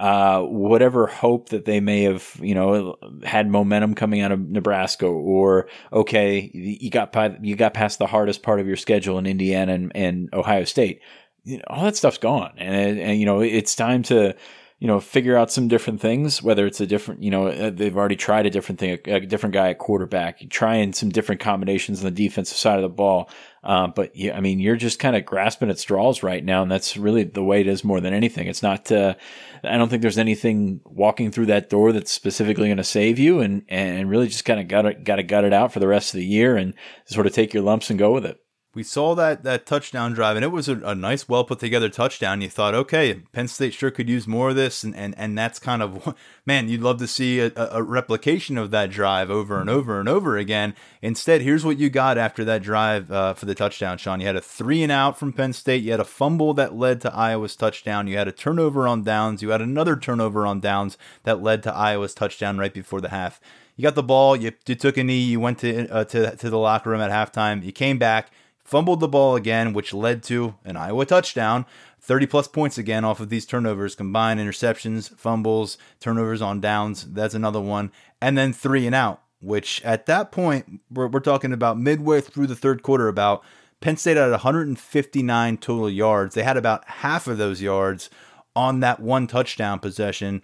uh, 0.00 0.40
whatever 0.40 1.06
hope 1.06 1.50
that 1.50 1.66
they 1.66 1.78
may 1.78 2.04
have, 2.04 2.34
you 2.40 2.54
know, 2.54 2.96
had 3.22 3.50
momentum 3.50 3.94
coming 3.94 4.22
out 4.22 4.32
of 4.32 4.40
Nebraska, 4.40 5.04
or 5.04 5.68
okay, 5.92 6.50
you 6.54 6.88
got 6.88 7.12
by, 7.12 7.36
you 7.42 7.54
got 7.54 7.74
past 7.74 7.98
the 7.98 8.06
hardest 8.06 8.42
part 8.42 8.60
of 8.60 8.66
your 8.66 8.78
schedule 8.78 9.18
in 9.18 9.26
Indiana 9.26 9.74
and, 9.74 9.92
and 9.94 10.30
Ohio 10.32 10.64
State. 10.64 11.02
You 11.44 11.58
know, 11.58 11.64
all 11.66 11.84
that 11.84 11.96
stuff's 11.96 12.16
gone, 12.16 12.54
and, 12.56 12.98
and 12.98 13.20
you 13.20 13.26
know 13.26 13.40
it's 13.40 13.76
time 13.76 14.02
to 14.04 14.34
you 14.80 14.86
know, 14.86 14.98
figure 14.98 15.36
out 15.36 15.52
some 15.52 15.68
different 15.68 16.00
things, 16.00 16.42
whether 16.42 16.66
it's 16.66 16.80
a 16.80 16.86
different, 16.86 17.22
you 17.22 17.30
know, 17.30 17.48
uh, 17.48 17.68
they've 17.68 17.98
already 17.98 18.16
tried 18.16 18.46
a 18.46 18.50
different 18.50 18.80
thing, 18.80 18.98
a, 19.04 19.20
different 19.20 19.52
guy 19.52 19.68
at 19.68 19.78
quarterback, 19.78 20.40
trying 20.48 20.94
some 20.94 21.10
different 21.10 21.38
combinations 21.38 22.00
on 22.00 22.06
the 22.06 22.10
defensive 22.10 22.56
side 22.56 22.76
of 22.76 22.82
the 22.82 22.88
ball. 22.88 23.28
Uh, 23.62 23.88
but 23.88 24.16
yeah, 24.16 24.34
I 24.34 24.40
mean, 24.40 24.58
you're 24.58 24.76
just 24.76 24.98
kind 24.98 25.14
of 25.14 25.26
grasping 25.26 25.68
at 25.68 25.78
straws 25.78 26.22
right 26.22 26.42
now. 26.42 26.62
And 26.62 26.70
that's 26.70 26.96
really 26.96 27.24
the 27.24 27.44
way 27.44 27.60
it 27.60 27.66
is 27.66 27.84
more 27.84 28.00
than 28.00 28.14
anything. 28.14 28.46
It's 28.46 28.62
not, 28.62 28.90
uh, 28.90 29.16
I 29.62 29.76
don't 29.76 29.90
think 29.90 30.00
there's 30.00 30.16
anything 30.16 30.80
walking 30.86 31.30
through 31.30 31.46
that 31.46 31.68
door 31.68 31.92
that's 31.92 32.10
specifically 32.10 32.68
going 32.68 32.78
to 32.78 32.84
save 32.84 33.18
you 33.18 33.40
and, 33.40 33.64
and 33.68 34.08
really 34.08 34.28
just 34.28 34.46
kind 34.46 34.60
of 34.60 34.66
got 34.66 34.82
to, 34.82 34.94
got 34.94 35.16
to 35.16 35.22
gut 35.22 35.44
it 35.44 35.52
out 35.52 35.74
for 35.74 35.80
the 35.80 35.88
rest 35.88 36.14
of 36.14 36.18
the 36.18 36.26
year 36.26 36.56
and 36.56 36.72
sort 37.04 37.26
of 37.26 37.34
take 37.34 37.52
your 37.52 37.62
lumps 37.62 37.90
and 37.90 37.98
go 37.98 38.12
with 38.12 38.24
it 38.24 38.40
we 38.72 38.84
saw 38.84 39.16
that 39.16 39.42
that 39.42 39.66
touchdown 39.66 40.12
drive, 40.12 40.36
and 40.36 40.44
it 40.44 40.52
was 40.52 40.68
a, 40.68 40.76
a 40.84 40.94
nice, 40.94 41.28
well 41.28 41.42
put 41.42 41.58
together 41.58 41.88
touchdown. 41.88 42.40
You 42.40 42.48
thought, 42.48 42.72
okay, 42.74 43.14
Penn 43.32 43.48
State 43.48 43.74
sure 43.74 43.90
could 43.90 44.08
use 44.08 44.28
more 44.28 44.50
of 44.50 44.56
this, 44.56 44.84
and 44.84 44.94
and, 44.94 45.12
and 45.18 45.36
that's 45.36 45.58
kind 45.58 45.82
of 45.82 46.14
man, 46.46 46.68
you'd 46.68 46.80
love 46.80 46.98
to 46.98 47.08
see 47.08 47.40
a, 47.40 47.52
a 47.56 47.82
replication 47.82 48.56
of 48.56 48.70
that 48.70 48.90
drive 48.90 49.28
over 49.28 49.60
and 49.60 49.68
over 49.68 49.98
and 49.98 50.08
over 50.08 50.38
again. 50.38 50.74
Instead, 51.02 51.42
here's 51.42 51.64
what 51.64 51.78
you 51.78 51.90
got 51.90 52.16
after 52.16 52.44
that 52.44 52.62
drive 52.62 53.10
uh, 53.10 53.34
for 53.34 53.46
the 53.46 53.56
touchdown, 53.56 53.98
Sean. 53.98 54.20
You 54.20 54.26
had 54.26 54.36
a 54.36 54.40
three 54.40 54.84
and 54.84 54.92
out 54.92 55.18
from 55.18 55.32
Penn 55.32 55.52
State. 55.52 55.82
You 55.82 55.90
had 55.90 56.00
a 56.00 56.04
fumble 56.04 56.54
that 56.54 56.76
led 56.76 57.00
to 57.00 57.12
Iowa's 57.12 57.56
touchdown. 57.56 58.06
You 58.06 58.16
had 58.18 58.28
a 58.28 58.32
turnover 58.32 58.86
on 58.86 59.02
downs. 59.02 59.42
You 59.42 59.50
had 59.50 59.62
another 59.62 59.96
turnover 59.96 60.46
on 60.46 60.60
downs 60.60 60.96
that 61.24 61.42
led 61.42 61.64
to 61.64 61.74
Iowa's 61.74 62.14
touchdown 62.14 62.58
right 62.58 62.72
before 62.72 63.00
the 63.00 63.08
half. 63.08 63.40
You 63.74 63.82
got 63.82 63.96
the 63.96 64.02
ball. 64.04 64.36
You, 64.36 64.52
you 64.66 64.74
took 64.76 64.96
a 64.96 65.02
knee. 65.02 65.22
You 65.22 65.40
went 65.40 65.58
to 65.60 65.88
uh, 65.88 66.04
to 66.04 66.36
to 66.36 66.50
the 66.50 66.58
locker 66.58 66.90
room 66.90 67.00
at 67.00 67.10
halftime. 67.10 67.64
You 67.64 67.72
came 67.72 67.98
back 67.98 68.30
fumbled 68.70 69.00
the 69.00 69.08
ball 69.08 69.34
again, 69.34 69.72
which 69.72 69.92
led 69.92 70.22
to 70.22 70.54
an 70.64 70.76
Iowa 70.76 71.04
touchdown. 71.04 71.66
30 72.00 72.26
plus 72.26 72.46
points 72.46 72.78
again 72.78 73.04
off 73.04 73.18
of 73.18 73.28
these 73.28 73.44
turnovers 73.44 73.96
combined 73.96 74.38
interceptions, 74.38 75.12
fumbles, 75.18 75.76
turnovers 75.98 76.40
on 76.40 76.60
downs. 76.60 77.04
That's 77.12 77.34
another 77.34 77.60
one. 77.60 77.90
And 78.22 78.38
then 78.38 78.52
three 78.52 78.86
and 78.86 78.94
out, 78.94 79.22
which 79.40 79.82
at 79.82 80.06
that 80.06 80.30
point, 80.30 80.80
we're, 80.88 81.08
we're 81.08 81.18
talking 81.18 81.52
about 81.52 81.80
midway 81.80 82.20
through 82.20 82.46
the 82.46 82.54
third 82.54 82.84
quarter, 82.84 83.08
about 83.08 83.42
Penn 83.80 83.96
State 83.96 84.16
had 84.16 84.30
159 84.30 85.56
total 85.56 85.90
yards. 85.90 86.36
They 86.36 86.44
had 86.44 86.56
about 86.56 86.88
half 86.88 87.26
of 87.26 87.38
those 87.38 87.60
yards 87.60 88.08
on 88.54 88.78
that 88.80 89.00
one 89.00 89.26
touchdown 89.26 89.80
possession. 89.80 90.42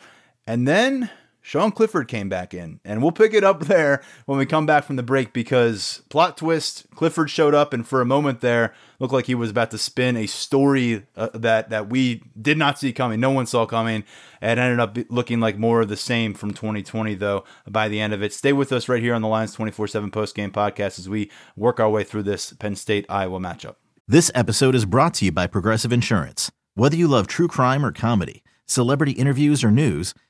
And 0.48 0.66
then 0.66 1.10
Sean 1.46 1.70
Clifford 1.70 2.08
came 2.08 2.28
back 2.28 2.52
in, 2.52 2.80
and 2.84 3.00
we'll 3.00 3.12
pick 3.12 3.32
it 3.32 3.44
up 3.44 3.60
there 3.66 4.02
when 4.24 4.36
we 4.36 4.44
come 4.44 4.66
back 4.66 4.82
from 4.82 4.96
the 4.96 5.02
break 5.04 5.32
because 5.32 6.02
plot 6.08 6.36
twist: 6.36 6.88
Clifford 6.96 7.30
showed 7.30 7.54
up, 7.54 7.72
and 7.72 7.86
for 7.86 8.00
a 8.00 8.04
moment 8.04 8.40
there, 8.40 8.74
looked 8.98 9.14
like 9.14 9.26
he 9.26 9.34
was 9.36 9.50
about 9.50 9.70
to 9.70 9.78
spin 9.78 10.16
a 10.16 10.26
story 10.26 11.06
uh, 11.14 11.28
that 11.34 11.70
that 11.70 11.88
we 11.88 12.24
did 12.40 12.58
not 12.58 12.80
see 12.80 12.92
coming, 12.92 13.20
no 13.20 13.30
one 13.30 13.46
saw 13.46 13.64
coming. 13.64 14.02
It 14.42 14.58
ended 14.58 14.80
up 14.80 14.98
looking 15.08 15.38
like 15.38 15.56
more 15.56 15.82
of 15.82 15.88
the 15.88 15.96
same 15.96 16.34
from 16.34 16.52
2020, 16.52 17.14
though. 17.14 17.44
By 17.68 17.86
the 17.86 18.00
end 18.00 18.12
of 18.12 18.24
it, 18.24 18.32
stay 18.32 18.52
with 18.52 18.72
us 18.72 18.88
right 18.88 19.00
here 19.00 19.14
on 19.14 19.22
the 19.22 19.28
Lions 19.28 19.54
24/7 19.54 20.10
post 20.10 20.34
game 20.34 20.50
podcast 20.50 20.98
as 20.98 21.08
we 21.08 21.30
work 21.54 21.78
our 21.78 21.88
way 21.88 22.02
through 22.02 22.24
this 22.24 22.54
Penn 22.54 22.74
State 22.74 23.06
Iowa 23.08 23.38
matchup. 23.38 23.76
This 24.08 24.32
episode 24.34 24.74
is 24.74 24.84
brought 24.84 25.14
to 25.14 25.26
you 25.26 25.30
by 25.30 25.46
Progressive 25.46 25.92
Insurance. 25.92 26.50
Whether 26.74 26.96
you 26.96 27.06
love 27.06 27.28
true 27.28 27.46
crime 27.46 27.86
or 27.86 27.92
comedy, 27.92 28.42
celebrity 28.66 29.12
interviews 29.12 29.62
or 29.62 29.70
news 29.70 30.12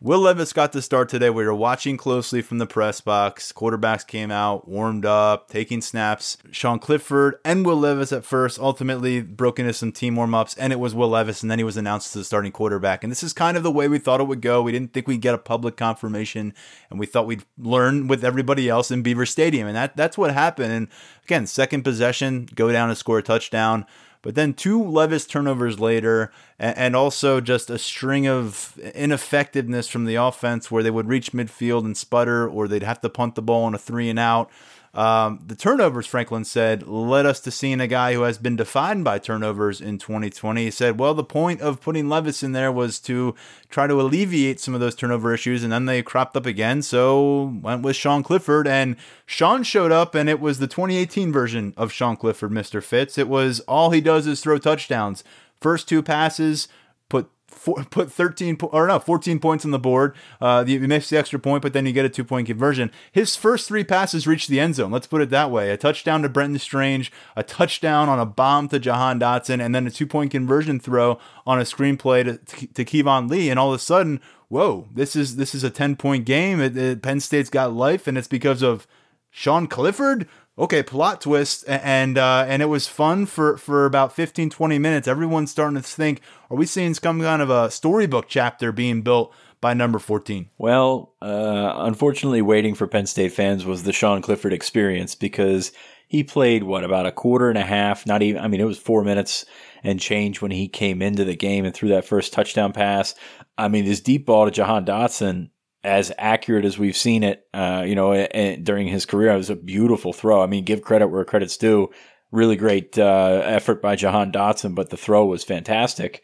Will 0.00 0.20
Levis 0.20 0.52
got 0.52 0.72
the 0.72 0.82
start 0.82 1.08
today. 1.08 1.30
We 1.30 1.46
were 1.46 1.54
watching 1.54 1.96
closely 1.96 2.42
from 2.42 2.58
the 2.58 2.66
press 2.66 3.00
box. 3.00 3.52
Quarterbacks 3.52 4.06
came 4.06 4.30
out, 4.30 4.68
warmed 4.68 5.06
up, 5.06 5.48
taking 5.48 5.80
snaps. 5.80 6.36
Sean 6.50 6.78
Clifford 6.78 7.36
and 7.42 7.64
Will 7.64 7.76
Levis 7.76 8.12
at 8.12 8.24
first, 8.24 8.58
ultimately 8.58 9.22
broke 9.22 9.58
into 9.58 9.72
some 9.72 9.92
team 9.92 10.16
warm 10.16 10.34
ups, 10.34 10.54
and 10.56 10.74
it 10.74 10.80
was 10.80 10.94
Will 10.94 11.08
Levis, 11.08 11.40
and 11.40 11.50
then 11.50 11.58
he 11.58 11.64
was 11.64 11.78
announced 11.78 12.08
as 12.08 12.20
the 12.20 12.24
starting 12.24 12.52
quarterback. 12.52 13.02
And 13.02 13.10
this 13.10 13.22
is 13.22 13.32
kind 13.32 13.56
of 13.56 13.62
the 13.62 13.70
way 13.70 13.88
we 13.88 13.98
thought 13.98 14.20
it 14.20 14.24
would 14.24 14.42
go. 14.42 14.60
We 14.60 14.72
didn't 14.72 14.92
think 14.92 15.08
we'd 15.08 15.22
get 15.22 15.34
a 15.34 15.38
public 15.38 15.76
confirmation, 15.76 16.52
and 16.90 16.98
we 16.98 17.06
thought 17.06 17.26
we'd 17.26 17.44
learn 17.56 18.06
with 18.06 18.24
everybody 18.24 18.68
else 18.68 18.90
in 18.90 19.02
Beaver 19.02 19.24
Stadium. 19.24 19.66
And 19.66 19.76
that, 19.76 19.96
that's 19.96 20.18
what 20.18 20.34
happened. 20.34 20.72
And 20.72 20.88
again, 21.24 21.46
second 21.46 21.82
possession, 21.82 22.46
go 22.54 22.70
down 22.70 22.90
and 22.90 22.98
score 22.98 23.18
a 23.18 23.22
touchdown. 23.22 23.86
But 24.24 24.36
then 24.36 24.54
two 24.54 24.82
Levis 24.82 25.26
turnovers 25.26 25.78
later, 25.78 26.32
and 26.58 26.96
also 26.96 27.42
just 27.42 27.68
a 27.68 27.76
string 27.76 28.26
of 28.26 28.80
ineffectiveness 28.94 29.86
from 29.86 30.06
the 30.06 30.14
offense 30.14 30.70
where 30.70 30.82
they 30.82 30.90
would 30.90 31.08
reach 31.08 31.32
midfield 31.32 31.84
and 31.84 31.94
sputter, 31.94 32.48
or 32.48 32.66
they'd 32.66 32.82
have 32.82 33.02
to 33.02 33.10
punt 33.10 33.34
the 33.34 33.42
ball 33.42 33.64
on 33.64 33.74
a 33.74 33.78
three 33.78 34.08
and 34.08 34.18
out. 34.18 34.50
Um, 34.94 35.40
the 35.44 35.56
turnovers, 35.56 36.06
Franklin 36.06 36.44
said, 36.44 36.86
led 36.86 37.26
us 37.26 37.40
to 37.40 37.50
seeing 37.50 37.80
a 37.80 37.88
guy 37.88 38.14
who 38.14 38.22
has 38.22 38.38
been 38.38 38.54
defined 38.54 39.02
by 39.02 39.18
turnovers 39.18 39.80
in 39.80 39.98
2020. 39.98 40.64
He 40.64 40.70
said, 40.70 41.00
well, 41.00 41.14
the 41.14 41.24
point 41.24 41.60
of 41.60 41.80
putting 41.80 42.08
Levis 42.08 42.44
in 42.44 42.52
there 42.52 42.70
was 42.70 43.00
to 43.00 43.34
try 43.70 43.88
to 43.88 44.00
alleviate 44.00 44.60
some 44.60 44.72
of 44.72 44.80
those 44.80 44.94
turnover 44.94 45.34
issues, 45.34 45.64
and 45.64 45.72
then 45.72 45.86
they 45.86 46.00
cropped 46.00 46.36
up 46.36 46.46
again. 46.46 46.80
So 46.80 47.58
went 47.60 47.82
with 47.82 47.96
Sean 47.96 48.22
Clifford, 48.22 48.68
and 48.68 48.94
Sean 49.26 49.64
showed 49.64 49.90
up, 49.90 50.14
and 50.14 50.28
it 50.28 50.38
was 50.38 50.60
the 50.60 50.68
2018 50.68 51.32
version 51.32 51.74
of 51.76 51.90
Sean 51.90 52.16
Clifford, 52.16 52.52
Mr. 52.52 52.80
Fitz. 52.80 53.18
It 53.18 53.28
was 53.28 53.58
all 53.60 53.90
he 53.90 54.00
does 54.00 54.28
is 54.28 54.40
throw 54.40 54.58
touchdowns. 54.58 55.24
First 55.60 55.88
two 55.88 56.04
passes, 56.04 56.68
put 57.08 57.28
four, 57.54 57.84
put 57.90 58.12
13 58.12 58.58
or 58.60 58.86
no 58.86 58.98
14 58.98 59.38
points 59.38 59.64
on 59.64 59.70
the 59.70 59.78
board. 59.78 60.14
Uh, 60.40 60.64
you 60.66 60.80
miss 60.80 61.08
the 61.08 61.18
extra 61.18 61.38
point, 61.38 61.62
but 61.62 61.72
then 61.72 61.86
you 61.86 61.92
get 61.92 62.04
a 62.04 62.08
two 62.08 62.24
point 62.24 62.46
conversion. 62.46 62.90
His 63.12 63.36
first 63.36 63.68
three 63.68 63.84
passes 63.84 64.26
reached 64.26 64.48
the 64.48 64.60
end 64.60 64.74
zone. 64.74 64.90
Let's 64.90 65.06
put 65.06 65.22
it 65.22 65.30
that 65.30 65.50
way: 65.50 65.70
a 65.70 65.76
touchdown 65.76 66.22
to 66.22 66.28
Brenton 66.28 66.58
Strange, 66.58 67.12
a 67.36 67.42
touchdown 67.42 68.08
on 68.08 68.18
a 68.18 68.26
bomb 68.26 68.68
to 68.68 68.78
Jahan 68.78 69.20
Dotson, 69.20 69.64
and 69.64 69.74
then 69.74 69.86
a 69.86 69.90
two 69.90 70.06
point 70.06 70.30
conversion 70.30 70.80
throw 70.80 71.18
on 71.46 71.58
a 71.58 71.62
screenplay 71.62 72.24
to, 72.24 72.66
to 72.68 72.84
Keyvone 72.84 73.30
Lee. 73.30 73.50
And 73.50 73.58
all 73.58 73.72
of 73.72 73.76
a 73.76 73.82
sudden, 73.82 74.20
whoa, 74.48 74.88
this 74.92 75.16
is 75.16 75.36
this 75.36 75.54
is 75.54 75.64
a 75.64 75.70
10 75.70 75.96
point 75.96 76.24
game. 76.24 76.60
It, 76.60 76.76
it, 76.76 77.02
Penn 77.02 77.20
State's 77.20 77.50
got 77.50 77.72
life, 77.72 78.06
and 78.06 78.16
it's 78.16 78.28
because 78.28 78.62
of 78.62 78.86
Sean 79.30 79.66
Clifford 79.66 80.28
okay, 80.58 80.82
plot 80.82 81.20
twist, 81.20 81.64
and 81.66 82.18
uh, 82.18 82.44
and 82.48 82.62
it 82.62 82.66
was 82.66 82.86
fun 82.86 83.26
for 83.26 83.56
for 83.56 83.86
about 83.86 84.14
15, 84.14 84.50
20 84.50 84.78
minutes. 84.78 85.08
Everyone's 85.08 85.50
starting 85.50 85.76
to 85.76 85.82
think, 85.82 86.20
are 86.50 86.56
we 86.56 86.66
seeing 86.66 86.94
some 86.94 87.20
kind 87.20 87.42
of 87.42 87.50
a 87.50 87.70
storybook 87.70 88.26
chapter 88.28 88.72
being 88.72 89.02
built 89.02 89.34
by 89.60 89.74
number 89.74 89.98
14? 89.98 90.50
Well, 90.58 91.14
uh, 91.22 91.72
unfortunately, 91.76 92.42
waiting 92.42 92.74
for 92.74 92.86
Penn 92.86 93.06
State 93.06 93.32
fans 93.32 93.64
was 93.64 93.82
the 93.82 93.92
Sean 93.92 94.22
Clifford 94.22 94.52
experience 94.52 95.14
because 95.14 95.72
he 96.06 96.22
played 96.22 96.62
what 96.62 96.84
about 96.84 97.06
a 97.06 97.12
quarter 97.12 97.48
and 97.48 97.58
a 97.58 97.64
half, 97.64 98.06
not 98.06 98.22
even. 98.22 98.42
I 98.42 98.48
mean, 98.48 98.60
it 98.60 98.66
was 98.66 98.78
four 98.78 99.02
minutes 99.02 99.44
and 99.82 100.00
change 100.00 100.40
when 100.40 100.50
he 100.50 100.68
came 100.68 101.02
into 101.02 101.24
the 101.24 101.36
game 101.36 101.64
and 101.64 101.74
threw 101.74 101.90
that 101.90 102.04
first 102.04 102.32
touchdown 102.32 102.72
pass. 102.72 103.14
I 103.58 103.68
mean, 103.68 103.84
this 103.84 104.00
deep 104.00 104.26
ball 104.26 104.46
to 104.46 104.50
Jahan 104.50 104.84
Dotson 104.84 105.50
as 105.84 106.10
accurate 106.16 106.64
as 106.64 106.78
we've 106.78 106.96
seen 106.96 107.22
it, 107.22 107.46
uh, 107.52 107.84
you 107.86 107.94
know, 107.94 108.26
during 108.62 108.88
his 108.88 109.04
career. 109.04 109.32
It 109.32 109.36
was 109.36 109.50
a 109.50 109.56
beautiful 109.56 110.12
throw. 110.12 110.42
I 110.42 110.46
mean, 110.46 110.64
give 110.64 110.82
credit 110.82 111.08
where 111.08 111.24
credit's 111.24 111.58
due. 111.58 111.90
Really 112.32 112.56
great 112.56 112.98
uh, 112.98 113.42
effort 113.44 113.82
by 113.82 113.94
Jahan 113.94 114.32
Dotson, 114.32 114.74
but 114.74 114.90
the 114.90 114.96
throw 114.96 115.26
was 115.26 115.44
fantastic. 115.44 116.22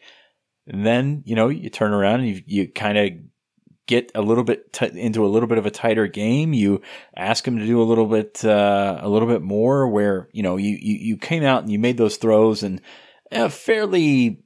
And 0.67 0.85
then, 0.85 1.23
you 1.25 1.35
know, 1.35 1.49
you 1.49 1.69
turn 1.69 1.93
around 1.93 2.21
and 2.21 2.29
you, 2.29 2.41
you 2.45 2.67
kind 2.67 2.97
of 2.97 3.09
get 3.87 4.11
a 4.15 4.21
little 4.21 4.43
bit 4.43 4.73
t- 4.73 4.99
into 4.99 5.25
a 5.25 5.29
little 5.29 5.47
bit 5.47 5.57
of 5.57 5.65
a 5.65 5.71
tighter 5.71 6.07
game. 6.07 6.53
You 6.53 6.81
ask 7.15 7.47
him 7.47 7.59
to 7.59 7.65
do 7.65 7.81
a 7.81 7.83
little 7.83 8.07
bit, 8.07 8.43
uh, 8.43 8.99
a 9.01 9.09
little 9.09 9.27
bit 9.27 9.41
more 9.41 9.87
where, 9.87 10.27
you 10.33 10.43
know, 10.43 10.57
you, 10.57 10.77
you, 10.81 10.95
you 10.95 11.17
came 11.17 11.43
out 11.43 11.61
and 11.63 11.71
you 11.71 11.79
made 11.79 11.97
those 11.97 12.17
throws 12.17 12.63
and 12.63 12.81
a 13.31 13.49
fairly 13.49 14.43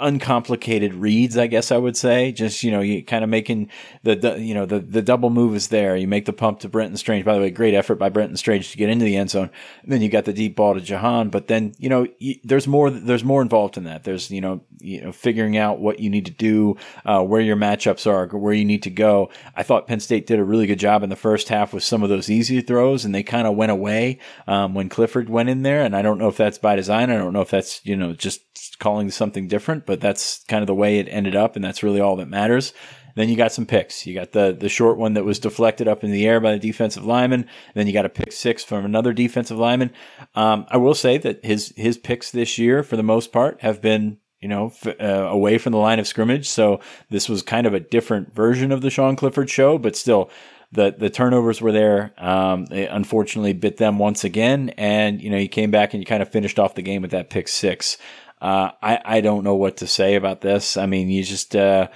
uncomplicated 0.00 0.94
reads, 0.94 1.36
I 1.36 1.46
guess 1.46 1.70
I 1.70 1.76
would 1.76 1.96
say. 1.96 2.32
Just 2.32 2.62
you 2.62 2.70
know, 2.70 2.80
you 2.80 3.04
kind 3.04 3.24
of 3.24 3.30
making 3.30 3.70
the, 4.02 4.16
the, 4.16 4.40
you 4.40 4.54
know 4.54 4.66
the 4.66 4.80
the 4.80 5.02
double 5.02 5.30
move 5.30 5.54
is 5.54 5.68
there. 5.68 5.96
You 5.96 6.08
make 6.08 6.24
the 6.24 6.32
pump 6.32 6.60
to 6.60 6.68
Brenton 6.68 6.96
Strange. 6.96 7.24
By 7.24 7.34
the 7.34 7.40
way, 7.40 7.50
great 7.50 7.74
effort 7.74 7.96
by 7.96 8.08
Brenton 8.08 8.36
Strange 8.36 8.70
to 8.70 8.76
get 8.76 8.90
into 8.90 9.04
the 9.04 9.16
end 9.16 9.30
zone. 9.30 9.50
And 9.82 9.92
then 9.92 10.02
you 10.02 10.08
got 10.08 10.24
the 10.24 10.32
deep 10.32 10.56
ball 10.56 10.74
to 10.74 10.80
Jahan. 10.80 11.30
But 11.30 11.48
then 11.48 11.74
you 11.78 11.88
know 11.88 12.06
you, 12.18 12.36
there's 12.44 12.66
more 12.66 12.90
there's 12.90 13.24
more 13.24 13.42
involved 13.42 13.76
in 13.76 13.84
that. 13.84 14.04
There's 14.04 14.30
you 14.30 14.40
know 14.40 14.62
you 14.80 15.02
know 15.02 15.12
figuring 15.12 15.56
out 15.56 15.80
what 15.80 16.00
you 16.00 16.10
need 16.10 16.26
to 16.26 16.32
do, 16.32 16.76
uh, 17.04 17.22
where 17.22 17.40
your 17.40 17.56
matchups 17.56 18.06
are, 18.06 18.26
where 18.36 18.54
you 18.54 18.64
need 18.64 18.82
to 18.84 18.90
go. 18.90 19.30
I 19.54 19.62
thought 19.62 19.86
Penn 19.86 20.00
State 20.00 20.26
did 20.26 20.38
a 20.38 20.44
really 20.44 20.66
good 20.66 20.78
job 20.78 21.02
in 21.02 21.10
the 21.10 21.16
first 21.16 21.48
half 21.48 21.72
with 21.72 21.82
some 21.82 22.02
of 22.02 22.08
those 22.08 22.30
easy 22.30 22.60
throws, 22.60 23.04
and 23.04 23.14
they 23.14 23.22
kind 23.22 23.46
of 23.46 23.56
went 23.56 23.72
away 23.72 24.18
um, 24.46 24.74
when 24.74 24.88
Clifford 24.88 25.28
went 25.28 25.48
in 25.48 25.62
there. 25.62 25.82
And 25.82 25.94
I 25.96 26.02
don't 26.02 26.18
know 26.18 26.28
if 26.28 26.36
that's 26.36 26.58
by 26.58 26.76
design. 26.76 27.10
I 27.10 27.16
don't 27.16 27.32
know 27.32 27.42
if 27.42 27.50
that's 27.50 27.84
you 27.84 27.96
know 27.96 28.12
just 28.12 28.47
calling 28.78 29.10
something 29.10 29.48
different, 29.48 29.86
but 29.86 30.00
that's 30.00 30.44
kind 30.44 30.62
of 30.62 30.66
the 30.66 30.74
way 30.74 30.98
it 30.98 31.08
ended 31.08 31.34
up, 31.34 31.56
and 31.56 31.64
that's 31.64 31.82
really 31.82 32.00
all 32.00 32.16
that 32.16 32.28
matters. 32.28 32.72
Then 33.18 33.28
you 33.28 33.36
got 33.36 33.50
some 33.50 33.66
picks. 33.66 34.06
You 34.06 34.14
got 34.14 34.30
the 34.30 34.56
the 34.58 34.68
short 34.68 34.96
one 34.96 35.14
that 35.14 35.24
was 35.24 35.40
deflected 35.40 35.88
up 35.88 36.04
in 36.04 36.12
the 36.12 36.24
air 36.24 36.38
by 36.38 36.52
the 36.52 36.58
defensive 36.60 37.04
lineman. 37.04 37.48
Then 37.74 37.88
you 37.88 37.92
got 37.92 38.06
a 38.06 38.08
pick 38.08 38.30
six 38.30 38.62
from 38.62 38.84
another 38.84 39.12
defensive 39.12 39.58
lineman. 39.58 39.90
Um, 40.36 40.66
I 40.70 40.76
will 40.76 40.94
say 40.94 41.18
that 41.18 41.44
his 41.44 41.74
his 41.76 41.98
picks 41.98 42.30
this 42.30 42.58
year, 42.58 42.84
for 42.84 42.96
the 42.96 43.02
most 43.02 43.32
part, 43.32 43.60
have 43.60 43.82
been 43.82 44.18
you 44.40 44.46
know 44.46 44.66
f- 44.66 45.00
uh, 45.00 45.26
away 45.28 45.58
from 45.58 45.72
the 45.72 45.78
line 45.78 45.98
of 45.98 46.06
scrimmage. 46.06 46.48
So 46.48 46.78
this 47.10 47.28
was 47.28 47.42
kind 47.42 47.66
of 47.66 47.74
a 47.74 47.80
different 47.80 48.36
version 48.36 48.70
of 48.70 48.82
the 48.82 48.90
Sean 48.90 49.16
Clifford 49.16 49.50
show, 49.50 49.78
but 49.78 49.96
still. 49.96 50.30
The, 50.70 50.94
the 50.94 51.08
turnovers 51.08 51.62
were 51.62 51.72
there. 51.72 52.12
Um, 52.18 52.66
unfortunately 52.70 53.54
bit 53.54 53.78
them 53.78 53.98
once 53.98 54.22
again, 54.22 54.68
and 54.76 55.18
you 55.18 55.30
know 55.30 55.38
you 55.38 55.48
came 55.48 55.70
back 55.70 55.94
and 55.94 56.02
you 56.02 56.04
kind 56.04 56.20
of 56.20 56.28
finished 56.28 56.58
off 56.58 56.74
the 56.74 56.82
game 56.82 57.00
with 57.00 57.12
that 57.12 57.30
pick 57.30 57.48
six. 57.48 57.96
Uh, 58.40 58.70
I 58.82 59.00
I 59.04 59.20
don't 59.20 59.44
know 59.44 59.54
what 59.54 59.78
to 59.78 59.86
say 59.86 60.14
about 60.14 60.40
this. 60.40 60.76
I 60.76 60.86
mean, 60.86 61.08
you 61.08 61.22
just 61.24 61.56
uh, 61.56 61.88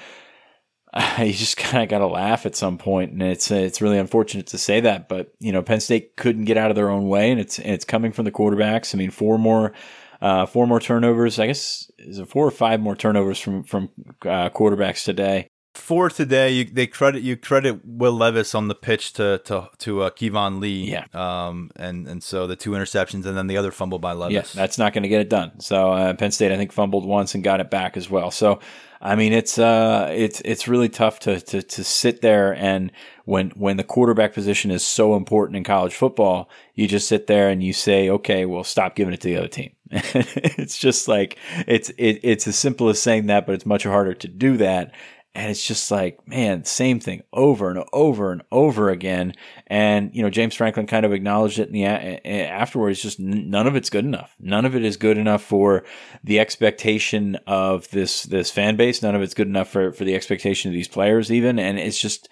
you 1.19 1.33
just 1.33 1.57
kind 1.57 1.83
of 1.83 1.89
got 1.89 1.99
to 1.99 2.07
laugh 2.07 2.47
at 2.47 2.57
some 2.57 2.79
point, 2.79 3.13
and 3.13 3.23
it's 3.23 3.51
it's 3.51 3.81
really 3.81 3.99
unfortunate 3.99 4.47
to 4.49 4.59
say 4.59 4.81
that, 4.81 5.09
but 5.09 5.33
you 5.39 5.53
know, 5.53 5.63
Penn 5.63 5.81
State 5.81 6.17
couldn't 6.17 6.45
get 6.45 6.57
out 6.57 6.71
of 6.71 6.77
their 6.77 6.91
own 6.91 7.09
way, 7.09 7.31
and 7.31 7.41
it's 7.41 7.59
it's 7.59 7.85
coming 7.85 8.13
from 8.13 8.25
the 8.25 8.33
quarterbacks. 8.33 8.95
I 8.95 8.99
mean, 8.99 9.11
four 9.11 9.39
more. 9.39 9.73
Uh, 10.21 10.47
four 10.47 10.69
more 10.69 10.79
turnovers. 10.79 11.41
I 11.41 11.49
guess 11.49 11.91
is 11.99 12.21
it 12.21 12.29
four 12.29 12.47
or 12.47 12.53
five 12.53 12.79
more 12.79 12.95
turnovers 12.95 13.41
from 13.41 13.65
from 13.65 13.89
uh, 14.25 14.51
quarterbacks 14.51 15.05
today 15.05 15.49
for 15.75 16.11
today, 16.11 16.51
you, 16.51 16.65
they 16.65 16.87
credit 16.87 17.23
you 17.23 17.37
credit 17.37 17.81
Will 17.85 18.13
Levis 18.13 18.55
on 18.55 18.69
the 18.69 18.75
pitch 18.75 19.15
to 19.15 19.41
to 19.45 19.71
to 19.79 20.03
uh, 20.03 20.11
Keyvone 20.11 20.61
Lee. 20.61 20.91
Yeah. 20.91 21.07
Um. 21.13 21.71
And 21.77 22.07
and 22.07 22.23
so 22.23 22.47
the 22.47 22.57
two 22.57 22.71
interceptions 22.71 23.27
and 23.27 23.37
then 23.37 23.47
the 23.47 23.57
other 23.57 23.71
fumble 23.71 23.99
by 23.99 24.13
Levis. 24.13 24.55
Yeah, 24.55 24.61
that's 24.61 24.79
not 24.79 24.93
going 24.93 25.03
to 25.03 25.09
get 25.09 25.21
it 25.21 25.29
done. 25.29 25.61
So 25.61 25.93
uh, 25.93 26.15
Penn 26.15 26.31
State, 26.31 26.53
I 26.53 26.57
think, 26.57 26.73
fumbled 26.73 27.07
once 27.07 27.35
and 27.35 27.43
got 27.43 27.61
it 27.61 27.71
back 27.71 27.97
as 27.97 28.11
well. 28.11 28.31
So 28.31 28.61
I 29.05 29.17
mean, 29.17 29.33
it's 29.33 29.59
uh, 29.59 30.11
it's 30.15 30.41
it's 30.45 30.69
really 30.69 30.89
tough 30.89 31.19
to 31.21 31.41
to 31.41 31.61
to 31.61 31.83
sit 31.83 32.21
there 32.21 32.55
and 32.55 32.93
when 33.25 33.51
when 33.51 33.77
the 33.77 33.85
quarterback 33.85 34.33
position 34.33 34.71
is 34.71 34.85
so 34.85 35.17
important 35.17 35.57
in 35.57 35.65
college 35.65 35.95
football, 35.95 36.49
you 36.75 36.87
just 36.87 37.09
sit 37.09 37.27
there 37.27 37.49
and 37.49 37.65
you 37.65 37.73
say, 37.73 38.09
okay, 38.09 38.47
well, 38.47 38.63
stop 38.63 38.95
giving 38.95 39.13
it 39.13 39.21
to 39.23 39.29
the 39.29 39.37
other 39.37 39.49
team. 39.49 39.73
it's 39.91 40.79
just 40.79 41.09
like 41.09 41.37
it's 41.67 41.91
it, 41.99 42.21
it's 42.23 42.47
as 42.47 42.57
simple 42.57 42.89
as 42.89 43.03
saying 43.03 43.27
that, 43.27 43.45
but 43.45 43.57
it's 43.57 43.67
much 43.67 43.83
harder 43.83 44.15
to 44.15 44.29
do 44.29 44.57
that. 44.59 44.93
And 45.35 45.51
it's 45.51 45.67
just 45.67 45.91
like, 45.91 46.29
man, 46.29 46.65
same 46.65 47.01
thing 47.01 47.23
over 47.33 47.71
and 47.71 47.83
over 47.93 48.33
and 48.33 48.43
over 48.53 48.91
again. 48.91 49.33
And, 49.67 50.15
you 50.15 50.23
know, 50.23 50.29
James 50.29 50.55
Franklin 50.55 50.87
kind 50.87 51.07
of 51.07 51.13
acknowledged 51.15 51.59
it 51.59 51.69
in 51.69 51.73
the 51.73 51.87
afterwards, 51.87 53.01
just 53.01 53.19
none 53.19 53.67
of 53.67 53.75
it's 53.75 53.89
good 53.89 54.05
enough. 54.05 54.37
None 54.39 54.67
of 54.67 54.77
it 54.77 54.85
is 54.85 54.99
good 54.99 55.17
enough 55.17 55.43
for 55.43 55.85
the 56.23 56.39
expectation 56.39 57.37
of 57.47 57.89
this, 57.91 58.25
this 58.25 58.51
fan 58.51 58.77
base. 58.77 59.01
None 59.01 59.15
of 59.15 59.23
it's 59.23 59.33
good 59.33 59.47
enough 59.47 59.71
for, 59.71 59.93
for 59.93 60.05
the 60.05 60.15
expectation 60.15 60.71
of 60.71 60.75
these 60.75 60.89
players 60.89 61.33
even. 61.33 61.59
And 61.59 61.79
it's 61.79 62.01
just, 62.01 62.29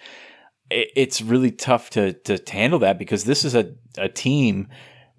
it's 0.69 1.23
really 1.23 1.51
tough 1.51 1.89
to, 1.91 2.13
to 2.13 2.39
handle 2.51 2.79
that 2.79 2.99
because 2.99 3.23
this 3.23 3.43
is 3.43 3.55
a, 3.55 3.73
a 3.97 4.09
team 4.09 4.67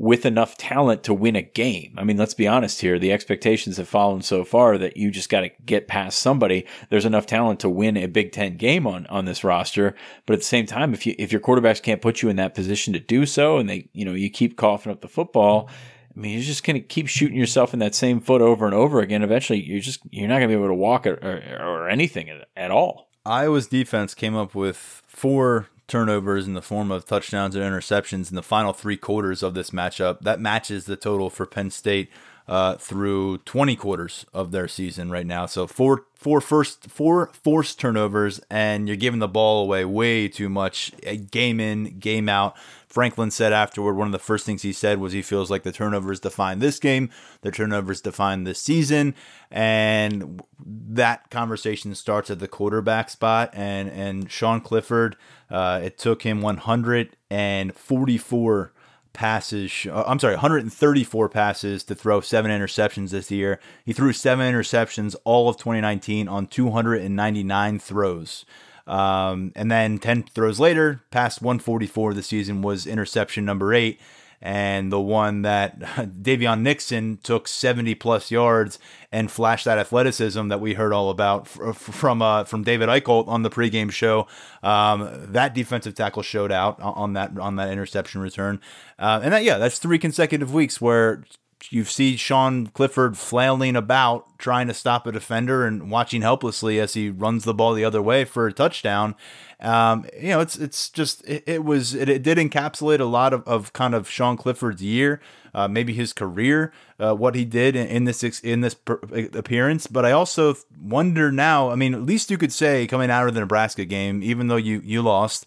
with 0.02 0.26
enough 0.26 0.58
talent 0.58 1.04
to 1.04 1.14
win 1.14 1.36
a 1.36 1.42
game. 1.42 1.94
I 1.96 2.02
mean, 2.02 2.16
let's 2.16 2.34
be 2.34 2.48
honest 2.48 2.80
here. 2.80 2.98
The 2.98 3.12
expectations 3.12 3.76
have 3.76 3.86
fallen 3.86 4.20
so 4.22 4.44
far 4.44 4.76
that 4.76 4.96
you 4.96 5.12
just 5.12 5.28
got 5.28 5.42
to 5.42 5.50
get 5.64 5.86
past 5.86 6.18
somebody. 6.18 6.66
There's 6.90 7.04
enough 7.04 7.24
talent 7.24 7.60
to 7.60 7.68
win 7.68 7.96
a 7.96 8.06
Big 8.06 8.32
Ten 8.32 8.56
game 8.56 8.84
on, 8.84 9.06
on 9.06 9.26
this 9.26 9.44
roster. 9.44 9.94
But 10.26 10.32
at 10.32 10.40
the 10.40 10.44
same 10.44 10.66
time, 10.66 10.92
if 10.92 11.06
you, 11.06 11.14
if 11.20 11.30
your 11.30 11.40
quarterbacks 11.40 11.80
can't 11.80 12.02
put 12.02 12.20
you 12.20 12.28
in 12.28 12.34
that 12.34 12.56
position 12.56 12.92
to 12.94 12.98
do 12.98 13.24
so 13.26 13.58
and 13.58 13.70
they, 13.70 13.90
you 13.92 14.04
know, 14.04 14.12
you 14.12 14.28
keep 14.28 14.56
coughing 14.56 14.90
up 14.90 15.02
the 15.02 15.08
football, 15.08 15.70
I 16.16 16.18
mean, 16.18 16.32
you're 16.32 16.42
just 16.42 16.64
going 16.64 16.74
to 16.74 16.80
keep 16.80 17.06
shooting 17.06 17.38
yourself 17.38 17.72
in 17.72 17.78
that 17.78 17.94
same 17.94 18.20
foot 18.20 18.42
over 18.42 18.66
and 18.66 18.74
over 18.74 19.00
again. 19.02 19.22
Eventually, 19.22 19.62
you're 19.62 19.78
just, 19.78 20.00
you're 20.10 20.26
not 20.26 20.40
going 20.40 20.48
to 20.48 20.56
be 20.56 20.58
able 20.58 20.66
to 20.66 20.74
walk 20.74 21.06
or, 21.06 21.14
or, 21.14 21.64
or 21.64 21.88
anything 21.88 22.28
at 22.56 22.72
all. 22.72 23.08
Iowa's 23.24 23.68
defense 23.68 24.14
came 24.14 24.34
up 24.34 24.56
with 24.56 24.76
four 25.06 25.68
turnovers 25.92 26.46
in 26.46 26.54
the 26.54 26.62
form 26.62 26.90
of 26.90 27.04
touchdowns 27.04 27.54
and 27.54 27.62
interceptions 27.62 28.30
in 28.30 28.34
the 28.34 28.42
final 28.42 28.72
three 28.72 28.96
quarters 28.96 29.42
of 29.42 29.52
this 29.52 29.72
matchup. 29.72 30.20
That 30.20 30.40
matches 30.40 30.86
the 30.86 30.96
total 30.96 31.28
for 31.28 31.44
Penn 31.44 31.70
State. 31.70 32.08
Uh, 32.48 32.76
through 32.76 33.38
20 33.38 33.76
quarters 33.76 34.26
of 34.32 34.50
their 34.50 34.66
season 34.68 35.10
right 35.10 35.26
now. 35.26 35.46
So 35.46 35.66
four 35.66 36.04
four 36.14 36.40
first 36.40 36.88
four 36.90 37.30
forced 37.32 37.80
turnovers, 37.80 38.40
and 38.50 38.88
you're 38.88 38.96
giving 38.96 39.20
the 39.20 39.28
ball 39.28 39.62
away 39.64 39.84
way 39.84 40.28
too 40.28 40.48
much, 40.48 40.92
game 41.30 41.60
in, 41.60 41.98
game 41.98 42.28
out. 42.28 42.56
Franklin 42.86 43.30
said 43.30 43.52
afterward, 43.54 43.94
one 43.94 44.08
of 44.08 44.12
the 44.12 44.18
first 44.18 44.44
things 44.44 44.60
he 44.62 44.72
said 44.72 44.98
was 44.98 45.14
he 45.14 45.22
feels 45.22 45.50
like 45.50 45.62
the 45.62 45.72
turnovers 45.72 46.20
define 46.20 46.58
this 46.58 46.78
game, 46.78 47.08
the 47.40 47.50
turnovers 47.50 48.02
define 48.02 48.44
this 48.44 48.60
season, 48.60 49.14
and 49.50 50.42
that 50.60 51.30
conversation 51.30 51.94
starts 51.94 52.30
at 52.30 52.38
the 52.38 52.48
quarterback 52.48 53.08
spot. 53.08 53.48
And 53.54 53.88
and 53.88 54.30
Sean 54.30 54.60
Clifford, 54.60 55.16
uh, 55.50 55.80
it 55.82 55.96
took 55.96 56.20
him 56.22 56.42
144 56.42 58.72
passes. 59.12 59.86
Uh, 59.90 60.04
I'm 60.06 60.18
sorry, 60.18 60.34
134 60.34 61.28
passes 61.28 61.84
to 61.84 61.94
throw 61.94 62.20
seven 62.20 62.50
interceptions 62.50 63.10
this 63.10 63.30
year. 63.30 63.60
He 63.84 63.92
threw 63.92 64.12
seven 64.12 64.52
interceptions 64.52 65.16
all 65.24 65.48
of 65.48 65.56
2019 65.56 66.28
on 66.28 66.46
299 66.46 67.78
throws. 67.78 68.44
Um, 68.86 69.52
and 69.54 69.70
then 69.70 69.98
10 69.98 70.24
throws 70.24 70.58
later, 70.58 71.02
past 71.10 71.40
144 71.40 72.14
the 72.14 72.22
season 72.22 72.62
was 72.62 72.86
interception 72.86 73.44
number 73.44 73.72
eight. 73.72 74.00
And 74.44 74.90
the 74.90 75.00
one 75.00 75.42
that 75.42 75.78
Daviyon 75.80 76.62
Nixon 76.62 77.18
took 77.22 77.46
70 77.46 77.94
plus 77.94 78.30
yards 78.30 78.80
and 79.12 79.30
flashed 79.30 79.66
that 79.66 79.78
athleticism 79.78 80.48
that 80.48 80.60
we 80.60 80.74
heard 80.74 80.92
all 80.92 81.10
about 81.10 81.46
from 81.46 82.22
uh, 82.22 82.44
from 82.44 82.64
David 82.64 82.88
Eicholt 82.88 83.28
on 83.28 83.42
the 83.42 83.50
pregame 83.50 83.92
show. 83.92 84.26
Um, 84.62 85.08
that 85.32 85.54
defensive 85.54 85.94
tackle 85.94 86.22
showed 86.22 86.50
out 86.50 86.80
on 86.80 87.12
that 87.12 87.38
on 87.38 87.56
that 87.56 87.70
interception 87.70 88.20
return, 88.20 88.60
uh, 88.98 89.20
and 89.22 89.32
that 89.32 89.44
yeah, 89.44 89.58
that's 89.58 89.78
three 89.78 89.98
consecutive 89.98 90.52
weeks 90.52 90.80
where 90.80 91.24
you 91.70 91.84
see 91.84 92.16
Sean 92.16 92.66
Clifford 92.68 93.16
flailing 93.16 93.76
about 93.76 94.38
trying 94.38 94.66
to 94.66 94.74
stop 94.74 95.06
a 95.06 95.12
defender 95.12 95.66
and 95.66 95.90
watching 95.90 96.22
helplessly 96.22 96.80
as 96.80 96.94
he 96.94 97.10
runs 97.10 97.44
the 97.44 97.54
ball 97.54 97.74
the 97.74 97.84
other 97.84 98.02
way 98.02 98.24
for 98.24 98.46
a 98.46 98.52
touchdown. 98.52 99.14
Um, 99.60 100.06
you 100.20 100.30
know, 100.30 100.40
it's 100.40 100.56
it's 100.56 100.88
just 100.88 101.24
it, 101.28 101.44
it 101.46 101.64
was 101.64 101.94
it, 101.94 102.08
it, 102.08 102.22
did 102.22 102.38
encapsulate 102.38 102.98
a 102.98 103.04
lot 103.04 103.32
of, 103.32 103.46
of 103.46 103.72
kind 103.72 103.94
of 103.94 104.08
Sean 104.08 104.36
Clifford's 104.36 104.82
year, 104.82 105.20
uh, 105.54 105.68
maybe 105.68 105.92
his 105.92 106.12
career, 106.12 106.72
uh, 106.98 107.14
what 107.14 107.36
he 107.36 107.44
did 107.44 107.76
in, 107.76 107.86
in 107.86 108.04
this 108.04 108.24
in 108.40 108.62
this 108.62 108.74
per- 108.74 109.00
appearance. 109.34 109.86
But 109.86 110.04
I 110.04 110.10
also 110.10 110.56
wonder 110.80 111.30
now. 111.30 111.70
I 111.70 111.76
mean, 111.76 111.94
at 111.94 112.02
least 112.02 112.30
you 112.30 112.38
could 112.38 112.52
say 112.52 112.88
coming 112.88 113.10
out 113.10 113.28
of 113.28 113.34
the 113.34 113.40
Nebraska 113.40 113.84
game, 113.84 114.22
even 114.22 114.48
though 114.48 114.56
you 114.56 114.80
you 114.84 115.02
lost. 115.02 115.46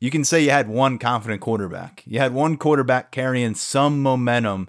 You 0.00 0.12
can 0.12 0.24
say 0.24 0.44
you 0.44 0.50
had 0.50 0.68
one 0.68 0.96
confident 1.00 1.40
quarterback. 1.40 2.04
You 2.06 2.20
had 2.20 2.32
one 2.32 2.56
quarterback 2.56 3.10
carrying 3.10 3.56
some 3.56 4.00
momentum 4.00 4.68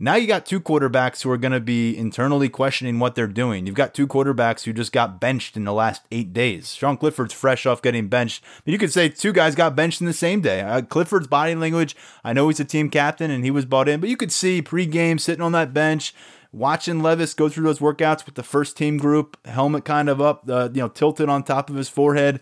now 0.00 0.14
you 0.14 0.26
got 0.28 0.46
two 0.46 0.60
quarterbacks 0.60 1.22
who 1.22 1.30
are 1.30 1.36
going 1.36 1.52
to 1.52 1.60
be 1.60 1.96
internally 1.96 2.48
questioning 2.48 2.98
what 3.00 3.14
they're 3.14 3.26
doing. 3.26 3.66
You've 3.66 3.74
got 3.74 3.94
two 3.94 4.06
quarterbacks 4.06 4.62
who 4.62 4.72
just 4.72 4.92
got 4.92 5.20
benched 5.20 5.56
in 5.56 5.64
the 5.64 5.72
last 5.72 6.02
eight 6.12 6.32
days. 6.32 6.72
Sean 6.74 6.96
Clifford's 6.96 7.34
fresh 7.34 7.66
off 7.66 7.82
getting 7.82 8.08
benched. 8.08 8.44
But 8.64 8.72
you 8.72 8.78
could 8.78 8.92
say 8.92 9.08
two 9.08 9.32
guys 9.32 9.54
got 9.56 9.74
benched 9.74 10.00
in 10.00 10.06
the 10.06 10.12
same 10.12 10.40
day. 10.40 10.60
Uh, 10.60 10.82
Clifford's 10.82 11.26
body 11.26 11.54
language, 11.54 11.96
I 12.22 12.32
know 12.32 12.48
he's 12.48 12.60
a 12.60 12.64
team 12.64 12.90
captain 12.90 13.30
and 13.30 13.44
he 13.44 13.50
was 13.50 13.64
bought 13.64 13.88
in, 13.88 14.00
but 14.00 14.08
you 14.08 14.16
could 14.16 14.32
see 14.32 14.62
pregame 14.62 15.18
sitting 15.18 15.42
on 15.42 15.52
that 15.52 15.74
bench, 15.74 16.14
watching 16.52 17.02
Levis 17.02 17.34
go 17.34 17.48
through 17.48 17.64
those 17.64 17.80
workouts 17.80 18.24
with 18.24 18.36
the 18.36 18.42
first 18.44 18.76
team 18.76 18.98
group, 18.98 19.36
helmet 19.46 19.84
kind 19.84 20.08
of 20.08 20.20
up, 20.20 20.48
uh, 20.48 20.68
you 20.72 20.80
know, 20.80 20.88
tilted 20.88 21.28
on 21.28 21.42
top 21.42 21.70
of 21.70 21.76
his 21.76 21.88
forehead 21.88 22.40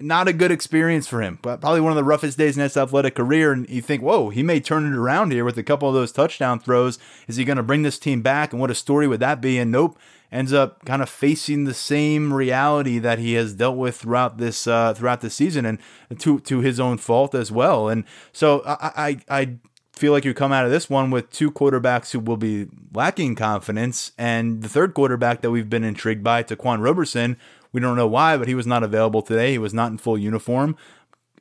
not 0.00 0.28
a 0.28 0.32
good 0.32 0.52
experience 0.52 1.08
for 1.08 1.22
him, 1.22 1.38
but 1.42 1.60
probably 1.60 1.80
one 1.80 1.92
of 1.92 1.96
the 1.96 2.04
roughest 2.04 2.38
days 2.38 2.56
in 2.56 2.62
his 2.62 2.76
athletic 2.76 3.16
career. 3.16 3.52
And 3.52 3.68
you 3.68 3.82
think, 3.82 4.02
whoa, 4.02 4.28
he 4.28 4.42
may 4.42 4.60
turn 4.60 4.86
it 4.86 4.96
around 4.96 5.32
here 5.32 5.44
with 5.44 5.58
a 5.58 5.62
couple 5.62 5.88
of 5.88 5.94
those 5.94 6.12
touchdown 6.12 6.60
throws. 6.60 6.98
Is 7.26 7.36
he 7.36 7.44
going 7.44 7.56
to 7.56 7.62
bring 7.62 7.82
this 7.82 7.98
team 7.98 8.22
back? 8.22 8.52
And 8.52 8.60
what 8.60 8.70
a 8.70 8.74
story 8.74 9.08
would 9.08 9.20
that 9.20 9.40
be? 9.40 9.58
And 9.58 9.72
nope, 9.72 9.98
ends 10.30 10.52
up 10.52 10.84
kind 10.84 11.02
of 11.02 11.08
facing 11.08 11.64
the 11.64 11.74
same 11.74 12.32
reality 12.32 12.98
that 12.98 13.18
he 13.18 13.34
has 13.34 13.54
dealt 13.54 13.76
with 13.76 13.96
throughout 13.96 14.38
this 14.38 14.66
uh, 14.66 14.94
throughout 14.94 15.20
the 15.20 15.30
season, 15.30 15.64
and 15.66 15.78
to 16.20 16.38
to 16.40 16.60
his 16.60 16.78
own 16.78 16.98
fault 16.98 17.34
as 17.34 17.50
well. 17.50 17.88
And 17.88 18.04
so 18.32 18.62
I, 18.64 19.18
I 19.28 19.40
I 19.40 19.56
feel 19.92 20.12
like 20.12 20.24
you 20.24 20.32
come 20.32 20.52
out 20.52 20.64
of 20.64 20.70
this 20.70 20.88
one 20.88 21.10
with 21.10 21.28
two 21.30 21.50
quarterbacks 21.50 22.12
who 22.12 22.20
will 22.20 22.36
be 22.36 22.68
lacking 22.94 23.34
confidence, 23.34 24.12
and 24.16 24.62
the 24.62 24.68
third 24.68 24.94
quarterback 24.94 25.40
that 25.40 25.50
we've 25.50 25.70
been 25.70 25.84
intrigued 25.84 26.22
by, 26.22 26.42
Ta'Quan 26.42 26.80
Roberson 26.80 27.36
we 27.72 27.80
don't 27.80 27.96
know 27.96 28.06
why, 28.06 28.36
but 28.36 28.48
he 28.48 28.54
was 28.54 28.66
not 28.66 28.82
available 28.82 29.22
today. 29.22 29.52
He 29.52 29.58
was 29.58 29.74
not 29.74 29.90
in 29.90 29.98
full 29.98 30.18
uniform. 30.18 30.76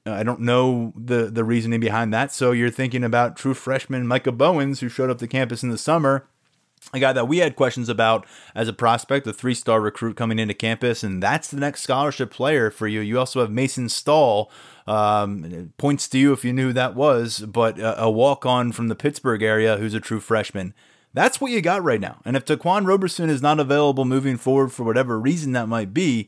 Uh, 0.06 0.12
I 0.12 0.24
don't 0.24 0.42
know 0.42 0.94
the 0.96 1.26
the 1.26 1.44
reasoning 1.44 1.80
behind 1.80 2.14
that. 2.14 2.32
So 2.32 2.52
you're 2.52 2.70
thinking 2.70 3.04
about 3.04 3.36
true 3.36 3.54
freshman 3.54 4.08
Micah 4.08 4.32
Bowens, 4.32 4.80
who 4.80 4.90
showed 4.90 5.10
up 5.10 5.20
to 5.20 5.28
campus 5.28 5.64
in 5.64 5.70
the 5.70 5.78
summer. 5.78 6.28
A 6.94 7.00
guy 7.00 7.12
that 7.12 7.28
we 7.28 7.40
had 7.40 7.56
questions 7.56 7.90
about 7.90 8.26
as 8.56 8.68
a 8.68 8.74
prospect, 8.74 9.28
a 9.28 9.34
three 9.34 9.54
star 9.54 9.82
recruit 9.82 10.16
coming 10.16 10.40
into 10.40 10.54
campus, 10.54 11.04
and 11.04 11.22
that's 11.22 11.50
the 11.50 11.60
next 11.60 11.82
scholarship 11.82 12.32
player 12.32 12.72
for 12.72 12.88
you. 12.88 13.02
You 13.02 13.20
also 13.20 13.42
have 13.42 13.52
Mason 13.52 13.90
Stahl, 13.90 14.50
um, 14.86 15.74
points 15.78 16.08
to 16.10 16.18
you 16.18 16.32
if 16.32 16.46
you 16.46 16.54
knew 16.54 16.68
who 16.68 16.74
that 16.74 16.96
was, 16.96 17.40
but 17.40 17.78
a, 17.78 18.04
a 18.04 18.12
walk 18.12 18.46
on 18.46 18.72
from 18.72 18.88
the 18.88 18.96
Pittsburgh 18.96 19.44
area 19.44 19.78
who's 19.78 19.94
a 19.94 20.00
true 20.00 20.22
freshman. 20.22 20.74
That's 21.18 21.41
what 21.41 21.49
you 21.49 21.61
got 21.61 21.84
right 21.84 21.99
now. 21.99 22.20
And 22.26 22.38
if 22.38 22.45
Ta'Quan 22.45 22.86
Roberson 22.86 23.28
is 23.28 23.41
not 23.41 23.59
available 23.59 24.05
moving 24.05 24.38
forward 24.38 24.72
for 24.72 24.84
whatever 24.84 25.20
reason 25.20 25.53
that 25.53 25.68
might 25.68 25.91
be, 25.91 26.28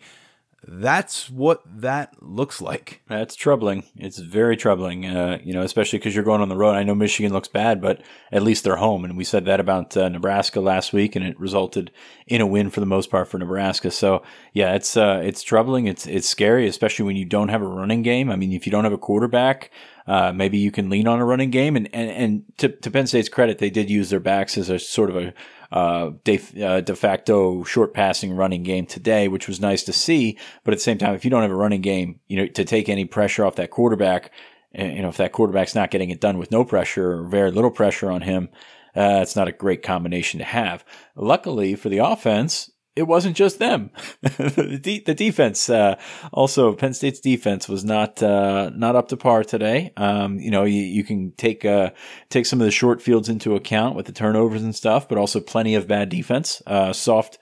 that's 0.68 1.30
what 1.30 1.62
that 1.66 2.16
looks 2.24 2.60
like. 2.60 3.04
That's 3.08 3.36
troubling. 3.36 3.84
It's 3.96 4.18
very 4.18 4.58
troubling, 4.58 5.06
uh, 5.06 5.38
you 5.44 5.54
know, 5.54 5.62
especially 5.62 6.00
because 6.00 6.16
you're 6.16 6.24
going 6.24 6.42
on 6.42 6.50
the 6.50 6.58
road. 6.58 6.72
I 6.72 6.82
know 6.82 6.96
Michigan 6.96 7.32
looks 7.32 7.48
bad, 7.48 7.82
but 7.82 8.02
at 8.32 8.42
least 8.42 8.64
they're 8.64 8.78
home. 8.78 9.06
And 9.06 9.16
we 9.16 9.24
said 9.24 9.46
that 9.46 9.60
about 9.60 9.96
uh, 9.96 10.10
Nebraska 10.10 10.60
last 10.60 10.92
week, 10.92 11.16
and 11.16 11.24
it 11.24 11.40
resulted 11.40 11.92
in 12.26 12.42
a 12.42 12.48
win 12.48 12.72
for 12.72 12.80
the 12.80 12.88
most 12.88 13.12
part 13.12 13.28
for 13.28 13.38
Nebraska. 13.38 13.92
So 13.92 14.24
yeah, 14.54 14.74
it's 14.74 14.98
uh, 14.98 15.22
it's 15.24 15.44
troubling. 15.44 15.86
It's 15.86 16.08
it's 16.08 16.28
scary, 16.28 16.68
especially 16.68 17.06
when 17.06 17.16
you 17.16 17.26
don't 17.26 17.50
have 17.50 17.62
a 17.62 17.68
running 17.68 18.02
game. 18.02 18.32
I 18.32 18.36
mean, 18.36 18.54
if 18.54 18.66
you 18.66 18.72
don't 18.72 18.86
have 18.86 18.94
a 18.94 18.98
quarterback, 18.98 19.70
uh, 20.10 20.34
maybe 20.34 20.58
you 20.58 20.72
can 20.72 20.90
lean 20.90 21.08
on 21.08 21.20
a 21.20 21.26
running 21.26 21.52
game. 21.52 21.76
And 21.76 21.88
and, 21.94 22.10
and 22.10 22.44
to, 22.58 22.70
to 22.70 22.92
Penn 22.92 23.06
State's 23.06 23.30
credit, 23.30 23.60
they 23.60 23.70
did 23.70 23.92
use 23.92 24.10
their 24.10 24.20
backs 24.20 24.58
as 24.58 24.70
a 24.70 24.80
sort 24.80 25.12
of 25.12 25.16
a 25.18 25.34
uh, 25.72 26.14
de, 26.24 26.42
uh, 26.66 26.82
de 26.82 26.96
facto 26.96 27.64
short 27.64 27.94
passing 27.94 28.36
running 28.36 28.64
game 28.64 28.88
today, 28.88 29.28
which 29.28 29.48
was 29.48 29.62
nice 29.62 29.84
to 29.84 29.94
see. 29.94 30.36
But 30.64 30.74
at 30.74 30.78
the 30.78 30.84
same 30.84 30.98
time, 30.98 31.14
if 31.14 31.24
you 31.24 31.30
don't 31.30 31.44
have 31.44 31.52
a 31.52 31.56
running 31.56 31.82
game, 31.82 32.20
you 32.28 32.38
know, 32.38 32.48
to 32.48 32.66
take 32.66 32.90
any 32.90 33.06
pressure 33.06 33.46
off 33.46 33.56
that 33.58 33.70
quarterback, 33.70 34.32
eh, 34.74 34.94
you 34.94 35.04
know, 35.04 35.10
if 35.10 35.18
that 35.18 35.32
quarterback's 35.32 35.76
not 35.76 35.92
getting 35.92 36.10
it 36.10 36.20
done 36.20 36.40
with 36.40 36.50
no 36.50 36.66
pressure 36.66 37.20
or 37.20 37.28
very 37.28 37.52
little 37.52 37.70
pressure 37.70 38.10
on 38.10 38.22
him, 38.22 38.50
uh, 38.96 39.20
it's 39.22 39.36
not 39.36 39.48
a 39.48 39.52
great 39.52 39.84
combination 39.84 40.40
to 40.40 40.44
have. 40.44 40.84
Luckily 41.16 41.76
for 41.76 41.90
the 41.90 42.00
offense, 42.00 42.72
it 43.00 43.08
wasn't 43.08 43.38
just 43.38 43.60
them. 43.60 43.92
the, 44.22 44.78
de- 44.82 45.00
the, 45.00 45.16
defense, 45.16 45.70
uh, 45.70 45.98
also 46.34 46.74
Penn 46.74 46.94
State's 46.94 47.22
defense 47.22 47.70
was 47.70 47.86
not 47.86 48.22
uh, 48.22 48.72
not 48.76 48.98
up 48.98 49.08
to 49.08 49.18
par 49.18 49.46
today. 49.46 49.94
Um, 49.96 50.38
you 50.38 50.52
know, 50.52 50.66
you, 50.66 50.82
you 50.82 51.06
can 51.06 51.32
take 51.38 51.64
uh, 51.64 51.92
take 52.30 52.46
some 52.46 52.60
of 52.60 52.66
the 52.66 52.72
short 52.72 53.02
fields 53.02 53.30
into 53.30 53.56
account 53.56 53.96
with 53.96 54.06
the 54.06 54.12
turnovers 54.12 54.64
and 54.64 54.76
stuff, 54.76 55.08
but 55.08 55.18
also 55.18 55.40
plenty 55.40 55.76
of 55.76 55.88
bad 55.88 56.10
defense. 56.10 56.62
Uh, 56.68 56.92
soft 56.92 57.40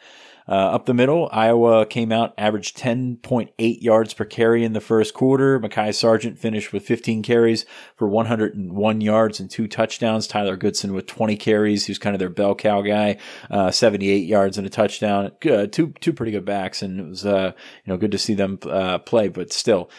uh, 0.47 0.51
up 0.51 0.85
the 0.85 0.93
middle, 0.93 1.29
Iowa 1.31 1.85
came 1.85 2.11
out, 2.11 2.33
averaged 2.37 2.77
10.8 2.77 3.81
yards 3.81 4.13
per 4.13 4.25
carry 4.25 4.63
in 4.63 4.73
the 4.73 4.81
first 4.81 5.13
quarter. 5.13 5.59
Mekhi 5.59 5.93
Sargent 5.93 6.39
finished 6.39 6.71
with 6.71 6.85
15 6.85 7.21
carries 7.23 7.65
for 7.95 8.07
101 8.07 9.01
yards 9.01 9.39
and 9.39 9.49
two 9.49 9.67
touchdowns. 9.67 10.27
Tyler 10.27 10.55
Goodson 10.55 10.93
with 10.93 11.05
20 11.05 11.35
carries, 11.35 11.85
who's 11.85 11.99
kind 11.99 12.15
of 12.15 12.19
their 12.19 12.29
bell 12.29 12.55
cow 12.55 12.81
guy, 12.81 13.17
uh, 13.51 13.71
78 13.71 14.25
yards 14.25 14.57
and 14.57 14.65
a 14.65 14.69
touchdown. 14.69 15.31
Good, 15.39 15.73
two 15.73 15.93
two 15.99 16.13
pretty 16.13 16.31
good 16.31 16.45
backs, 16.45 16.81
and 16.81 16.99
it 16.99 17.07
was 17.07 17.25
uh, 17.25 17.51
you 17.85 17.93
know 17.93 17.97
good 17.97 18.11
to 18.11 18.17
see 18.17 18.33
them 18.33 18.59
uh, 18.63 18.99
play. 18.99 19.27
But 19.27 19.51
still, 19.51 19.89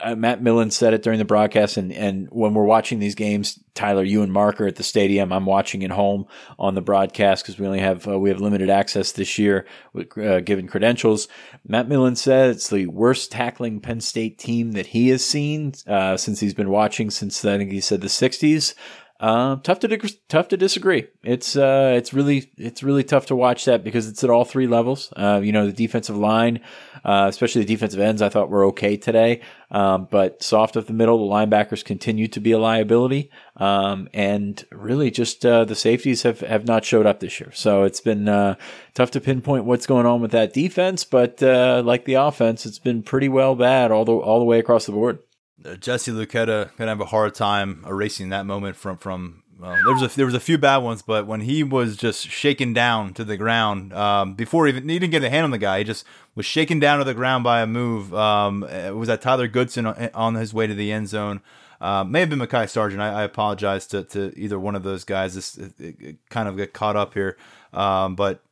uh, 0.00 0.16
Matt 0.16 0.42
Millen 0.42 0.70
said 0.70 0.94
it 0.94 1.02
during 1.02 1.18
the 1.18 1.24
broadcast, 1.24 1.76
and, 1.76 1.92
and 1.92 2.28
when 2.30 2.54
we're 2.54 2.64
watching 2.64 2.98
these 2.98 3.14
games, 3.14 3.60
Tyler, 3.74 4.02
you 4.02 4.22
and 4.22 4.32
Mark 4.32 4.60
are 4.60 4.66
at 4.66 4.76
the 4.76 4.82
stadium. 4.82 5.32
I'm 5.32 5.46
watching 5.46 5.84
at 5.84 5.90
home 5.90 6.26
on 6.58 6.74
the 6.74 6.80
broadcast 6.80 7.44
because 7.44 7.58
we 7.58 7.66
only 7.66 7.78
have 7.78 8.06
uh, 8.08 8.18
we 8.18 8.30
have 8.30 8.40
limited 8.40 8.70
access 8.70 9.12
this 9.12 9.38
year, 9.38 9.66
with, 9.92 10.16
uh, 10.18 10.40
given 10.40 10.66
credentials. 10.66 11.28
Matt 11.66 11.88
Millen 11.88 12.16
said 12.16 12.50
it's 12.50 12.68
the 12.68 12.86
worst 12.86 13.30
tackling 13.30 13.80
Penn 13.80 14.00
State 14.00 14.38
team 14.38 14.72
that 14.72 14.88
he 14.88 15.08
has 15.10 15.24
seen 15.24 15.72
uh, 15.86 16.16
since 16.16 16.40
he's 16.40 16.54
been 16.54 16.70
watching 16.70 17.10
since 17.10 17.44
I 17.44 17.56
think 17.58 17.70
he 17.70 17.80
said 17.80 18.00
the 18.00 18.08
'60s. 18.08 18.74
Uh, 19.22 19.54
tough 19.62 19.78
to 19.78 20.18
tough 20.28 20.48
to 20.48 20.56
disagree. 20.56 21.06
It's 21.22 21.56
uh, 21.56 21.94
it's 21.96 22.12
really 22.12 22.50
it's 22.58 22.82
really 22.82 23.04
tough 23.04 23.26
to 23.26 23.36
watch 23.36 23.66
that 23.66 23.84
because 23.84 24.08
it's 24.08 24.24
at 24.24 24.30
all 24.30 24.44
three 24.44 24.66
levels. 24.66 25.12
Uh, 25.16 25.40
you 25.40 25.52
know, 25.52 25.64
the 25.64 25.72
defensive 25.72 26.16
line, 26.16 26.60
uh, 27.04 27.26
especially 27.28 27.62
the 27.62 27.74
defensive 27.74 28.00
ends, 28.00 28.22
I 28.22 28.28
thought 28.28 28.50
were 28.50 28.64
okay 28.66 28.96
today, 28.96 29.40
um, 29.70 30.08
but 30.10 30.42
soft 30.42 30.76
up 30.76 30.86
the 30.86 30.92
middle. 30.92 31.18
The 31.18 31.34
linebackers 31.34 31.84
continue 31.84 32.28
to 32.28 32.40
be 32.40 32.52
a 32.52 32.58
liability, 32.58 33.30
um, 33.56 34.08
and 34.12 34.64
really 34.70 35.10
just 35.10 35.44
uh, 35.44 35.64
the 35.64 35.74
safeties 35.74 36.22
have 36.22 36.40
have 36.40 36.66
not 36.66 36.84
showed 36.84 37.06
up 37.06 37.20
this 37.20 37.40
year. 37.40 37.50
So 37.52 37.84
it's 37.84 38.00
been 38.00 38.28
uh, 38.28 38.56
tough 38.94 39.10
to 39.12 39.20
pinpoint 39.20 39.64
what's 39.64 39.86
going 39.86 40.06
on 40.06 40.20
with 40.20 40.30
that 40.32 40.52
defense. 40.52 41.04
But 41.04 41.40
like 41.42 42.04
the 42.04 42.14
offense, 42.14 42.66
it's 42.66 42.78
been 42.78 43.02
pretty 43.02 43.28
well 43.28 43.54
bad 43.54 43.90
all 43.90 44.04
the 44.04 44.12
all 44.12 44.38
the 44.38 44.44
way 44.44 44.58
across 44.58 44.86
the 44.86 44.92
board. 44.92 45.18
Uh, 45.64 45.76
Jesse 45.76 46.10
Luketa 46.10 46.70
gonna 46.76 46.90
have 46.90 47.00
a 47.00 47.06
hard 47.06 47.34
time 47.34 47.84
erasing 47.86 48.30
that 48.30 48.46
moment 48.46 48.76
from 48.76 48.96
from 48.96 49.41
well, 49.62 49.76
there 49.84 49.94
was 49.94 50.02
a 50.02 50.16
there 50.16 50.26
was 50.26 50.34
a 50.34 50.40
few 50.40 50.58
bad 50.58 50.78
ones, 50.78 51.02
but 51.02 51.24
when 51.24 51.42
he 51.42 51.62
was 51.62 51.96
just 51.96 52.28
shaken 52.28 52.72
down 52.72 53.14
to 53.14 53.22
the 53.22 53.36
ground 53.36 53.92
um, 53.92 54.34
before 54.34 54.66
even 54.66 54.88
he 54.88 54.98
didn't 54.98 55.12
get 55.12 55.22
a 55.22 55.30
hand 55.30 55.44
on 55.44 55.52
the 55.52 55.58
guy, 55.58 55.78
he 55.78 55.84
just 55.84 56.04
was 56.34 56.44
shaken 56.44 56.80
down 56.80 56.98
to 56.98 57.04
the 57.04 57.14
ground 57.14 57.44
by 57.44 57.60
a 57.62 57.66
move. 57.66 58.12
Um, 58.12 58.64
it 58.64 58.96
was 58.96 59.06
that 59.06 59.22
Tyler 59.22 59.46
Goodson 59.46 59.86
on 59.86 60.34
his 60.34 60.52
way 60.52 60.66
to 60.66 60.74
the 60.74 60.90
end 60.90 61.08
zone. 61.08 61.42
Uh, 61.80 62.02
may 62.02 62.20
have 62.20 62.30
been 62.30 62.40
Mekhi 62.40 62.68
Sargent. 62.68 63.00
I, 63.00 63.20
I, 63.20 63.22
apologize 63.22 63.86
to, 63.88 64.02
to 64.04 64.32
either 64.36 64.58
one 64.58 64.74
of 64.74 64.82
those 64.82 65.04
guys. 65.04 65.34
This 65.36 65.56
it, 65.56 65.72
it 65.78 66.16
kind 66.28 66.48
of 66.48 66.56
got 66.56 66.72
caught 66.72 66.96
up 66.96 67.14
here, 67.14 67.36
um, 67.72 68.16
but 68.16 68.42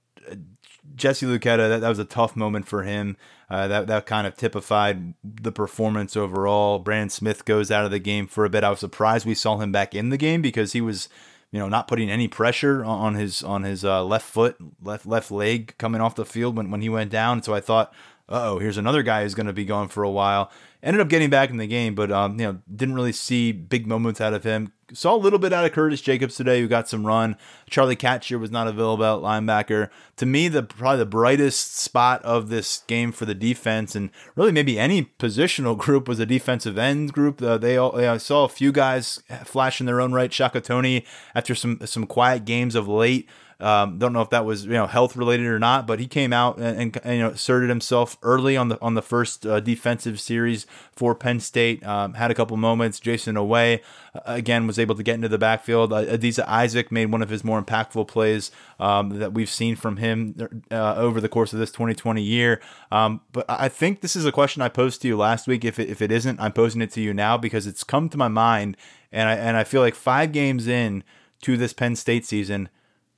Jesse 0.95 1.26
Luketa, 1.26 1.68
that, 1.68 1.80
that 1.80 1.88
was 1.88 1.99
a 1.99 2.05
tough 2.05 2.36
moment 2.36 2.66
for 2.66 2.82
him. 2.82 3.16
Uh, 3.49 3.66
that 3.66 3.86
that 3.88 4.07
kind 4.07 4.26
of 4.26 4.36
typified 4.36 5.14
the 5.24 5.51
performance 5.51 6.16
overall. 6.16 6.78
Brandon 6.78 7.11
Smith 7.11 7.45
goes 7.45 7.70
out 7.70 7.84
of 7.84 7.91
the 7.91 7.99
game 7.99 8.26
for 8.28 8.45
a 8.45 8.51
bit. 8.51 8.62
I 8.62 8.70
was 8.70 8.78
surprised 8.78 9.26
we 9.26 9.34
saw 9.34 9.59
him 9.59 9.72
back 9.72 9.95
in 9.95 10.11
the 10.11 10.16
game 10.16 10.41
because 10.41 10.72
he 10.72 10.80
was, 10.80 11.09
you 11.51 11.59
know, 11.59 11.68
not 11.68 11.88
putting 11.88 12.09
any 12.09 12.28
pressure 12.28 12.84
on 12.84 13.16
his 13.16 13.43
on 13.43 13.64
his 13.64 13.84
uh, 13.84 14.05
left 14.05 14.26
foot, 14.26 14.57
left 14.80 15.05
left 15.05 15.32
leg 15.32 15.74
coming 15.78 16.01
off 16.01 16.14
the 16.14 16.24
field 16.24 16.57
when, 16.57 16.70
when 16.70 16.80
he 16.80 16.88
went 16.88 17.11
down. 17.11 17.43
So 17.43 17.53
I 17.53 17.61
thought, 17.61 17.93
oh, 18.31 18.59
here's 18.59 18.78
another 18.78 19.03
guy 19.03 19.22
who's 19.22 19.35
going 19.35 19.47
to 19.47 19.53
be 19.53 19.64
gone 19.64 19.89
for 19.89 20.03
a 20.03 20.11
while. 20.11 20.51
Ended 20.83 21.03
up 21.03 21.09
getting 21.09 21.28
back 21.28 21.51
in 21.51 21.59
the 21.59 21.66
game, 21.66 21.95
but 21.95 22.11
um, 22.11 22.41
you 22.41 22.47
know, 22.47 22.59
didn't 22.74 22.95
really 22.95 23.12
see 23.12 23.53
big 23.53 23.87
moments 23.87 24.20
out 24.20 24.33
of 24.33 24.45
him. 24.45 24.72
Saw 24.93 25.14
a 25.14 25.18
little 25.18 25.39
bit 25.39 25.53
out 25.53 25.64
of 25.64 25.72
Curtis 25.72 26.01
Jacobs 26.01 26.37
today, 26.37 26.61
who 26.61 26.66
got 26.66 26.89
some 26.89 27.07
run. 27.07 27.37
Charlie 27.68 27.97
Katshir 27.97 28.41
was 28.41 28.51
not 28.51 28.66
available 28.66 29.05
at 29.05 29.22
linebacker. 29.22 29.91
To 30.16 30.26
me, 30.26 30.49
the 30.49 30.62
probably 30.62 30.99
the 31.01 31.07
brightest 31.07 31.76
spot 31.76 32.22
of 32.22 32.49
this 32.49 32.78
game 32.87 33.12
for 33.12 33.26
the 33.26 33.35
defense, 33.35 33.95
and 33.95 34.11
really 34.37 34.53
maybe 34.53 34.78
any 34.78 35.12
positional 35.18 35.76
group, 35.78 36.09
was 36.09 36.18
the 36.18 36.26
defensive 36.26 36.78
end 36.78 37.12
group. 37.12 37.43
Uh, 37.43 37.59
they 37.59 37.76
all, 37.76 37.95
I 38.01 38.16
saw 38.16 38.45
a 38.45 38.49
few 38.49 38.72
guys 38.72 39.22
flash 39.45 39.81
in 39.81 39.87
their 39.87 40.01
own 40.01 40.12
right. 40.12 40.33
Shaka 40.33 40.62
Toney, 40.62 41.05
after 41.35 41.55
some 41.55 41.78
some 41.85 42.07
quiet 42.07 42.47
games 42.47 42.74
of 42.74 42.89
late, 42.89 43.28
um, 43.61 43.98
don't 43.98 44.12
know 44.12 44.22
if 44.22 44.30
that 44.30 44.44
was 44.44 44.64
you 44.64 44.72
know 44.72 44.86
health 44.86 45.16
related 45.16 45.46
or 45.46 45.58
not, 45.58 45.86
but 45.86 46.00
he 46.00 46.06
came 46.06 46.32
out 46.32 46.58
and, 46.58 46.80
and, 46.80 47.00
and 47.04 47.16
you 47.16 47.22
know 47.22 47.30
asserted 47.30 47.68
himself 47.68 48.16
early 48.22 48.56
on 48.56 48.68
the 48.68 48.80
on 48.80 48.94
the 48.94 49.02
first 49.02 49.46
uh, 49.46 49.61
defensive 49.61 50.18
series 50.18 50.66
for 50.92 51.14
Penn 51.14 51.40
State. 51.40 51.84
Um, 51.86 52.14
had 52.14 52.30
a 52.30 52.34
couple 52.34 52.56
moments. 52.56 52.98
Jayson 52.98 53.34
Oweh 53.34 53.80
uh, 54.14 54.20
again 54.24 54.66
was 54.66 54.78
able 54.78 54.94
to 54.94 55.02
get 55.02 55.14
into 55.14 55.28
the 55.28 55.38
backfield. 55.38 55.92
Uh, 55.92 56.04
Adisa 56.04 56.46
Isaac 56.46 56.90
made 56.90 57.12
one 57.12 57.22
of 57.22 57.28
his 57.28 57.44
more 57.44 57.62
impactful 57.62 58.08
plays 58.08 58.50
um, 58.78 59.18
that 59.18 59.32
we've 59.32 59.50
seen 59.50 59.76
from 59.76 59.98
him 59.98 60.62
uh, 60.70 60.94
over 60.96 61.20
the 61.20 61.28
course 61.28 61.52
of 61.52 61.58
this 61.58 61.70
2020 61.70 62.22
year. 62.22 62.61
Um, 62.90 63.20
but 63.32 63.44
I 63.48 63.68
think 63.68 64.00
this 64.00 64.16
is 64.16 64.24
a 64.24 64.32
question 64.32 64.62
I 64.62 64.68
posed 64.68 65.02
to 65.02 65.08
you 65.08 65.16
last 65.16 65.46
week. 65.46 65.64
If 65.64 65.78
it, 65.78 65.88
if 65.88 66.00
it 66.00 66.11
isn't, 66.11 66.40
I'm 66.40 66.52
posing 66.52 66.80
it 66.80 66.90
to 66.92 67.00
you 67.00 67.12
now 67.12 67.36
because 67.36 67.66
it's 67.66 67.84
come 67.84 68.08
to 68.08 68.18
my 68.18 68.28
mind, 68.28 68.76
and 69.12 69.28
I 69.28 69.34
and 69.34 69.56
I 69.56 69.64
feel 69.64 69.80
like 69.80 69.94
five 69.94 70.32
games 70.32 70.66
in 70.66 71.04
to 71.42 71.56
this 71.56 71.72
Penn 71.72 71.96
State 71.96 72.24
season 72.24 72.68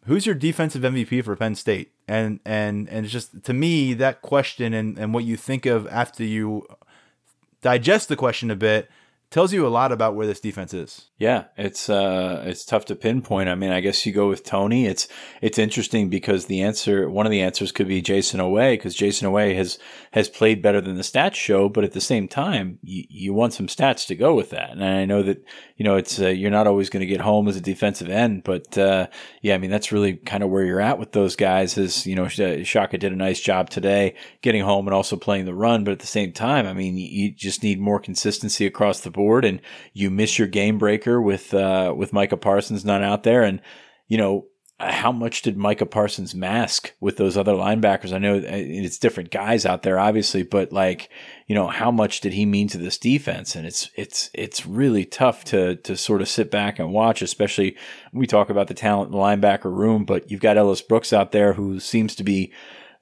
who's 0.05 0.27
your 0.27 0.35
defensive 0.35 0.83
MVP 0.83 1.25
for 1.25 1.37
Penn 1.37 1.55
State? 1.55 1.93
And 2.09 2.41
and 2.45 2.89
and 2.89 3.05
it's 3.05 3.13
just 3.13 3.45
to 3.45 3.53
me 3.53 3.95
that 3.95 4.23
question 4.23 4.75
and 4.75 4.99
and 4.99 5.15
what 5.15 5.25
you 5.25 5.37
think 5.37 5.67
of 5.67 5.87
after 5.89 6.25
you 6.25 6.67
digest 7.61 8.09
the 8.09 8.17
question 8.17 8.51
a 8.51 8.57
bit 8.57 8.91
tells 9.33 9.53
you 9.53 9.67
a 9.67 9.69
lot 9.69 9.91
about 9.91 10.15
where 10.15 10.27
this 10.27 10.41
defense 10.41 10.75
is. 10.75 11.09
Yeah, 11.19 11.45
it's 11.57 11.89
uh, 11.89 12.43
it's 12.47 12.65
tough 12.65 12.85
to 12.87 12.95
pinpoint. 12.95 13.49
I 13.49 13.55
mean, 13.55 13.71
I 13.71 13.81
guess 13.81 14.05
you 14.05 14.13
go 14.13 14.29
with 14.29 14.45
Toney. 14.45 14.87
It's 14.87 15.09
it's 15.41 15.59
interesting 15.59 16.11
because 16.11 16.47
the 16.47 16.63
answer, 16.63 17.09
one 17.09 17.27
of 17.27 17.33
the 17.33 17.41
answers, 17.41 17.73
could 17.73 17.89
be 17.89 18.03
Jayson 18.03 18.41
Oweh 18.41 18.75
because 18.75 18.95
Jayson 18.95 19.29
Oweh 19.29 19.57
has 19.57 19.79
has 20.13 20.29
played 20.29 20.63
better 20.63 20.81
than 20.81 20.97
the 20.97 21.03
stats 21.03 21.35
show. 21.35 21.69
But 21.69 21.85
at 21.85 21.93
the 21.93 22.01
same 22.01 22.29
time, 22.29 22.79
you, 22.83 23.05
you 23.09 23.33
want 23.33 23.55
some 23.55 23.69
stats 23.69 24.07
to 24.09 24.15
go 24.15 24.35
with 24.35 24.51
that. 24.51 24.71
And 24.71 24.85
I 24.85 25.05
know 25.05 25.23
that 25.23 25.43
you 25.77 25.85
know 25.85 25.97
it's 25.97 26.21
uh, 26.21 26.29
you're 26.29 26.51
not 26.51 26.67
always 26.67 26.91
going 26.91 27.01
to 27.01 27.07
get 27.07 27.21
home 27.21 27.49
as 27.49 27.57
a 27.57 27.61
defensive 27.61 28.11
end, 28.11 28.45
but 28.45 28.77
uh, 28.77 29.07
yeah, 29.41 29.55
I 29.55 29.59
mean 29.59 29.71
that's 29.71 29.93
really 29.93 30.17
kind 30.17 30.43
of 30.43 30.51
where 30.51 30.65
you're 30.65 30.81
at 30.81 30.99
with 30.99 31.13
those 31.13 31.37
guys. 31.37 31.79
Is 31.79 32.07
you 32.07 32.17
know 32.17 32.29
Shaka 32.29 32.99
did 32.99 33.13
a 33.13 33.17
nice 33.17 33.41
job 33.41 33.71
today 33.71 34.15
getting 34.43 34.63
home 34.63 34.87
and 34.87 34.95
also 34.95 35.17
playing 35.17 35.47
the 35.47 35.55
run, 35.55 35.85
but 35.85 35.93
at 35.93 36.01
the 36.01 36.07
same 36.07 36.33
time, 36.33 36.67
I 36.67 36.73
mean 36.73 36.97
you 36.97 37.31
just 37.31 37.63
need 37.63 37.81
more 37.81 38.01
consistency 38.01 38.67
across 38.67 39.01
the 39.01 39.11
board, 39.11 39.22
and 39.45 39.61
you 39.93 40.11
miss 40.11 40.39
your 40.39 40.49
game 40.49 40.79
breaker 40.79 41.21
with 41.21 41.55
uh, 41.55 41.95
with 41.97 42.13
Micah 42.13 42.37
Parsons 42.37 42.85
not 42.85 43.03
out 43.03 43.23
there, 43.23 43.43
and 43.43 43.61
you 44.09 44.19
know 44.19 44.47
how 44.91 45.13
much 45.13 45.43
did 45.43 45.57
Micah 45.57 45.87
Parsons 45.87 46.35
mask 46.35 46.93
with 47.01 47.17
those 47.17 47.37
other 47.37 47.53
linebackers? 47.53 48.13
I 48.13 48.19
know 48.19 48.37
uh, 48.37 48.43
it's 48.45 48.99
different 48.99 49.31
guys 49.31 49.65
out 49.65 49.83
there, 49.83 49.99
obviously, 49.99 50.43
but 50.43 50.73
like 50.73 51.09
you 51.47 51.55
know 51.55 51.69
how 51.69 51.91
much 51.91 52.21
did 52.21 52.33
he 52.33 52.45
mean 52.45 52.69
to 52.69 52.79
this 52.79 52.99
defense? 52.99 53.55
And 53.55 53.67
it's 53.67 53.91
it's 53.97 54.31
it's 54.35 54.67
really 54.67 55.05
tough 55.05 55.45
to 55.47 55.77
to 55.77 55.97
sort 55.97 56.21
of 56.21 56.29
sit 56.29 56.51
back 56.51 56.79
and 56.79 56.93
watch, 56.93 57.23
especially 57.23 57.77
we 58.13 58.27
talk 58.27 58.51
about 58.51 58.69
the 58.69 58.75
talent 58.75 59.13
in 59.13 59.13
the 59.13 59.23
linebacker 59.23 59.73
room, 59.73 60.05
but 60.05 60.31
you've 60.31 60.41
got 60.41 60.57
Ellis 60.57 60.83
Brooks 60.83 61.13
out 61.13 61.33
there 61.33 61.53
who 61.53 61.79
seems 61.79 62.15
to 62.17 62.25
be 62.25 62.53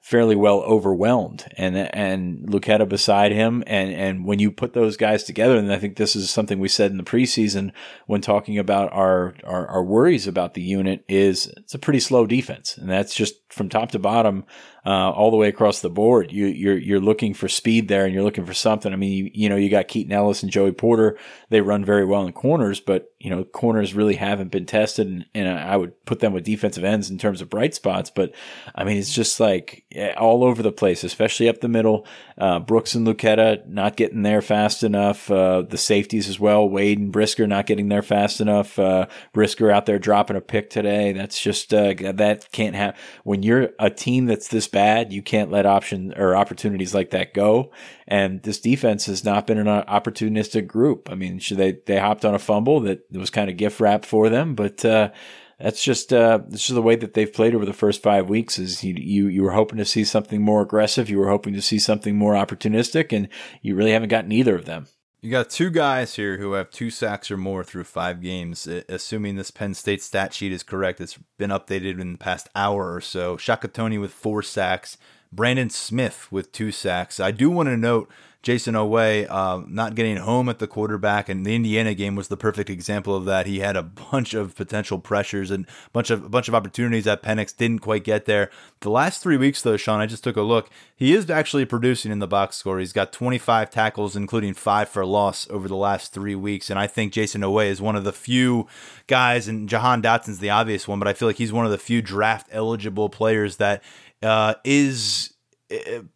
fairly 0.01 0.35
well 0.35 0.61
overwhelmed. 0.61 1.45
And 1.57 1.77
and 1.77 2.39
Luketa 2.47 2.89
beside 2.89 3.31
him. 3.31 3.63
And 3.67 3.93
and 3.93 4.25
when 4.25 4.39
you 4.39 4.51
put 4.51 4.73
those 4.73 4.97
guys 4.97 5.23
together 5.23 5.57
and 5.57 5.71
I 5.71 5.77
think 5.77 5.95
this 5.95 6.15
is 6.15 6.29
something 6.29 6.59
we 6.59 6.67
said 6.67 6.91
in 6.91 6.97
the 6.97 7.03
preseason 7.03 7.71
when 8.07 8.19
talking 8.19 8.57
about 8.57 8.91
our, 8.91 9.35
our 9.43 9.67
our, 9.67 9.83
worries 9.83 10.25
about 10.25 10.55
the 10.55 10.61
unit 10.61 11.05
is 11.07 11.47
it's 11.57 11.75
a 11.75 11.79
pretty 11.79 11.99
slow 11.99 12.25
defense. 12.25 12.77
And 12.77 12.89
that's 12.89 13.13
just 13.13 13.35
from 13.49 13.69
top 13.69 13.91
to 13.91 13.99
bottom 13.99 14.43
uh, 14.85 15.11
all 15.11 15.31
the 15.31 15.37
way 15.37 15.47
across 15.47 15.81
the 15.81 15.89
board. 15.89 16.31
You, 16.31 16.47
you're 16.47 16.77
you're 16.77 16.99
looking 16.99 17.33
for 17.33 17.47
speed 17.47 17.87
there, 17.87 18.05
and 18.05 18.13
you're 18.13 18.23
looking 18.23 18.45
for 18.45 18.53
something. 18.53 18.91
I 18.91 18.95
mean, 18.95 19.11
you, 19.11 19.31
you 19.33 19.49
know, 19.49 19.55
you 19.55 19.69
got 19.69 19.87
Keaton 19.87 20.11
Ellis 20.11 20.43
and 20.43 20.51
Joey 20.51 20.71
Porter. 20.71 21.17
They 21.49 21.61
run 21.61 21.85
very 21.85 22.05
well 22.05 22.25
in 22.25 22.33
corners, 22.33 22.79
but 22.79 23.13
you 23.19 23.29
know, 23.29 23.43
corners 23.43 23.93
really 23.93 24.15
haven't 24.15 24.51
been 24.51 24.65
tested, 24.65 25.07
and, 25.07 25.25
and 25.35 25.47
I 25.47 25.77
would 25.77 26.05
put 26.05 26.19
them 26.19 26.33
with 26.33 26.43
defensive 26.43 26.83
ends 26.83 27.09
in 27.09 27.17
terms 27.17 27.41
of 27.41 27.49
bright 27.49 27.75
spots. 27.75 28.09
But 28.09 28.33
I 28.73 28.83
mean, 28.83 28.97
it's 28.97 29.13
just 29.13 29.39
like 29.39 29.85
all 30.17 30.43
over 30.43 30.63
the 30.63 30.71
place, 30.71 31.03
especially 31.03 31.47
up 31.47 31.61
the 31.61 31.67
middle. 31.67 32.07
Uh, 32.37 32.59
Brooks 32.59 32.95
and 32.95 33.05
Luketa 33.05 33.67
not 33.67 33.95
getting 33.95 34.23
there 34.23 34.41
fast 34.41 34.81
enough. 34.81 35.29
Uh, 35.29 35.61
the 35.61 35.77
safeties 35.77 36.27
as 36.27 36.39
well. 36.39 36.67
Wade 36.67 36.97
and 36.97 37.11
Brisker 37.11 37.45
not 37.45 37.67
getting 37.67 37.89
there 37.89 38.01
fast 38.01 38.41
enough. 38.41 38.79
Uh, 38.79 39.05
Brisker 39.33 39.69
out 39.69 39.85
there 39.85 39.99
dropping 39.99 40.37
a 40.37 40.41
pick 40.41 40.71
today. 40.71 41.11
That's 41.11 41.39
just 41.39 41.71
uh, 41.71 41.93
that 42.13 42.51
can't 42.51 42.75
happen 42.75 42.99
when 43.23 43.43
you're 43.43 43.69
a 43.79 43.89
team 43.89 44.25
that's 44.25 44.47
this 44.47 44.67
bad, 44.71 45.13
you 45.13 45.21
can't 45.21 45.51
let 45.51 45.65
option 45.65 46.13
or 46.15 46.35
opportunities 46.35 46.93
like 46.93 47.11
that 47.11 47.33
go. 47.33 47.71
And 48.07 48.41
this 48.43 48.59
defense 48.59 49.05
has 49.05 49.23
not 49.23 49.47
been 49.47 49.57
an 49.57 49.67
opportunistic 49.67 50.67
group. 50.67 51.09
I 51.11 51.15
mean, 51.15 51.39
they 51.51 51.79
they 51.85 51.99
hopped 51.99 52.25
on 52.25 52.35
a 52.35 52.39
fumble 52.39 52.79
that 52.81 53.05
was 53.11 53.29
kind 53.29 53.49
of 53.49 53.57
gift 53.57 53.79
wrap 53.79 54.05
for 54.05 54.29
them, 54.29 54.55
but 54.55 54.83
uh, 54.83 55.11
that's 55.59 55.83
just 55.83 56.11
uh, 56.11 56.39
this 56.47 56.69
is 56.69 56.75
the 56.75 56.81
way 56.81 56.95
that 56.95 57.13
they've 57.13 57.31
played 57.31 57.53
over 57.53 57.65
the 57.65 57.73
first 57.73 58.01
five 58.01 58.29
weeks. 58.29 58.57
Is 58.57 58.83
you, 58.83 58.95
you 58.97 59.27
you 59.27 59.43
were 59.43 59.51
hoping 59.51 59.77
to 59.77 59.85
see 59.85 60.03
something 60.03 60.41
more 60.41 60.61
aggressive, 60.61 61.09
you 61.09 61.19
were 61.19 61.29
hoping 61.29 61.53
to 61.53 61.61
see 61.61 61.79
something 61.79 62.15
more 62.15 62.33
opportunistic, 62.33 63.15
and 63.15 63.27
you 63.61 63.75
really 63.75 63.91
haven't 63.91 64.09
gotten 64.09 64.31
either 64.31 64.55
of 64.55 64.65
them. 64.65 64.87
You 65.23 65.29
got 65.29 65.51
two 65.51 65.69
guys 65.69 66.15
here 66.15 66.37
who 66.37 66.53
have 66.53 66.71
two 66.71 66.89
sacks 66.89 67.29
or 67.29 67.37
more 67.37 67.63
through 67.63 67.83
five 67.83 68.23
games. 68.23 68.65
Assuming 68.89 69.35
this 69.35 69.51
Penn 69.51 69.75
State 69.75 70.01
stat 70.01 70.33
sheet 70.33 70.51
is 70.51 70.63
correct, 70.63 70.99
it's 70.99 71.19
been 71.37 71.51
updated 71.51 72.01
in 72.01 72.13
the 72.13 72.17
past 72.17 72.49
hour 72.55 72.91
or 72.91 73.01
so. 73.01 73.37
Shaka 73.37 73.67
Toney 73.67 73.99
with 73.99 74.11
four 74.11 74.41
sacks, 74.41 74.97
Brandon 75.31 75.69
Smith 75.69 76.27
with 76.31 76.51
two 76.51 76.71
sacks. 76.71 77.19
I 77.19 77.29
do 77.29 77.51
want 77.51 77.69
to 77.69 77.77
note 77.77 78.09
Jayson 78.43 78.73
Oweh 78.73 79.29
uh, 79.29 79.63
not 79.67 79.93
getting 79.93 80.17
home 80.17 80.49
at 80.49 80.57
the 80.57 80.67
quarterback, 80.67 81.29
and 81.29 81.45
the 81.45 81.55
Indiana 81.55 81.93
game 81.93 82.15
was 82.15 82.27
the 82.27 82.37
perfect 82.37 82.71
example 82.71 83.15
of 83.15 83.25
that. 83.25 83.45
He 83.45 83.59
had 83.59 83.77
a 83.77 83.83
bunch 83.83 84.33
of 84.33 84.55
potential 84.55 84.97
pressures 84.97 85.51
and 85.51 85.65
a 85.65 85.89
bunch 85.93 86.09
of 86.09 86.25
a 86.25 86.29
bunch 86.29 86.47
of 86.47 86.55
opportunities 86.55 87.03
that 87.03 87.21
Penix 87.21 87.55
didn't 87.55 87.79
quite 87.79 88.03
get 88.03 88.25
there. 88.25 88.49
The 88.79 88.89
last 88.89 89.21
three 89.21 89.37
weeks, 89.37 89.61
though, 89.61 89.77
Sean, 89.77 89.99
I 89.99 90.07
just 90.07 90.23
took 90.23 90.37
a 90.37 90.41
look. 90.41 90.71
He 90.95 91.13
is 91.13 91.29
actually 91.29 91.65
producing 91.65 92.11
in 92.11 92.17
the 92.17 92.27
box 92.27 92.57
score. 92.57 92.79
He's 92.79 92.93
got 92.93 93.13
25 93.13 93.69
tackles, 93.69 94.15
including 94.15 94.55
five 94.55 94.89
for 94.89 95.05
loss 95.05 95.47
over 95.51 95.67
the 95.67 95.75
last 95.75 96.11
three 96.11 96.35
weeks, 96.35 96.71
and 96.71 96.79
I 96.79 96.87
think 96.87 97.13
Jayson 97.13 97.41
Oweh 97.41 97.67
is 97.67 97.79
one 97.79 97.95
of 97.95 98.03
the 98.03 98.13
few 98.13 98.67
guys, 99.05 99.47
and 99.47 99.69
Jahan 99.69 100.01
Dotson's 100.01 100.39
the 100.39 100.49
obvious 100.49 100.87
one, 100.87 100.97
but 100.97 101.07
I 101.07 101.13
feel 101.13 101.27
like 101.27 101.37
he's 101.37 101.53
one 101.53 101.65
of 101.65 101.71
the 101.71 101.77
few 101.77 102.01
draft 102.01 102.47
eligible 102.51 103.09
players 103.09 103.57
that 103.57 103.83
uh, 104.23 104.55
is 104.63 105.30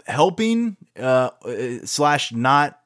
helping 0.08 0.78
uh, 1.00 1.30
slash 1.84 2.32
not 2.32 2.80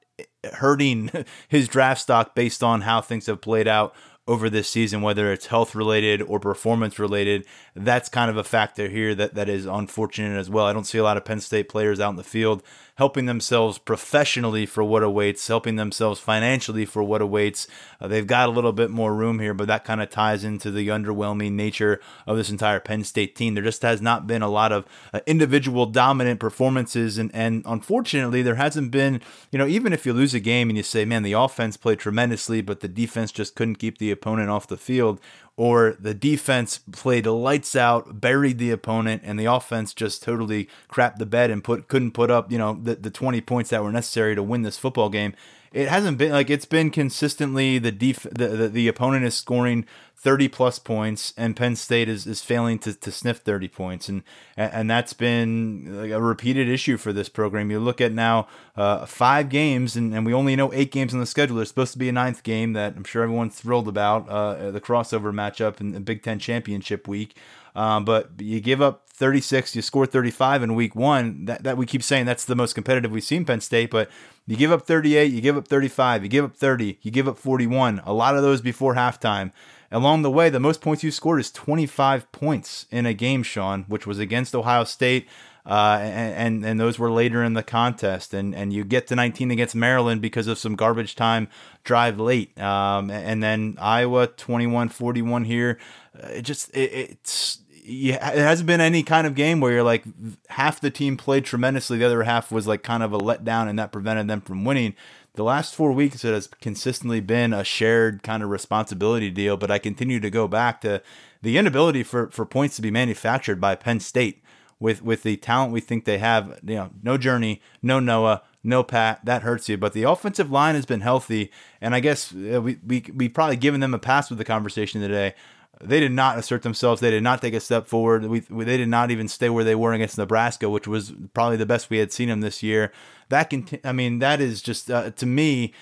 hurting 0.54 1.12
his 1.48 1.68
draft 1.68 2.02
stock 2.02 2.36
based 2.36 2.64
on 2.64 2.82
how 2.82 3.02
things 3.02 3.26
have 3.28 3.42
played 3.42 3.68
out 3.68 3.94
over 4.28 4.48
this 4.48 4.70
season, 4.70 5.02
whether 5.02 5.34
it's 5.34 5.48
health 5.48 5.74
related 5.74 6.22
or 6.22 6.40
performance 6.40 7.00
related. 7.00 7.46
That's 7.76 8.10
kind 8.10 8.30
of 8.30 8.38
a 8.38 8.44
factor 8.44 8.88
here 8.88 9.16
that, 9.16 9.34
that 9.34 9.50
is 9.50 9.66
unfortunate 9.66 10.38
as 10.38 10.52
well. 10.52 10.68
I 10.68 10.74
don't 10.74 10.84
see 10.84 11.00
a 11.00 11.04
lot 11.04 11.18
of 11.18 11.26
Penn 11.26 11.40
State 11.40 11.68
players 11.68 12.00
out 12.00 12.12
in 12.12 12.16
the 12.16 12.24
field 12.24 12.62
helping 13.00 13.28
themselves 13.28 13.78
professionally 13.78 14.66
for 14.66 14.84
what 14.84 15.02
awaits, 15.02 15.48
helping 15.48 15.78
themselves 15.78 16.20
financially 16.20 16.84
for 16.84 17.02
what 17.02 17.22
awaits. 17.22 17.66
Uh, 18.02 18.10
they've 18.10 18.28
got 18.28 18.50
a 18.50 18.52
little 18.52 18.74
bit 18.74 18.90
more 18.90 19.16
room 19.16 19.40
here, 19.40 19.54
but 19.54 19.70
that 19.70 19.86
kind 19.86 20.02
of 20.02 20.10
ties 20.10 20.44
into 20.44 20.70
the 20.70 20.90
underwhelming 20.90 21.54
nature 21.54 22.02
of 22.28 22.36
this 22.36 22.50
entire 22.50 22.82
Penn 22.82 23.06
State 23.06 23.38
team. 23.38 23.54
There 23.54 23.64
just 23.64 23.84
has 23.84 24.02
not 24.02 24.28
been 24.28 24.42
a 24.42 24.50
lot 24.50 24.74
of 24.74 24.86
uh, 25.14 25.22
individual 25.26 25.86
dominant 25.86 26.42
performances, 26.42 27.18
and 27.18 27.34
and 27.34 27.64
unfortunately, 27.66 28.42
there 28.42 28.56
hasn't 28.56 28.92
been. 28.92 29.22
You 29.50 29.60
know, 29.60 29.68
even 29.68 29.94
if 29.94 30.06
you 30.06 30.12
lose 30.12 30.34
a 30.34 30.42
game 30.42 30.70
and 30.70 30.76
you 30.76 30.84
say, 30.84 31.06
"Man, 31.06 31.24
the 31.24 31.32
offense 31.32 31.78
played 31.78 32.00
tremendously, 32.00 32.62
but 32.62 32.82
the 32.82 32.90
defense 32.90 33.32
just 33.32 33.56
couldn't 33.56 33.76
keep 33.76 33.98
the 33.98 34.12
opponent 34.12 34.50
off 34.50 34.68
the 34.68 34.76
field, 34.76 35.22
or 35.60 35.98
the 36.00 36.14
defense 36.14 36.80
played 36.94 37.26
lights 37.26 37.76
out, 37.76 38.22
buried 38.22 38.58
the 38.60 38.72
opponent, 38.72 39.22
and 39.26 39.38
the 39.38 39.44
offense 39.44 39.94
just 39.94 40.24
totally 40.24 40.70
crapped 40.90 41.18
the 41.18 41.26
bed 41.26 41.52
and 41.52 41.62
put 41.66 41.90
couldn't 41.90 42.12
put 42.12 42.32
up, 42.32 42.50
you 42.50 42.58
know, 42.58 42.80
the, 42.82 42.96
the 42.96 43.10
20 43.10 43.42
points 43.42 43.70
that 43.70 43.84
were 43.84 43.92
necessary 43.92 44.36
to 44.36 44.42
win 44.42 44.62
this 44.62 44.78
football 44.78 45.10
game. 45.10 45.34
It 45.72 45.88
hasn't 45.88 46.18
been 46.18 46.32
like 46.32 46.50
it's 46.50 46.66
been 46.66 46.90
consistently 46.90 47.78
the 47.78 47.92
def 47.92 48.24
the, 48.24 48.48
the, 48.48 48.70
the 48.70 48.88
opponent 48.88 49.26
is 49.26 49.36
scoring 49.36 49.86
30 50.20 50.50
plus 50.50 50.80
points 50.80 51.34
and 51.38 51.56
Penn 51.56 51.78
State 51.78 52.10
is, 52.10 52.28
is 52.28 52.42
failing 52.42 52.78
to, 52.80 52.94
to 52.94 53.10
sniff 53.10 53.38
30 53.38 53.70
points. 53.70 54.10
And, 54.10 54.24
and 54.58 54.90
that's 54.90 55.14
been 55.14 56.02
like 56.02 56.12
a 56.12 56.22
repeated 56.22 56.68
issue 56.68 56.98
for 56.98 57.14
this 57.14 57.30
program. 57.30 57.72
You 57.72 57.80
look 57.80 58.02
at 58.02 58.12
now 58.12 58.50
uh, 58.76 59.06
five 59.06 59.48
games 59.48 59.96
and, 59.96 60.14
and 60.14 60.26
we 60.26 60.34
only 60.34 60.58
know 60.58 60.74
eight 60.74 60.92
games 60.92 61.14
on 61.14 61.22
the 61.22 61.26
schedule. 61.26 61.56
There's 61.56 61.70
supposed 61.70 61.94
to 61.94 62.00
be 62.00 62.10
a 62.10 62.12
ninth 62.12 62.44
game 62.44 62.74
that 62.74 62.98
I'm 62.98 63.06
sure 63.06 63.24
everyone's 63.24 63.56
thrilled 63.58 63.88
about, 63.88 64.28
uh, 64.28 64.72
the 64.72 64.82
crossover 64.82 65.34
matchup 65.34 65.80
in 65.80 65.94
the 65.94 66.02
Big 66.02 66.22
Ten 66.22 66.38
championship 66.38 67.08
week. 67.08 67.38
Um, 67.76 68.06
but 68.06 68.32
you 68.40 68.60
give 68.60 68.82
up 68.82 69.10
36, 69.10 69.76
you 69.76 69.82
score 69.82 70.06
35 70.06 70.64
in 70.64 70.76
week 70.76 70.96
one. 70.96 71.46
That, 71.46 71.64
that 71.64 71.78
we 71.78 71.86
keep 71.86 72.04
saying 72.04 72.26
that's 72.26 72.46
the 72.46 72.56
most 72.56 72.74
competitive 72.74 73.12
we've 73.12 73.24
seen 73.24 73.46
Penn 73.46 73.62
State, 73.62 73.92
but 73.92 74.10
you 74.48 74.56
give 74.56 74.72
up 74.72 74.84
38, 74.84 75.32
you 75.32 75.42
give 75.42 75.58
up 75.58 75.68
35, 75.68 76.24
you 76.24 76.30
give 76.30 76.46
up 76.46 76.56
30, 76.56 77.00
you 77.02 77.12
give 77.12 77.28
up 77.28 77.38
41. 77.38 78.02
A 78.06 78.14
lot 78.14 78.36
of 78.36 78.42
those 78.42 78.62
before 78.62 78.96
halftime. 78.96 79.52
Along 79.92 80.22
the 80.22 80.32
way, 80.32 80.50
the 80.50 80.60
most 80.60 80.82
points 80.82 81.04
you 81.04 81.12
scored 81.12 81.40
is 81.40 81.52
25 81.52 82.32
points 82.32 82.86
in 82.92 83.06
a 83.06 83.14
game, 83.14 83.44
Sean, 83.44 83.84
which 83.88 84.08
was 84.08 84.20
against 84.20 84.56
Ohio 84.56 84.84
State. 84.84 85.28
Uh, 85.66 86.00
and, 86.02 86.66
and, 86.66 86.80
those 86.80 86.98
were 86.98 87.12
later 87.12 87.44
in 87.44 87.54
the 87.54 87.62
contest, 87.62 88.34
and 88.34 88.56
and 88.56 88.74
you 88.74 88.84
get 88.84 89.06
to 89.06 89.16
19 89.16 89.52
against 89.52 89.76
Maryland 89.76 90.20
because 90.20 90.48
of 90.48 90.58
some 90.58 90.76
garbage 90.76 91.16
time 91.16 91.48
drive 91.84 92.20
late, 92.20 92.58
um, 92.60 93.12
and 93.12 93.44
then 93.44 93.78
Iowa 93.80 94.30
21-41 94.30 95.46
here. 95.46 95.78
It 96.24 96.44
just 96.44 96.70
it, 96.76 96.92
it's 96.92 97.60
yeah, 97.84 98.32
it 98.32 98.40
hasn't 98.40 98.68
been 98.68 98.82
any 98.82 99.04
kind 99.04 99.26
of 99.26 99.36
game 99.36 99.60
where 99.60 99.72
you're 99.72 99.84
like 99.84 100.04
half 100.50 100.80
the 100.80 100.92
team 100.92 101.18
played 101.18 101.46
tremendously, 101.46 101.98
the 101.98 102.06
other 102.06 102.24
half 102.24 102.52
was 102.52 102.68
like 102.68 102.84
kind 102.84 103.04
of 103.04 103.14
a 103.14 103.18
letdown, 103.18 103.68
and 103.68 103.80
that 103.80 103.92
prevented 103.92 104.28
them 104.28 104.42
from 104.42 104.66
winning. 104.66 104.94
The 105.34 105.44
last 105.44 105.74
four 105.74 105.92
weeks 105.94 106.26
it 106.26 106.34
has 106.34 106.48
consistently 106.48 107.22
been 107.22 107.54
a 107.54 107.64
shared 107.64 108.24
kind 108.24 108.44
of 108.44 108.50
responsibility 108.50 109.30
deal 109.30 109.56
but 109.56 109.72
i 109.72 109.78
continue 109.80 110.20
to 110.20 110.30
go 110.30 110.50
back 110.50 110.82
to 110.82 111.02
the 111.42 111.58
inability 111.58 112.04
for, 112.04 112.30
for 112.30 112.46
points 112.46 112.76
to 112.76 112.82
be 112.82 112.92
manufactured 112.92 113.62
by 113.62 113.76
penn 113.76 114.02
state 114.02 114.44
with 114.80 115.02
with 115.02 115.24
the 115.24 115.38
talent 115.38 115.72
we 115.72 115.80
think 115.80 116.06
they 116.06 116.18
have 116.18 116.60
you 116.64 116.76
know 116.76 116.90
no 117.04 117.18
journey 117.18 117.62
no 117.82 118.00
noah 118.00 118.42
no 118.64 118.84
pat 118.84 119.24
that 119.24 119.42
hurts 119.44 119.70
you. 119.70 119.78
But 119.78 119.94
the 119.94 120.04
offensive 120.04 120.52
line 120.52 120.76
has 120.76 120.86
been 120.86 121.02
healthy 121.02 121.52
and 121.80 121.96
i 121.96 122.00
guess 122.00 122.34
uh, 122.34 122.62
we 122.62 122.78
we, 122.86 123.06
we 123.14 123.30
probably 123.30 123.56
given 123.56 123.80
them 123.80 123.94
a 123.94 124.00
pass 124.00 124.30
with 124.30 124.40
the 124.40 124.46
conversation 124.46 125.00
today 125.02 125.36
they 125.82 126.00
did 126.00 126.12
not 126.12 126.38
assert 126.38 126.62
themselves. 126.62 127.00
They 127.00 127.12
did 127.12 127.24
not 127.24 127.42
take 127.42 127.54
a 127.54 127.60
step 127.60 127.88
forward. 127.88 128.26
We, 128.26 128.44
we, 128.50 128.66
they 128.66 128.78
did 128.78 128.90
not 128.90 129.12
even 129.12 129.28
stay 129.28 129.50
where 129.50 129.64
they 129.64 129.76
were 129.76 129.94
against 129.94 130.18
Nebraska, 130.18 130.70
which 130.70 130.88
was 130.88 131.14
probably 131.34 131.58
the 131.58 131.66
best 131.66 131.90
we 131.90 132.00
had 132.00 132.12
seen 132.12 132.30
them 132.30 132.42
this 132.42 132.62
year. 132.62 132.92
That 133.30 133.50
can, 133.50 133.68
I 133.84 133.94
mean, 133.94 134.20
that 134.20 134.42
is 134.42 134.62
just 134.62 134.92
uh, 134.92 135.12
to 135.12 135.26
me 135.26 135.74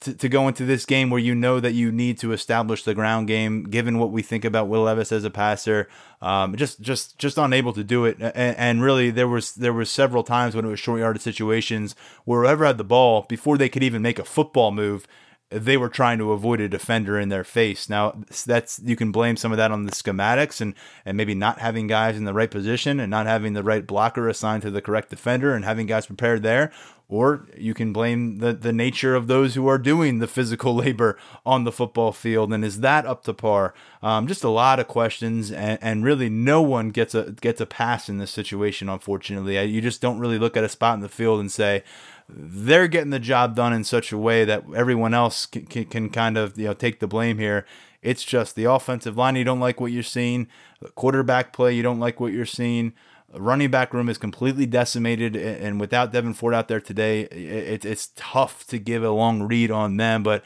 to, 0.00 0.14
to 0.14 0.28
go 0.28 0.48
into 0.48 0.64
this 0.64 0.86
game 0.86 1.10
where 1.10 1.20
you 1.20 1.34
know 1.34 1.60
that 1.60 1.72
you 1.72 1.92
need 1.92 2.18
to 2.18 2.32
establish 2.32 2.84
the 2.84 2.94
ground 2.94 3.28
game, 3.28 3.64
given 3.64 3.98
what 3.98 4.10
we 4.10 4.22
think 4.22 4.44
about 4.44 4.68
Will 4.68 4.82
Levis 4.82 5.12
as 5.12 5.24
a 5.24 5.30
passer, 5.30 5.88
um, 6.22 6.56
just 6.56 6.80
just 6.80 7.18
just 7.18 7.38
unable 7.38 7.72
to 7.72 7.84
do 7.84 8.04
it. 8.04 8.16
And, 8.20 8.56
and, 8.56 8.82
really, 8.82 9.10
there 9.10 9.28
was 9.28 9.54
there 9.54 9.72
was 9.72 9.90
several 9.90 10.22
times 10.22 10.54
when 10.54 10.64
it 10.64 10.68
was 10.68 10.80
short 10.80 11.00
yardage 11.00 11.22
situations 11.22 11.94
where 12.24 12.42
whoever 12.42 12.64
had 12.64 12.78
the 12.78 12.84
ball 12.84 13.26
before 13.28 13.58
they 13.58 13.68
could 13.68 13.82
even 13.82 14.02
make 14.02 14.18
a 14.18 14.24
football 14.24 14.70
move, 14.70 15.06
they 15.50 15.76
were 15.76 15.88
trying 15.88 16.18
to 16.18 16.32
avoid 16.32 16.60
a 16.60 16.68
defender 16.68 17.18
in 17.18 17.28
their 17.28 17.44
face. 17.44 17.88
Now 17.88 18.24
that's 18.46 18.80
you 18.84 18.96
can 18.96 19.12
blame 19.12 19.36
some 19.36 19.52
of 19.52 19.58
that 19.58 19.70
on 19.70 19.84
the 19.84 19.92
schematics 19.92 20.60
and 20.60 20.74
and 21.04 21.16
maybe 21.16 21.34
not 21.34 21.58
having 21.58 21.86
guys 21.86 22.16
in 22.16 22.24
the 22.24 22.34
right 22.34 22.50
position 22.50 22.98
and 22.98 23.10
not 23.10 23.26
having 23.26 23.52
the 23.52 23.62
right 23.62 23.86
blocker 23.86 24.28
assigned 24.28 24.62
to 24.62 24.70
the 24.70 24.82
correct 24.82 25.10
defender 25.10 25.54
and 25.54 25.64
having 25.64 25.86
guys 25.86 26.06
prepared 26.06 26.42
there. 26.42 26.72
Or 27.06 27.46
you 27.56 27.74
can 27.74 27.92
blame 27.92 28.38
the, 28.38 28.54
the 28.54 28.72
nature 28.72 29.14
of 29.14 29.26
those 29.26 29.54
who 29.54 29.68
are 29.68 29.76
doing 29.76 30.18
the 30.18 30.26
physical 30.26 30.74
labor 30.76 31.18
on 31.44 31.64
the 31.64 31.70
football 31.70 32.12
field. 32.12 32.52
And 32.52 32.64
is 32.64 32.80
that 32.80 33.04
up 33.04 33.24
to 33.24 33.34
par? 33.34 33.74
Um, 34.02 34.26
just 34.26 34.42
a 34.42 34.48
lot 34.48 34.80
of 34.80 34.88
questions, 34.88 35.52
and, 35.52 35.78
and 35.82 36.04
really 36.04 36.30
no 36.30 36.62
one 36.62 36.90
gets 36.90 37.14
a 37.14 37.32
gets 37.32 37.60
a 37.60 37.66
pass 37.66 38.08
in 38.08 38.18
this 38.18 38.30
situation. 38.30 38.88
Unfortunately, 38.88 39.62
you 39.64 39.82
just 39.82 40.00
don't 40.00 40.18
really 40.18 40.38
look 40.38 40.56
at 40.56 40.64
a 40.64 40.68
spot 40.68 40.94
in 40.94 41.00
the 41.00 41.08
field 41.10 41.40
and 41.40 41.52
say, 41.52 41.84
they're 42.28 42.88
getting 42.88 43.10
the 43.10 43.18
job 43.18 43.54
done 43.54 43.72
in 43.72 43.84
such 43.84 44.12
a 44.12 44.18
way 44.18 44.44
that 44.44 44.64
everyone 44.74 45.14
else 45.14 45.46
can, 45.46 45.66
can, 45.66 45.84
can, 45.84 46.10
kind 46.10 46.38
of 46.38 46.58
you 46.58 46.66
know 46.66 46.74
take 46.74 47.00
the 47.00 47.06
blame 47.06 47.38
here. 47.38 47.66
It's 48.02 48.24
just 48.24 48.54
the 48.54 48.64
offensive 48.64 49.16
line 49.16 49.36
you 49.36 49.44
don't 49.44 49.60
like 49.60 49.80
what 49.80 49.92
you're 49.92 50.02
seeing, 50.02 50.48
the 50.80 50.90
quarterback 50.90 51.52
play 51.52 51.72
you 51.74 51.82
don't 51.82 52.00
like 52.00 52.20
what 52.20 52.32
you're 52.32 52.46
seeing. 52.46 52.92
The 53.32 53.40
running 53.40 53.70
back 53.70 53.92
room 53.92 54.08
is 54.08 54.18
completely 54.18 54.64
decimated, 54.66 55.34
and 55.34 55.80
without 55.80 56.12
Devyn 56.12 56.36
Ford 56.36 56.54
out 56.54 56.68
there 56.68 56.80
today, 56.80 57.22
it, 57.22 57.84
it's 57.84 58.10
tough 58.14 58.66
to 58.68 58.78
give 58.78 59.02
a 59.02 59.10
long 59.10 59.42
read 59.42 59.70
on 59.72 59.96
them. 59.96 60.22
But 60.22 60.44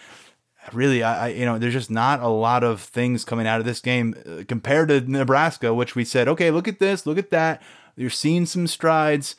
really, 0.72 1.02
I, 1.02 1.28
you 1.28 1.44
know, 1.44 1.58
there's 1.58 1.74
just 1.74 1.90
not 1.90 2.20
a 2.20 2.28
lot 2.28 2.64
of 2.64 2.80
things 2.80 3.24
coming 3.24 3.46
out 3.46 3.60
of 3.60 3.66
this 3.66 3.80
game 3.80 4.14
uh, 4.26 4.44
compared 4.48 4.88
to 4.88 5.00
Nebraska, 5.00 5.74
which 5.74 5.94
we 5.94 6.04
said, 6.04 6.28
okay, 6.28 6.50
look 6.50 6.66
at 6.68 6.78
this, 6.78 7.06
look 7.06 7.18
at 7.18 7.30
that. 7.30 7.62
You're 7.96 8.10
seeing 8.10 8.46
some 8.46 8.66
strides 8.66 9.36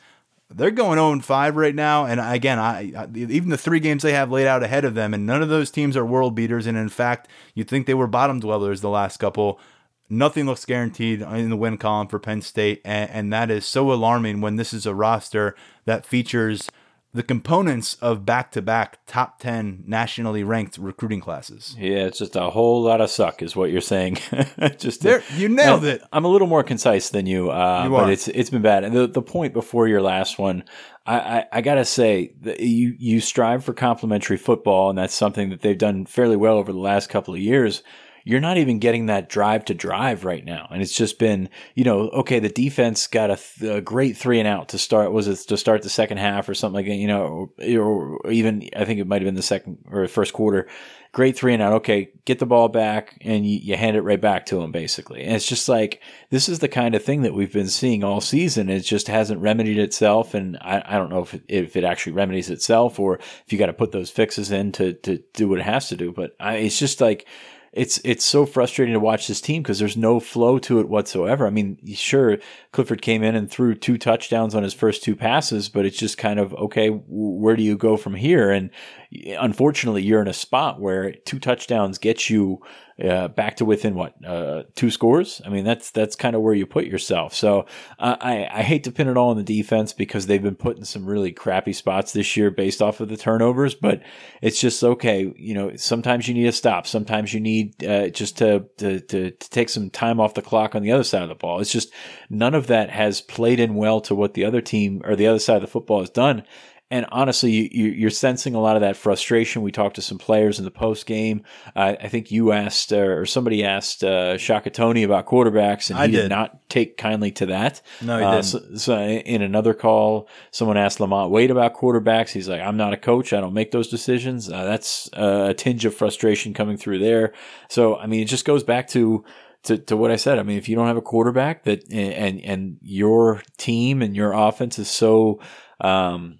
they're 0.52 0.70
going 0.70 0.98
0 0.98 1.20
5 1.20 1.56
right 1.56 1.74
now. 1.74 2.06
And 2.06 2.20
again, 2.20 2.58
I, 2.58 2.92
I, 2.96 3.08
even 3.14 3.50
the 3.50 3.58
three 3.58 3.80
games 3.80 4.02
they 4.02 4.12
have 4.12 4.30
laid 4.30 4.46
out 4.46 4.62
ahead 4.62 4.84
of 4.84 4.94
them, 4.94 5.14
and 5.14 5.24
none 5.24 5.42
of 5.42 5.48
those 5.48 5.70
teams 5.70 5.96
are 5.96 6.04
world 6.04 6.34
beaters. 6.34 6.66
And 6.66 6.76
in 6.76 6.88
fact, 6.88 7.28
you'd 7.54 7.68
think 7.68 7.86
they 7.86 7.94
were 7.94 8.06
bottom 8.06 8.40
dwellers 8.40 8.80
the 8.80 8.90
last 8.90 9.18
couple. 9.18 9.60
Nothing 10.08 10.46
looks 10.46 10.64
guaranteed 10.64 11.22
in 11.22 11.50
the 11.50 11.56
win 11.56 11.78
column 11.78 12.08
for 12.08 12.18
Penn 12.18 12.42
State. 12.42 12.82
And, 12.84 13.10
and 13.10 13.32
that 13.32 13.50
is 13.50 13.64
so 13.64 13.92
alarming 13.92 14.40
when 14.40 14.56
this 14.56 14.72
is 14.72 14.86
a 14.86 14.94
roster 14.94 15.54
that 15.84 16.04
features 16.04 16.68
the 17.12 17.22
components 17.24 17.94
of 17.94 18.24
back-to-back 18.24 19.00
top 19.06 19.40
10 19.40 19.84
nationally 19.86 20.44
ranked 20.44 20.78
recruiting 20.78 21.20
classes. 21.20 21.74
Yeah, 21.76 22.04
it's 22.04 22.18
just 22.18 22.36
a 22.36 22.50
whole 22.50 22.82
lot 22.82 23.00
of 23.00 23.10
suck 23.10 23.42
is 23.42 23.56
what 23.56 23.70
you're 23.70 23.80
saying. 23.80 24.18
just 24.78 25.02
there 25.02 25.22
you 25.34 25.48
nailed 25.48 25.84
it. 25.84 26.02
I'm 26.12 26.24
a 26.24 26.28
little 26.28 26.46
more 26.46 26.62
concise 26.62 27.10
than 27.10 27.26
you, 27.26 27.50
uh, 27.50 27.84
you 27.84 27.90
but 27.90 28.10
it's 28.10 28.28
it's 28.28 28.50
been 28.50 28.62
bad. 28.62 28.84
And 28.84 28.94
the 28.94 29.08
the 29.08 29.22
point 29.22 29.52
before 29.52 29.88
your 29.88 30.02
last 30.02 30.38
one, 30.38 30.64
I, 31.04 31.18
I, 31.18 31.44
I 31.54 31.60
got 31.62 31.74
to 31.74 31.84
say 31.84 32.34
you 32.58 32.94
you 32.96 33.20
strive 33.20 33.64
for 33.64 33.72
complementary 33.72 34.36
football 34.36 34.90
and 34.90 34.98
that's 34.98 35.14
something 35.14 35.50
that 35.50 35.62
they've 35.62 35.76
done 35.76 36.06
fairly 36.06 36.36
well 36.36 36.58
over 36.58 36.72
the 36.72 36.78
last 36.78 37.08
couple 37.08 37.34
of 37.34 37.40
years 37.40 37.82
you're 38.24 38.40
not 38.40 38.58
even 38.58 38.78
getting 38.78 39.06
that 39.06 39.28
drive 39.28 39.64
to 39.66 39.74
drive 39.74 40.24
right 40.24 40.44
now. 40.44 40.68
And 40.70 40.82
it's 40.82 40.92
just 40.92 41.18
been, 41.18 41.48
you 41.74 41.84
know, 41.84 42.08
okay, 42.10 42.38
the 42.38 42.48
defense 42.48 43.06
got 43.06 43.30
a, 43.30 43.36
th- 43.36 43.76
a 43.78 43.80
great 43.80 44.16
three 44.16 44.38
and 44.38 44.48
out 44.48 44.68
to 44.70 44.78
start. 44.78 45.12
Was 45.12 45.28
it 45.28 45.36
to 45.48 45.56
start 45.56 45.82
the 45.82 45.90
second 45.90 46.18
half 46.18 46.48
or 46.48 46.54
something 46.54 46.74
like 46.74 46.86
that? 46.86 46.96
You 46.96 47.08
know, 47.08 47.52
or, 47.58 48.18
or 48.24 48.30
even 48.30 48.68
I 48.76 48.84
think 48.84 49.00
it 49.00 49.06
might 49.06 49.22
have 49.22 49.26
been 49.26 49.34
the 49.34 49.42
second 49.42 49.78
or 49.90 50.06
first 50.08 50.32
quarter. 50.32 50.68
Great 51.12 51.36
three 51.36 51.54
and 51.54 51.62
out. 51.62 51.72
Okay, 51.72 52.10
get 52.24 52.38
the 52.38 52.46
ball 52.46 52.68
back 52.68 53.18
and 53.22 53.44
you, 53.44 53.58
you 53.58 53.76
hand 53.76 53.96
it 53.96 54.02
right 54.02 54.20
back 54.20 54.46
to 54.46 54.60
him, 54.60 54.70
basically. 54.70 55.24
And 55.24 55.34
it's 55.34 55.48
just 55.48 55.68
like 55.68 56.00
this 56.30 56.48
is 56.48 56.60
the 56.60 56.68
kind 56.68 56.94
of 56.94 57.02
thing 57.02 57.22
that 57.22 57.34
we've 57.34 57.52
been 57.52 57.66
seeing 57.66 58.04
all 58.04 58.20
season. 58.20 58.68
It 58.68 58.80
just 58.80 59.08
hasn't 59.08 59.40
remedied 59.40 59.78
itself, 59.78 60.34
and 60.34 60.56
I, 60.60 60.84
I 60.86 60.98
don't 60.98 61.10
know 61.10 61.22
if 61.22 61.34
it, 61.34 61.42
if 61.48 61.74
it 61.74 61.82
actually 61.82 62.12
remedies 62.12 62.48
itself 62.48 63.00
or 63.00 63.16
if 63.16 63.44
you 63.48 63.58
got 63.58 63.66
to 63.66 63.72
put 63.72 63.90
those 63.90 64.08
fixes 64.08 64.52
in 64.52 64.70
to 64.72 64.92
to 64.92 65.18
do 65.34 65.48
what 65.48 65.58
it 65.58 65.64
has 65.64 65.88
to 65.88 65.96
do. 65.96 66.12
But 66.12 66.36
I, 66.38 66.58
it's 66.58 66.78
just 66.78 67.00
like 67.00 67.26
it's 67.72 68.00
it's 68.04 68.24
so 68.24 68.46
frustrating 68.46 68.94
to 68.94 69.00
watch 69.00 69.28
this 69.28 69.40
team 69.40 69.62
because 69.62 69.78
there's 69.78 69.96
no 69.96 70.18
flow 70.18 70.58
to 70.58 70.80
it 70.80 70.88
whatsoever. 70.88 71.46
I 71.46 71.50
mean, 71.50 71.78
sure, 71.94 72.38
Clifford 72.72 73.00
came 73.00 73.22
in 73.22 73.36
and 73.36 73.48
threw 73.48 73.76
two 73.76 73.96
touchdowns 73.96 74.56
on 74.56 74.64
his 74.64 74.74
first 74.74 75.04
two 75.04 75.14
passes, 75.14 75.68
but 75.68 75.86
it's 75.86 75.96
just 75.96 76.18
kind 76.18 76.40
of 76.40 76.52
okay. 76.54 76.88
Where 76.88 77.54
do 77.54 77.62
you 77.62 77.76
go 77.76 77.96
from 77.96 78.14
here? 78.14 78.50
And 78.50 78.70
unfortunately, 79.12 80.02
you're 80.02 80.22
in 80.22 80.28
a 80.28 80.32
spot 80.32 80.80
where 80.80 81.12
two 81.12 81.38
touchdowns 81.38 81.98
get 81.98 82.30
you 82.30 82.60
uh, 83.02 83.28
back 83.28 83.56
to 83.56 83.64
within 83.64 83.94
what 83.94 84.14
uh, 84.24 84.64
two 84.74 84.90
scores. 84.90 85.40
I 85.44 85.48
mean, 85.48 85.64
that's 85.64 85.90
that's 85.90 86.14
kind 86.14 86.36
of 86.36 86.42
where 86.42 86.54
you 86.54 86.66
put 86.66 86.84
yourself. 86.84 87.34
So 87.34 87.66
uh, 87.98 88.16
I 88.20 88.46
I 88.52 88.62
hate 88.62 88.84
to 88.84 88.92
pin 88.92 89.08
it 89.08 89.16
all 89.16 89.30
on 89.30 89.36
the 89.36 89.42
defense 89.42 89.92
because 89.92 90.26
they've 90.26 90.42
been 90.42 90.54
put 90.54 90.76
in 90.76 90.84
some 90.84 91.06
really 91.06 91.32
crappy 91.32 91.72
spots 91.72 92.12
this 92.12 92.36
year 92.36 92.50
based 92.50 92.82
off 92.82 93.00
of 93.00 93.08
the 93.08 93.16
turnovers. 93.16 93.74
But 93.74 94.02
it's 94.42 94.60
just 94.60 94.84
okay. 94.84 95.32
You 95.36 95.54
know, 95.54 95.76
sometimes 95.76 96.28
you 96.28 96.34
need 96.34 96.46
a 96.46 96.52
stop. 96.52 96.86
Sometimes 96.86 97.32
you 97.32 97.40
need 97.40 97.82
uh, 97.82 98.08
just 98.08 98.38
to, 98.38 98.66
to 98.76 99.00
to 99.00 99.30
to 99.30 99.50
take 99.50 99.70
some 99.70 99.90
time 99.90 100.20
off 100.20 100.34
the 100.34 100.42
clock 100.42 100.74
on 100.74 100.82
the 100.82 100.92
other 100.92 101.04
side 101.04 101.22
of 101.22 101.30
the 101.30 101.34
ball. 101.34 101.60
It's 101.60 101.72
just 101.72 101.92
none 102.28 102.54
of 102.54 102.66
that 102.68 102.90
has 102.90 103.20
played 103.22 103.60
in 103.60 103.74
well 103.74 104.00
to 104.02 104.14
what 104.14 104.34
the 104.34 104.44
other 104.44 104.60
team 104.60 105.00
or 105.04 105.16
the 105.16 105.26
other 105.26 105.38
side 105.38 105.56
of 105.56 105.62
the 105.62 105.68
football 105.68 106.00
has 106.00 106.10
done. 106.10 106.44
And 106.92 107.06
honestly, 107.12 107.72
you, 107.72 108.04
are 108.08 108.10
sensing 108.10 108.56
a 108.56 108.60
lot 108.60 108.74
of 108.74 108.82
that 108.82 108.96
frustration. 108.96 109.62
We 109.62 109.70
talked 109.70 109.94
to 109.94 110.02
some 110.02 110.18
players 110.18 110.58
in 110.58 110.64
the 110.64 110.72
post 110.72 111.06
game. 111.06 111.44
Uh, 111.76 111.94
I 112.00 112.08
think 112.08 112.32
you 112.32 112.50
asked, 112.50 112.92
uh, 112.92 112.96
or 112.96 113.26
somebody 113.26 113.64
asked 113.64 114.02
uh, 114.02 114.36
Shaka 114.38 114.70
Toney 114.70 115.04
about 115.04 115.26
quarterbacks, 115.26 115.90
and 115.90 116.00
he 116.00 116.16
did. 116.16 116.22
did. 116.22 116.30
not 116.30 116.68
take 116.68 116.96
kindly 116.96 117.30
to 117.32 117.46
that. 117.46 117.80
No, 118.02 118.18
he 118.18 118.24
uh, 118.24 118.30
didn't. 118.32 118.44
So, 118.44 118.74
so, 118.74 118.98
in 118.98 119.40
another 119.40 119.72
call, 119.72 120.28
someone 120.50 120.76
asked 120.76 120.98
Lamont 120.98 121.30
Wade 121.30 121.52
about 121.52 121.74
quarterbacks. 121.74 122.30
He's 122.30 122.48
like, 122.48 122.60
"I'm 122.60 122.76
not 122.76 122.92
a 122.92 122.96
coach. 122.96 123.32
I 123.32 123.40
don't 123.40 123.54
make 123.54 123.70
those 123.70 123.86
decisions." 123.86 124.50
Uh, 124.50 124.64
that's 124.64 125.08
a 125.12 125.54
tinge 125.54 125.84
of 125.84 125.94
frustration 125.94 126.52
coming 126.54 126.76
through 126.76 126.98
there. 126.98 127.32
So, 127.68 127.98
I 127.98 128.06
mean, 128.06 128.20
it 128.20 128.28
just 128.28 128.44
goes 128.44 128.64
back 128.64 128.88
to 128.88 129.24
to, 129.62 129.78
to 129.78 129.96
what 129.96 130.10
I 130.10 130.16
said. 130.16 130.40
I 130.40 130.42
mean, 130.42 130.58
if 130.58 130.68
you 130.68 130.74
don't 130.74 130.88
have 130.88 130.96
a 130.96 131.02
quarterback 131.02 131.62
that 131.64 131.84
and 131.92 132.40
and 132.40 132.78
your 132.82 133.42
team 133.58 134.02
and 134.02 134.16
your 134.16 134.32
offense 134.32 134.76
is 134.80 134.88
so 134.88 135.38
um, 135.80 136.39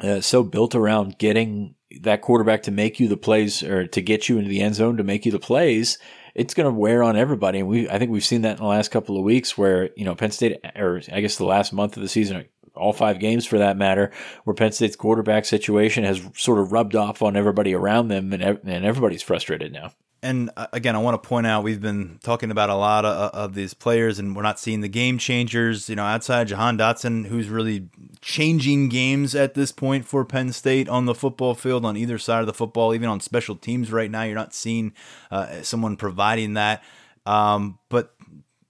uh, 0.00 0.20
so 0.20 0.42
built 0.42 0.74
around 0.74 1.18
getting 1.18 1.74
that 2.02 2.20
quarterback 2.20 2.62
to 2.64 2.70
make 2.70 3.00
you 3.00 3.08
the 3.08 3.16
plays 3.16 3.62
or 3.62 3.86
to 3.86 4.00
get 4.00 4.28
you 4.28 4.38
into 4.38 4.50
the 4.50 4.60
end 4.60 4.74
zone 4.74 4.96
to 4.96 5.04
make 5.04 5.24
you 5.24 5.32
the 5.32 5.38
plays, 5.38 5.98
it's 6.34 6.54
going 6.54 6.66
to 6.72 6.78
wear 6.78 7.02
on 7.02 7.16
everybody. 7.16 7.60
And 7.60 7.68
we 7.68 7.88
I 7.88 7.98
think 7.98 8.10
we've 8.10 8.24
seen 8.24 8.42
that 8.42 8.58
in 8.58 8.62
the 8.62 8.68
last 8.68 8.90
couple 8.90 9.16
of 9.16 9.24
weeks 9.24 9.56
where 9.56 9.90
you 9.96 10.04
know 10.04 10.14
Penn 10.14 10.30
State 10.30 10.58
or 10.76 11.00
I 11.12 11.20
guess 11.20 11.36
the 11.36 11.44
last 11.44 11.72
month 11.72 11.96
of 11.96 12.02
the 12.02 12.08
season. 12.08 12.44
All 12.74 12.92
five 12.92 13.18
games 13.18 13.44
for 13.44 13.58
that 13.58 13.76
matter, 13.76 14.12
where 14.44 14.54
Penn 14.54 14.70
State's 14.70 14.94
quarterback 14.94 15.44
situation 15.44 16.04
has 16.04 16.22
sort 16.36 16.60
of 16.60 16.70
rubbed 16.70 16.94
off 16.94 17.22
on 17.22 17.36
everybody 17.36 17.74
around 17.74 18.06
them, 18.06 18.32
and, 18.32 18.40
and 18.40 18.84
everybody's 18.84 19.22
frustrated 19.22 19.72
now 19.72 19.90
and 20.22 20.50
uh, 20.56 20.66
again, 20.72 20.96
I 20.96 20.98
want 20.98 21.20
to 21.20 21.28
point 21.28 21.46
out 21.46 21.62
we've 21.62 21.80
been 21.80 22.18
talking 22.22 22.50
about 22.50 22.70
a 22.70 22.74
lot 22.74 23.04
of, 23.04 23.30
of, 23.32 23.54
these 23.54 23.74
players, 23.74 24.18
and 24.18 24.34
we're 24.34 24.42
not 24.42 24.58
seeing 24.58 24.80
the 24.80 24.88
game 24.88 25.18
changers. 25.18 25.88
You 25.88 25.96
know, 25.96 26.04
outside 26.04 26.48
Jahan 26.48 26.76
Dotson, 26.76 27.26
who's 27.26 27.48
really 27.48 27.88
changing 28.20 28.88
games 28.88 29.34
at 29.34 29.54
this 29.54 29.70
point 29.70 30.04
for 30.04 30.24
Penn 30.24 30.52
State 30.52 30.88
on 30.88 31.06
the 31.06 31.14
football 31.14 31.54
field, 31.54 31.84
on 31.84 31.96
either 31.96 32.18
side 32.18 32.40
of 32.40 32.46
the 32.46 32.54
football, 32.54 32.94
even 32.94 33.08
on 33.08 33.20
special 33.20 33.54
teams 33.54 33.92
right 33.92 34.10
now. 34.10 34.22
You're 34.22 34.34
not 34.34 34.54
seeing 34.54 34.92
uh, 35.30 35.62
someone 35.62 35.96
providing 35.96 36.54
that. 36.54 36.82
Um, 37.24 37.78
but 37.88 38.14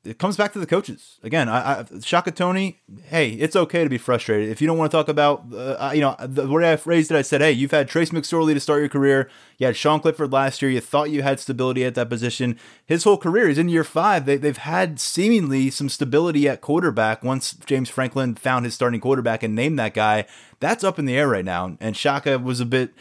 it 0.08 0.18
comes 0.18 0.36
back 0.36 0.52
to 0.54 0.58
the 0.58 0.66
coaches 0.66 1.18
again. 1.22 1.48
I, 1.48 1.80
I 1.80 1.84
Shaka 2.02 2.30
Toney, 2.30 2.80
hey, 3.04 3.30
it's 3.30 3.54
okay 3.54 3.84
to 3.84 3.90
be 3.90 3.98
frustrated. 3.98 4.48
If 4.48 4.60
you 4.60 4.66
don't 4.66 4.78
want 4.78 4.90
to 4.90 4.96
talk 4.96 5.08
about, 5.08 5.44
uh, 5.52 5.92
you 5.94 6.00
know, 6.00 6.16
the 6.20 6.46
way 6.48 6.72
I 6.72 6.76
phrased 6.76 7.10
it, 7.10 7.16
I 7.16 7.22
said, 7.22 7.40
hey, 7.40 7.52
you've 7.52 7.70
had 7.70 7.88
Trace 7.88 8.10
McSorley 8.10 8.54
to 8.54 8.60
start 8.60 8.80
your 8.80 8.88
career. 8.88 9.30
You 9.58 9.66
had 9.66 9.76
Sean 9.76 10.00
Clifford 10.00 10.32
last 10.32 10.62
year. 10.62 10.70
You 10.70 10.80
thought 10.80 11.10
you 11.10 11.22
had 11.22 11.38
stability 11.40 11.84
at 11.84 11.94
that 11.96 12.08
position. 12.08 12.58
His 12.86 13.04
whole 13.04 13.18
career 13.18 13.48
is 13.48 13.58
in 13.58 13.68
year 13.68 13.84
five. 13.84 14.24
They, 14.24 14.36
they've 14.36 14.56
had 14.56 14.98
seemingly 14.98 15.70
some 15.70 15.88
stability 15.88 16.48
at 16.48 16.60
quarterback 16.60 17.22
once 17.22 17.52
James 17.52 17.90
Franklin 17.90 18.34
found 18.34 18.64
his 18.64 18.74
starting 18.74 19.00
quarterback 19.00 19.42
and 19.42 19.54
named 19.54 19.78
that 19.78 19.94
guy. 19.94 20.26
That's 20.60 20.84
up 20.84 20.98
in 20.98 21.04
the 21.04 21.16
air 21.16 21.28
right 21.28 21.44
now. 21.44 21.76
And 21.80 21.96
Shaka 21.96 22.38
was 22.38 22.60
a 22.60 22.66
bit. 22.66 22.94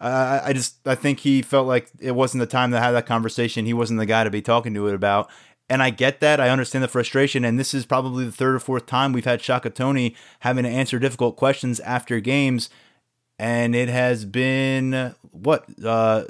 Uh, 0.00 0.40
I 0.44 0.52
just 0.52 0.86
I 0.86 0.96
think 0.96 1.20
he 1.20 1.40
felt 1.40 1.66
like 1.66 1.88
it 2.00 2.12
wasn't 2.12 2.40
the 2.40 2.46
time 2.46 2.72
to 2.72 2.80
have 2.80 2.94
that 2.94 3.06
conversation. 3.06 3.64
He 3.64 3.72
wasn't 3.72 4.00
the 4.00 4.06
guy 4.06 4.24
to 4.24 4.30
be 4.30 4.42
talking 4.42 4.74
to 4.74 4.88
it 4.88 4.94
about. 4.94 5.30
And 5.68 5.82
I 5.82 5.90
get 5.90 6.20
that. 6.20 6.40
I 6.40 6.50
understand 6.50 6.84
the 6.84 6.88
frustration. 6.88 7.44
And 7.44 7.58
this 7.58 7.72
is 7.72 7.86
probably 7.86 8.24
the 8.26 8.32
third 8.32 8.54
or 8.54 8.58
fourth 8.58 8.86
time 8.86 9.12
we've 9.12 9.24
had 9.24 9.40
Shaka 9.40 9.70
Toney 9.70 10.14
having 10.40 10.64
to 10.64 10.70
answer 10.70 10.98
difficult 10.98 11.36
questions 11.36 11.80
after 11.80 12.20
games. 12.20 12.68
And 13.38 13.74
it 13.74 13.88
has 13.88 14.24
been 14.24 15.14
what? 15.30 15.64
Uh, 15.84 16.24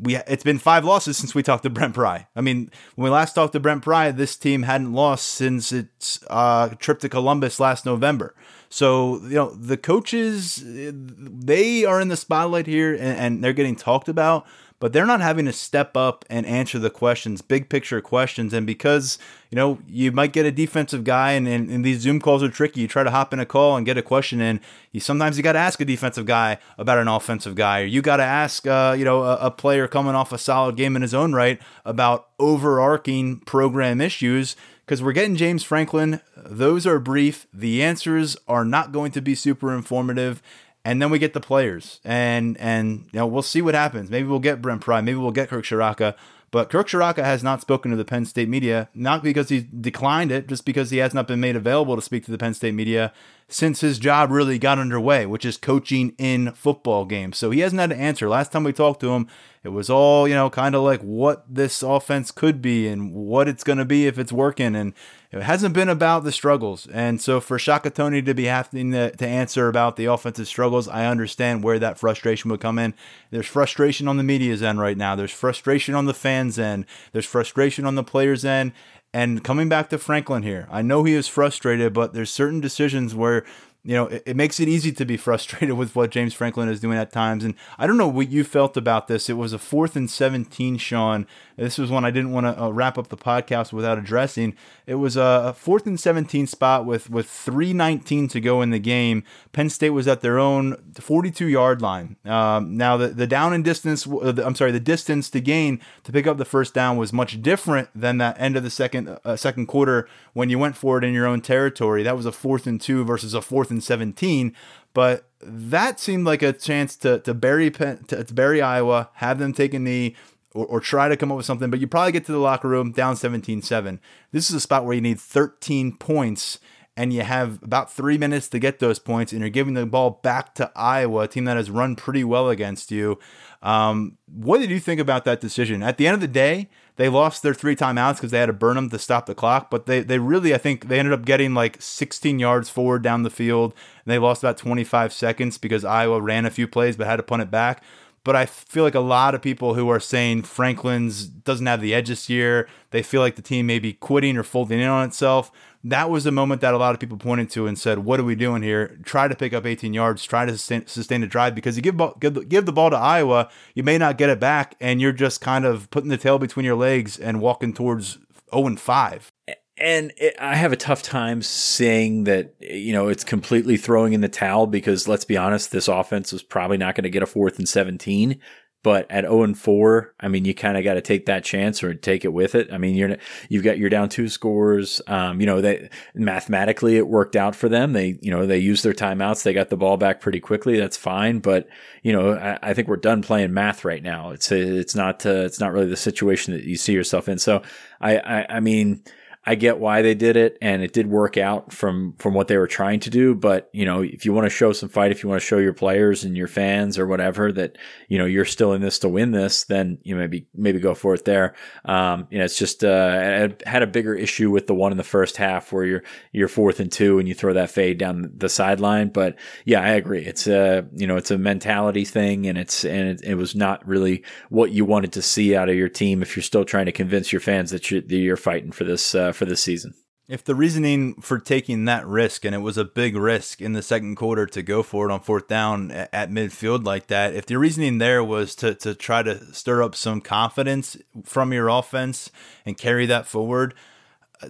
we 0.00 0.16
it's 0.16 0.44
been 0.44 0.58
five 0.58 0.84
losses 0.84 1.16
since 1.16 1.34
we 1.34 1.42
talked 1.42 1.62
to 1.62 1.70
Brent 1.70 1.94
Pry. 1.94 2.26
I 2.36 2.40
mean, 2.40 2.70
when 2.94 3.04
we 3.04 3.10
last 3.10 3.32
talked 3.32 3.54
to 3.54 3.60
Brent 3.60 3.82
Pry, 3.82 4.10
this 4.10 4.36
team 4.36 4.64
hadn't 4.64 4.92
lost 4.92 5.26
since 5.26 5.72
its 5.72 6.22
uh, 6.28 6.68
trip 6.78 7.00
to 7.00 7.08
Columbus 7.08 7.58
last 7.58 7.86
November. 7.86 8.34
So 8.68 9.20
you 9.22 9.36
know 9.36 9.50
the 9.50 9.78
coaches, 9.78 10.62
they 10.64 11.84
are 11.84 12.00
in 12.00 12.08
the 12.08 12.16
spotlight 12.16 12.66
here, 12.66 12.92
and, 12.92 13.18
and 13.18 13.44
they're 13.44 13.54
getting 13.54 13.76
talked 13.76 14.08
about 14.08 14.46
but 14.80 14.92
they're 14.92 15.06
not 15.06 15.20
having 15.20 15.44
to 15.46 15.52
step 15.52 15.96
up 15.96 16.24
and 16.30 16.46
answer 16.46 16.78
the 16.78 16.90
questions, 16.90 17.42
big 17.42 17.68
picture 17.68 18.00
questions. 18.00 18.52
And 18.52 18.66
because, 18.66 19.18
you 19.50 19.56
know, 19.56 19.78
you 19.88 20.12
might 20.12 20.32
get 20.32 20.46
a 20.46 20.52
defensive 20.52 21.04
guy 21.04 21.32
and, 21.32 21.48
and, 21.48 21.68
and 21.68 21.84
these 21.84 22.00
Zoom 22.00 22.20
calls 22.20 22.42
are 22.42 22.48
tricky. 22.48 22.82
You 22.82 22.88
try 22.88 23.02
to 23.02 23.10
hop 23.10 23.32
in 23.32 23.40
a 23.40 23.46
call 23.46 23.76
and 23.76 23.84
get 23.84 23.98
a 23.98 24.02
question 24.02 24.40
in. 24.40 24.60
You 24.92 25.00
sometimes 25.00 25.36
you 25.36 25.42
got 25.42 25.52
to 25.52 25.58
ask 25.58 25.80
a 25.80 25.84
defensive 25.84 26.26
guy 26.26 26.58
about 26.76 26.98
an 26.98 27.08
offensive 27.08 27.54
guy, 27.54 27.82
or 27.82 27.86
you 27.86 28.02
got 28.02 28.18
to 28.18 28.22
ask, 28.22 28.66
uh, 28.66 28.94
you 28.96 29.04
know, 29.04 29.24
a, 29.24 29.36
a 29.36 29.50
player 29.50 29.88
coming 29.88 30.14
off 30.14 30.32
a 30.32 30.38
solid 30.38 30.76
game 30.76 30.94
in 30.94 31.02
his 31.02 31.14
own 31.14 31.32
right 31.32 31.60
about 31.84 32.28
overarching 32.38 33.40
program 33.40 34.00
issues 34.00 34.54
because 34.88 35.02
we're 35.02 35.12
getting 35.12 35.36
James 35.36 35.62
Franklin. 35.62 36.20
Those 36.34 36.86
are 36.86 36.98
brief. 36.98 37.46
The 37.52 37.82
answers 37.82 38.38
are 38.46 38.64
not 38.64 38.90
going 38.90 39.12
to 39.12 39.20
be 39.20 39.34
super 39.34 39.74
informative 39.74 40.40
and 40.88 41.02
then 41.02 41.10
we 41.10 41.18
get 41.18 41.34
the 41.34 41.40
players, 41.40 42.00
and 42.02 42.56
and 42.56 43.08
you 43.12 43.18
know 43.18 43.26
we'll 43.26 43.42
see 43.42 43.60
what 43.60 43.74
happens. 43.74 44.08
Maybe 44.08 44.26
we'll 44.26 44.38
get 44.38 44.62
Brent 44.62 44.80
Pry, 44.80 45.02
maybe 45.02 45.18
we'll 45.18 45.32
get 45.32 45.50
Kirk 45.50 45.66
Ciarrocca, 45.66 46.14
but 46.50 46.70
Kirk 46.70 46.88
Ciarrocca 46.88 47.22
has 47.22 47.42
not 47.42 47.60
spoken 47.60 47.90
to 47.90 47.96
the 47.96 48.06
Penn 48.06 48.24
State 48.24 48.48
media, 48.48 48.88
not 48.94 49.22
because 49.22 49.50
he 49.50 49.68
declined 49.78 50.32
it, 50.32 50.46
just 50.46 50.64
because 50.64 50.88
he 50.90 50.96
has 50.96 51.12
not 51.12 51.28
been 51.28 51.40
made 51.40 51.56
available 51.56 51.94
to 51.94 52.00
speak 52.00 52.24
to 52.24 52.30
the 52.30 52.38
Penn 52.38 52.54
State 52.54 52.72
media 52.72 53.12
since 53.48 53.80
his 53.80 53.98
job 53.98 54.30
really 54.30 54.58
got 54.58 54.78
underway, 54.78 55.24
which 55.24 55.44
is 55.44 55.56
coaching 55.56 56.14
in 56.18 56.52
football 56.52 57.06
games. 57.06 57.38
So 57.38 57.50
he 57.50 57.60
hasn't 57.60 57.80
had 57.80 57.90
to 57.90 57.96
answer. 57.96 58.28
Last 58.28 58.52
time 58.52 58.62
we 58.62 58.74
talked 58.74 59.00
to 59.00 59.14
him, 59.14 59.26
it 59.64 59.70
was 59.70 59.90
all, 59.90 60.28
you 60.28 60.34
know, 60.34 60.50
kind 60.50 60.74
of 60.74 60.82
like 60.82 61.00
what 61.00 61.44
this 61.52 61.82
offense 61.82 62.30
could 62.30 62.62
be 62.62 62.86
and 62.86 63.12
what 63.12 63.48
it's 63.48 63.64
going 63.64 63.78
to 63.78 63.84
be 63.84 64.06
if 64.06 64.18
it's 64.18 64.32
working. 64.32 64.76
And 64.76 64.92
it 65.32 65.42
hasn't 65.42 65.74
been 65.74 65.88
about 65.88 66.24
the 66.24 66.32
struggles. 66.32 66.86
And 66.86 67.20
so 67.20 67.40
for 67.40 67.58
Shaka 67.58 67.90
Toney 67.90 68.22
to 68.22 68.34
be 68.34 68.44
having 68.44 68.92
to, 68.92 69.10
to 69.16 69.26
answer 69.26 69.68
about 69.68 69.96
the 69.96 70.04
offensive 70.04 70.46
struggles, 70.46 70.86
I 70.86 71.06
understand 71.06 71.64
where 71.64 71.78
that 71.78 71.98
frustration 71.98 72.50
would 72.50 72.60
come 72.60 72.78
in. 72.78 72.94
There's 73.30 73.46
frustration 73.46 74.08
on 74.08 74.16
the 74.16 74.22
media's 74.22 74.62
end 74.62 74.78
right 74.78 74.96
now. 74.96 75.16
There's 75.16 75.32
frustration 75.32 75.94
on 75.94 76.06
the 76.06 76.14
fans' 76.14 76.58
end. 76.58 76.86
There's 77.12 77.26
frustration 77.26 77.84
on 77.84 77.94
the 77.94 78.04
players' 78.04 78.44
end. 78.44 78.72
And 79.12 79.42
coming 79.42 79.68
back 79.68 79.88
to 79.90 79.98
Franklin 79.98 80.42
here, 80.42 80.68
I 80.70 80.82
know 80.82 81.04
he 81.04 81.14
is 81.14 81.28
frustrated, 81.28 81.92
but 81.92 82.12
there's 82.12 82.30
certain 82.30 82.60
decisions 82.60 83.14
where 83.14 83.44
you 83.84 83.94
know, 83.94 84.06
it, 84.06 84.22
it, 84.26 84.36
makes 84.36 84.60
it 84.60 84.68
easy 84.68 84.92
to 84.92 85.04
be 85.06 85.16
frustrated 85.28 85.76
with 85.76 85.96
what 85.96 86.10
James 86.10 86.34
Franklin 86.34 86.68
is 86.68 86.80
doing 86.80 86.98
at 86.98 87.12
times. 87.12 87.44
And 87.44 87.54
I 87.78 87.86
don't 87.86 87.96
know 87.96 88.08
what 88.08 88.28
you 88.28 88.44
felt 88.44 88.76
about 88.76 89.08
this. 89.08 89.30
It 89.30 89.34
was 89.34 89.52
a 89.52 89.58
fourth 89.58 89.96
and 89.96 90.10
17, 90.10 90.76
Sean. 90.78 91.26
This 91.58 91.76
was 91.76 91.90
one 91.90 92.04
I 92.04 92.10
didn't 92.10 92.32
want 92.32 92.46
to 92.46 92.62
uh, 92.62 92.68
wrap 92.70 92.96
up 92.96 93.08
the 93.08 93.16
podcast 93.16 93.72
without 93.72 93.98
addressing. 93.98 94.54
It 94.86 94.94
was 94.94 95.16
a 95.16 95.54
fourth 95.54 95.86
and 95.86 95.98
17 95.98 96.46
spot 96.46 96.86
with, 96.86 97.10
with 97.10 97.28
319 97.28 98.28
to 98.28 98.40
go 98.40 98.62
in 98.62 98.70
the 98.70 98.78
game. 98.78 99.24
Penn 99.52 99.68
State 99.68 99.90
was 99.90 100.06
at 100.06 100.20
their 100.20 100.38
own 100.38 100.76
42 100.94 101.46
yard 101.46 101.82
line. 101.82 102.16
Um, 102.24 102.76
now, 102.76 102.96
the, 102.96 103.08
the 103.08 103.26
down 103.26 103.52
and 103.52 103.64
distance, 103.64 104.06
uh, 104.06 104.34
I'm 104.44 104.54
sorry, 104.54 104.70
the 104.70 104.80
distance 104.80 105.28
to 105.30 105.40
gain 105.40 105.80
to 106.04 106.12
pick 106.12 106.26
up 106.26 106.38
the 106.38 106.44
first 106.44 106.74
down 106.74 106.96
was 106.96 107.12
much 107.12 107.42
different 107.42 107.88
than 107.94 108.18
that 108.18 108.40
end 108.40 108.56
of 108.56 108.62
the 108.62 108.70
second, 108.70 109.18
uh, 109.24 109.36
second 109.36 109.66
quarter 109.66 110.08
when 110.34 110.50
you 110.50 110.58
went 110.58 110.76
for 110.76 110.98
it 110.98 111.04
in 111.04 111.12
your 111.12 111.26
own 111.26 111.40
territory. 111.40 112.04
That 112.04 112.16
was 112.16 112.26
a 112.26 112.32
fourth 112.32 112.66
and 112.68 112.80
two 112.80 113.04
versus 113.04 113.34
a 113.34 113.42
fourth 113.42 113.70
and 113.70 113.82
17. 113.82 114.54
But 114.94 115.28
that 115.40 116.00
seemed 116.00 116.24
like 116.24 116.42
a 116.42 116.52
chance 116.52 116.96
to, 116.96 117.18
to 117.20 117.34
bury 117.34 117.70
to, 117.70 118.24
to 118.24 118.34
bury 118.34 118.62
Iowa, 118.62 119.10
have 119.14 119.38
them 119.38 119.52
take 119.52 119.74
a 119.74 119.78
knee, 119.78 120.16
or, 120.54 120.66
or, 120.66 120.80
try 120.80 121.08
to 121.08 121.16
come 121.16 121.30
up 121.30 121.36
with 121.36 121.46
something, 121.46 121.70
but 121.70 121.78
you 121.78 121.86
probably 121.86 122.12
get 122.12 122.24
to 122.26 122.32
the 122.32 122.38
locker 122.38 122.68
room 122.68 122.92
down 122.92 123.16
17 123.16 123.62
7. 123.62 124.00
This 124.32 124.48
is 124.48 124.56
a 124.56 124.60
spot 124.60 124.84
where 124.84 124.94
you 124.94 125.00
need 125.00 125.20
13 125.20 125.96
points 125.96 126.58
and 126.98 127.12
you 127.12 127.22
have 127.22 127.62
about 127.62 127.92
three 127.92 128.18
minutes 128.18 128.48
to 128.48 128.58
get 128.58 128.80
those 128.80 128.98
points, 128.98 129.30
and 129.30 129.40
you're 129.40 129.50
giving 129.50 129.74
the 129.74 129.86
ball 129.86 130.18
back 130.20 130.52
to 130.56 130.68
Iowa, 130.74 131.20
a 131.20 131.28
team 131.28 131.44
that 131.44 131.56
has 131.56 131.70
run 131.70 131.94
pretty 131.94 132.24
well 132.24 132.50
against 132.50 132.90
you. 132.90 133.20
Um, 133.62 134.18
what 134.26 134.58
did 134.58 134.68
you 134.68 134.80
think 134.80 135.00
about 135.00 135.24
that 135.24 135.40
decision? 135.40 135.80
At 135.80 135.96
the 135.96 136.08
end 136.08 136.14
of 136.16 136.20
the 136.20 136.26
day, 136.26 136.68
they 136.96 137.08
lost 137.08 137.44
their 137.44 137.54
three 137.54 137.76
timeouts 137.76 138.16
because 138.16 138.32
they 138.32 138.40
had 138.40 138.46
to 138.46 138.52
burn 138.52 138.74
them 138.74 138.90
to 138.90 138.98
stop 138.98 139.26
the 139.26 139.34
clock, 139.36 139.70
but 139.70 139.86
they, 139.86 140.00
they 140.00 140.18
really, 140.18 140.52
I 140.52 140.58
think, 140.58 140.88
they 140.88 140.98
ended 140.98 141.14
up 141.14 141.24
getting 141.24 141.54
like 141.54 141.80
16 141.80 142.40
yards 142.40 142.68
forward 142.68 143.02
down 143.02 143.22
the 143.22 143.30
field, 143.30 143.74
and 144.04 144.12
they 144.12 144.18
lost 144.18 144.42
about 144.42 144.58
25 144.58 145.12
seconds 145.12 145.56
because 145.56 145.84
Iowa 145.84 146.20
ran 146.20 146.46
a 146.46 146.50
few 146.50 146.66
plays 146.66 146.96
but 146.96 147.06
had 147.06 147.16
to 147.16 147.22
punt 147.22 147.42
it 147.42 147.50
back. 147.52 147.80
But 148.28 148.36
I 148.36 148.44
feel 148.44 148.84
like 148.84 148.94
a 148.94 149.00
lot 149.00 149.34
of 149.34 149.40
people 149.40 149.72
who 149.72 149.88
are 149.88 149.98
saying 149.98 150.42
Franklin's 150.42 151.24
doesn't 151.24 151.64
have 151.64 151.80
the 151.80 151.94
edge 151.94 152.08
this 152.08 152.28
year, 152.28 152.68
they 152.90 153.02
feel 153.02 153.22
like 153.22 153.36
the 153.36 153.40
team 153.40 153.64
may 153.64 153.78
be 153.78 153.94
quitting 153.94 154.36
or 154.36 154.42
folding 154.42 154.80
in 154.80 154.86
on 154.86 155.08
itself 155.08 155.50
that 155.84 156.10
was 156.10 156.24
the 156.24 156.32
moment 156.32 156.60
that 156.60 156.74
a 156.74 156.78
lot 156.78 156.94
of 156.94 157.00
people 157.00 157.16
pointed 157.16 157.50
to 157.50 157.66
and 157.66 157.78
said, 157.78 158.00
"What 158.00 158.18
are 158.18 158.24
we 158.24 158.34
doing 158.34 158.62
here? 158.62 158.98
Try 159.04 159.28
to 159.28 159.34
pick 159.34 159.52
up 159.52 159.64
18 159.64 159.94
yards. 159.94 160.24
Try 160.24 160.44
to 160.44 160.52
sustain, 160.52 160.86
sustain 160.86 161.20
the 161.20 161.26
drive 161.26 161.54
because 161.54 161.76
you 161.76 161.82
give, 161.82 162.00
give 162.20 162.48
give 162.48 162.66
the 162.66 162.72
ball 162.72 162.90
to 162.90 162.96
Iowa, 162.96 163.48
you 163.74 163.82
may 163.82 163.96
not 163.96 164.18
get 164.18 164.30
it 164.30 164.40
back, 164.40 164.74
and 164.80 165.00
you're 165.00 165.12
just 165.12 165.40
kind 165.40 165.64
of 165.64 165.88
putting 165.90 166.10
the 166.10 166.16
tail 166.16 166.38
between 166.38 166.66
your 166.66 166.74
legs 166.76 167.18
and 167.18 167.40
walking 167.40 167.72
towards 167.72 168.18
0 168.52 168.66
and 168.66 168.80
5." 168.80 169.32
And 169.80 170.12
it, 170.16 170.34
I 170.38 170.56
have 170.56 170.72
a 170.72 170.76
tough 170.76 171.02
time 171.02 171.42
saying 171.42 172.24
that 172.24 172.54
you 172.60 172.92
know 172.92 173.08
it's 173.08 173.24
completely 173.24 173.76
throwing 173.76 174.12
in 174.12 174.20
the 174.20 174.28
towel 174.28 174.66
because 174.66 175.08
let's 175.08 175.24
be 175.24 175.36
honest, 175.36 175.70
this 175.70 175.88
offense 175.88 176.32
was 176.32 176.42
probably 176.42 176.76
not 176.76 176.94
going 176.94 177.04
to 177.04 177.10
get 177.10 177.22
a 177.22 177.26
fourth 177.26 177.58
and 177.58 177.68
17 177.68 178.40
But 178.82 179.10
at 179.10 179.24
0 179.24 179.42
and 179.42 179.58
4, 179.58 180.14
I 180.20 180.28
mean, 180.28 180.44
you 180.44 180.54
kind 180.54 180.76
of 180.76 180.84
got 180.84 180.94
to 180.94 181.00
take 181.00 181.26
that 181.26 181.44
chance 181.44 181.82
or 181.82 181.94
take 181.94 182.24
it 182.24 182.32
with 182.32 182.54
it. 182.54 182.72
I 182.72 182.78
mean, 182.78 182.94
you're 182.94 183.16
you've 183.48 183.64
got 183.64 183.78
you're 183.78 183.90
down 183.90 184.08
two 184.08 184.28
scores. 184.28 185.00
Um, 185.06 185.40
you 185.40 185.46
know, 185.46 185.60
they 185.60 185.90
mathematically 186.14 186.96
it 186.96 187.08
worked 187.08 187.36
out 187.36 187.54
for 187.56 187.68
them. 187.68 187.92
They 187.92 188.18
you 188.20 188.30
know 188.30 188.46
they 188.46 188.58
used 188.58 188.84
their 188.84 188.94
timeouts. 188.94 189.42
They 189.42 189.52
got 189.52 189.68
the 189.68 189.76
ball 189.76 189.96
back 189.96 190.20
pretty 190.20 190.40
quickly. 190.40 190.78
That's 190.78 190.96
fine. 190.96 191.40
But 191.40 191.68
you 192.02 192.12
know, 192.12 192.34
I, 192.34 192.58
I 192.62 192.74
think 192.74 192.88
we're 192.88 192.96
done 192.96 193.22
playing 193.22 193.52
math 193.52 193.84
right 193.84 194.02
now. 194.02 194.30
It's 194.30 194.50
it's 194.52 194.94
not 194.94 195.26
uh, 195.26 195.44
it's 195.44 195.60
not 195.60 195.72
really 195.72 195.88
the 195.88 195.96
situation 195.96 196.54
that 196.54 196.64
you 196.64 196.76
see 196.76 196.92
yourself 196.92 197.28
in. 197.28 197.38
So 197.38 197.62
I 198.00 198.18
I, 198.18 198.46
I 198.56 198.60
mean 198.60 199.02
I 199.48 199.54
get 199.54 199.78
why 199.78 200.02
they 200.02 200.14
did 200.14 200.36
it 200.36 200.58
and 200.60 200.82
it 200.82 200.92
did 200.92 201.06
work 201.06 201.38
out 201.38 201.72
from 201.72 202.12
from 202.18 202.34
what 202.34 202.48
they 202.48 202.58
were 202.58 202.66
trying 202.66 203.00
to 203.00 203.08
do, 203.08 203.34
but 203.34 203.70
you 203.72 203.86
know, 203.86 204.02
if 204.02 204.26
you 204.26 204.34
want 204.34 204.44
to 204.44 204.50
show 204.50 204.74
some 204.74 204.90
fight, 204.90 205.10
if 205.10 205.22
you 205.22 205.28
want 205.30 205.40
to 205.40 205.46
show 205.46 205.56
your 205.56 205.72
players 205.72 206.22
and 206.22 206.36
your 206.36 206.48
fans 206.48 206.98
or 206.98 207.06
whatever 207.06 207.50
that 207.52 207.78
you 208.08 208.18
know 208.18 208.26
you're 208.26 208.44
still 208.44 208.74
in 208.74 208.82
this 208.82 208.98
to 208.98 209.08
win 209.08 209.30
this, 209.30 209.64
then 209.64 210.00
you 210.02 210.16
maybe 210.16 210.46
maybe 210.54 210.78
go 210.78 210.94
for 210.94 211.14
it 211.14 211.24
there. 211.24 211.54
Um, 211.86 212.26
you 212.30 212.36
know, 212.36 212.44
it's 212.44 212.58
just 212.58 212.84
uh, 212.84 213.48
I 213.64 213.68
had 213.70 213.82
a 213.82 213.86
bigger 213.86 214.14
issue 214.14 214.50
with 214.50 214.66
the 214.66 214.74
one 214.74 214.92
in 214.92 214.98
the 214.98 215.02
first 215.02 215.38
half 215.38 215.72
where 215.72 215.84
you're 215.86 216.02
you're 216.30 216.48
fourth 216.48 216.78
and 216.78 216.92
two 216.92 217.18
and 217.18 217.26
you 217.26 217.32
throw 217.32 217.54
that 217.54 217.70
fade 217.70 217.96
down 217.96 218.30
the 218.36 218.50
sideline. 218.50 219.08
But 219.08 219.38
yeah, 219.64 219.80
I 219.80 219.92
agree. 219.92 220.26
It's 220.26 220.46
a 220.46 220.86
you 220.94 221.06
know 221.06 221.16
it's 221.16 221.30
a 221.30 221.38
mentality 221.38 222.04
thing 222.04 222.46
and 222.46 222.58
it's 222.58 222.84
and 222.84 223.08
it, 223.08 223.22
it 223.24 223.34
was 223.36 223.54
not 223.54 223.88
really 223.88 224.24
what 224.50 224.72
you 224.72 224.84
wanted 224.84 225.14
to 225.14 225.22
see 225.22 225.56
out 225.56 225.70
of 225.70 225.74
your 225.74 225.88
team 225.88 226.20
if 226.20 226.36
you're 226.36 226.42
still 226.42 226.66
trying 226.66 226.84
to 226.84 226.92
convince 226.92 227.32
your 227.32 227.40
fans 227.40 227.70
that 227.70 227.90
you're, 227.90 228.02
that 228.02 228.14
you're 228.14 228.36
fighting 228.36 228.72
for 228.72 228.84
this. 228.84 229.14
Uh, 229.14 229.32
for 229.38 229.46
this 229.46 229.62
season. 229.62 229.94
If 230.28 230.44
the 230.44 230.54
reasoning 230.54 231.14
for 231.22 231.38
taking 231.38 231.86
that 231.86 232.06
risk, 232.06 232.44
and 232.44 232.54
it 232.54 232.58
was 232.58 232.76
a 232.76 232.84
big 232.84 233.16
risk 233.16 233.62
in 233.62 233.72
the 233.72 233.80
second 233.80 234.16
quarter 234.16 234.44
to 234.44 234.62
go 234.62 234.82
for 234.82 235.08
it 235.08 235.12
on 235.12 235.20
fourth 235.20 235.48
down 235.48 235.90
at 235.90 236.30
midfield 236.30 236.84
like 236.84 237.06
that, 237.06 237.34
if 237.34 237.46
the 237.46 237.56
reasoning 237.58 237.96
there 237.96 238.22
was 238.22 238.54
to, 238.56 238.74
to 238.74 238.94
try 238.94 239.22
to 239.22 239.54
stir 239.54 239.82
up 239.82 239.94
some 239.94 240.20
confidence 240.20 240.98
from 241.24 241.54
your 241.54 241.68
offense 241.68 242.30
and 242.66 242.76
carry 242.76 243.06
that 243.06 243.26
forward, 243.26 243.72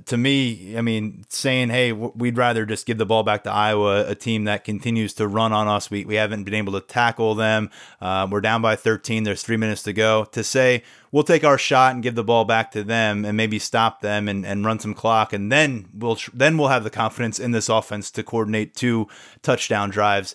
to 0.06 0.16
me, 0.18 0.76
I 0.76 0.82
mean, 0.82 1.24
saying, 1.28 1.70
hey, 1.70 1.92
we'd 1.92 2.36
rather 2.36 2.66
just 2.66 2.86
give 2.86 2.98
the 2.98 3.06
ball 3.06 3.22
back 3.22 3.44
to 3.44 3.50
Iowa, 3.50 4.04
a 4.06 4.14
team 4.14 4.44
that 4.44 4.64
continues 4.64 5.14
to 5.14 5.26
run 5.26 5.52
on 5.52 5.66
us. 5.66 5.90
We, 5.90 6.04
we 6.04 6.16
haven't 6.16 6.44
been 6.44 6.54
able 6.54 6.74
to 6.74 6.80
tackle 6.80 7.34
them. 7.34 7.70
Uh, 8.00 8.28
we're 8.30 8.42
down 8.42 8.60
by 8.60 8.76
13. 8.76 9.24
There's 9.24 9.42
three 9.42 9.56
minutes 9.56 9.82
to 9.84 9.94
go. 9.94 10.24
To 10.32 10.44
say, 10.44 10.82
we'll 11.10 11.24
take 11.24 11.42
our 11.42 11.56
shot 11.56 11.94
and 11.94 12.02
give 12.02 12.16
the 12.16 12.24
ball 12.24 12.44
back 12.44 12.70
to 12.72 12.84
them 12.84 13.24
and 13.24 13.36
maybe 13.36 13.58
stop 13.58 14.02
them 14.02 14.28
and, 14.28 14.44
and 14.44 14.64
run 14.64 14.78
some 14.78 14.92
clock. 14.92 15.32
And 15.32 15.50
then 15.50 15.88
we'll, 15.94 16.18
then 16.34 16.58
we'll 16.58 16.68
have 16.68 16.84
the 16.84 16.90
confidence 16.90 17.38
in 17.38 17.52
this 17.52 17.70
offense 17.70 18.10
to 18.12 18.22
coordinate 18.22 18.74
two 18.74 19.08
touchdown 19.42 19.88
drives. 19.88 20.34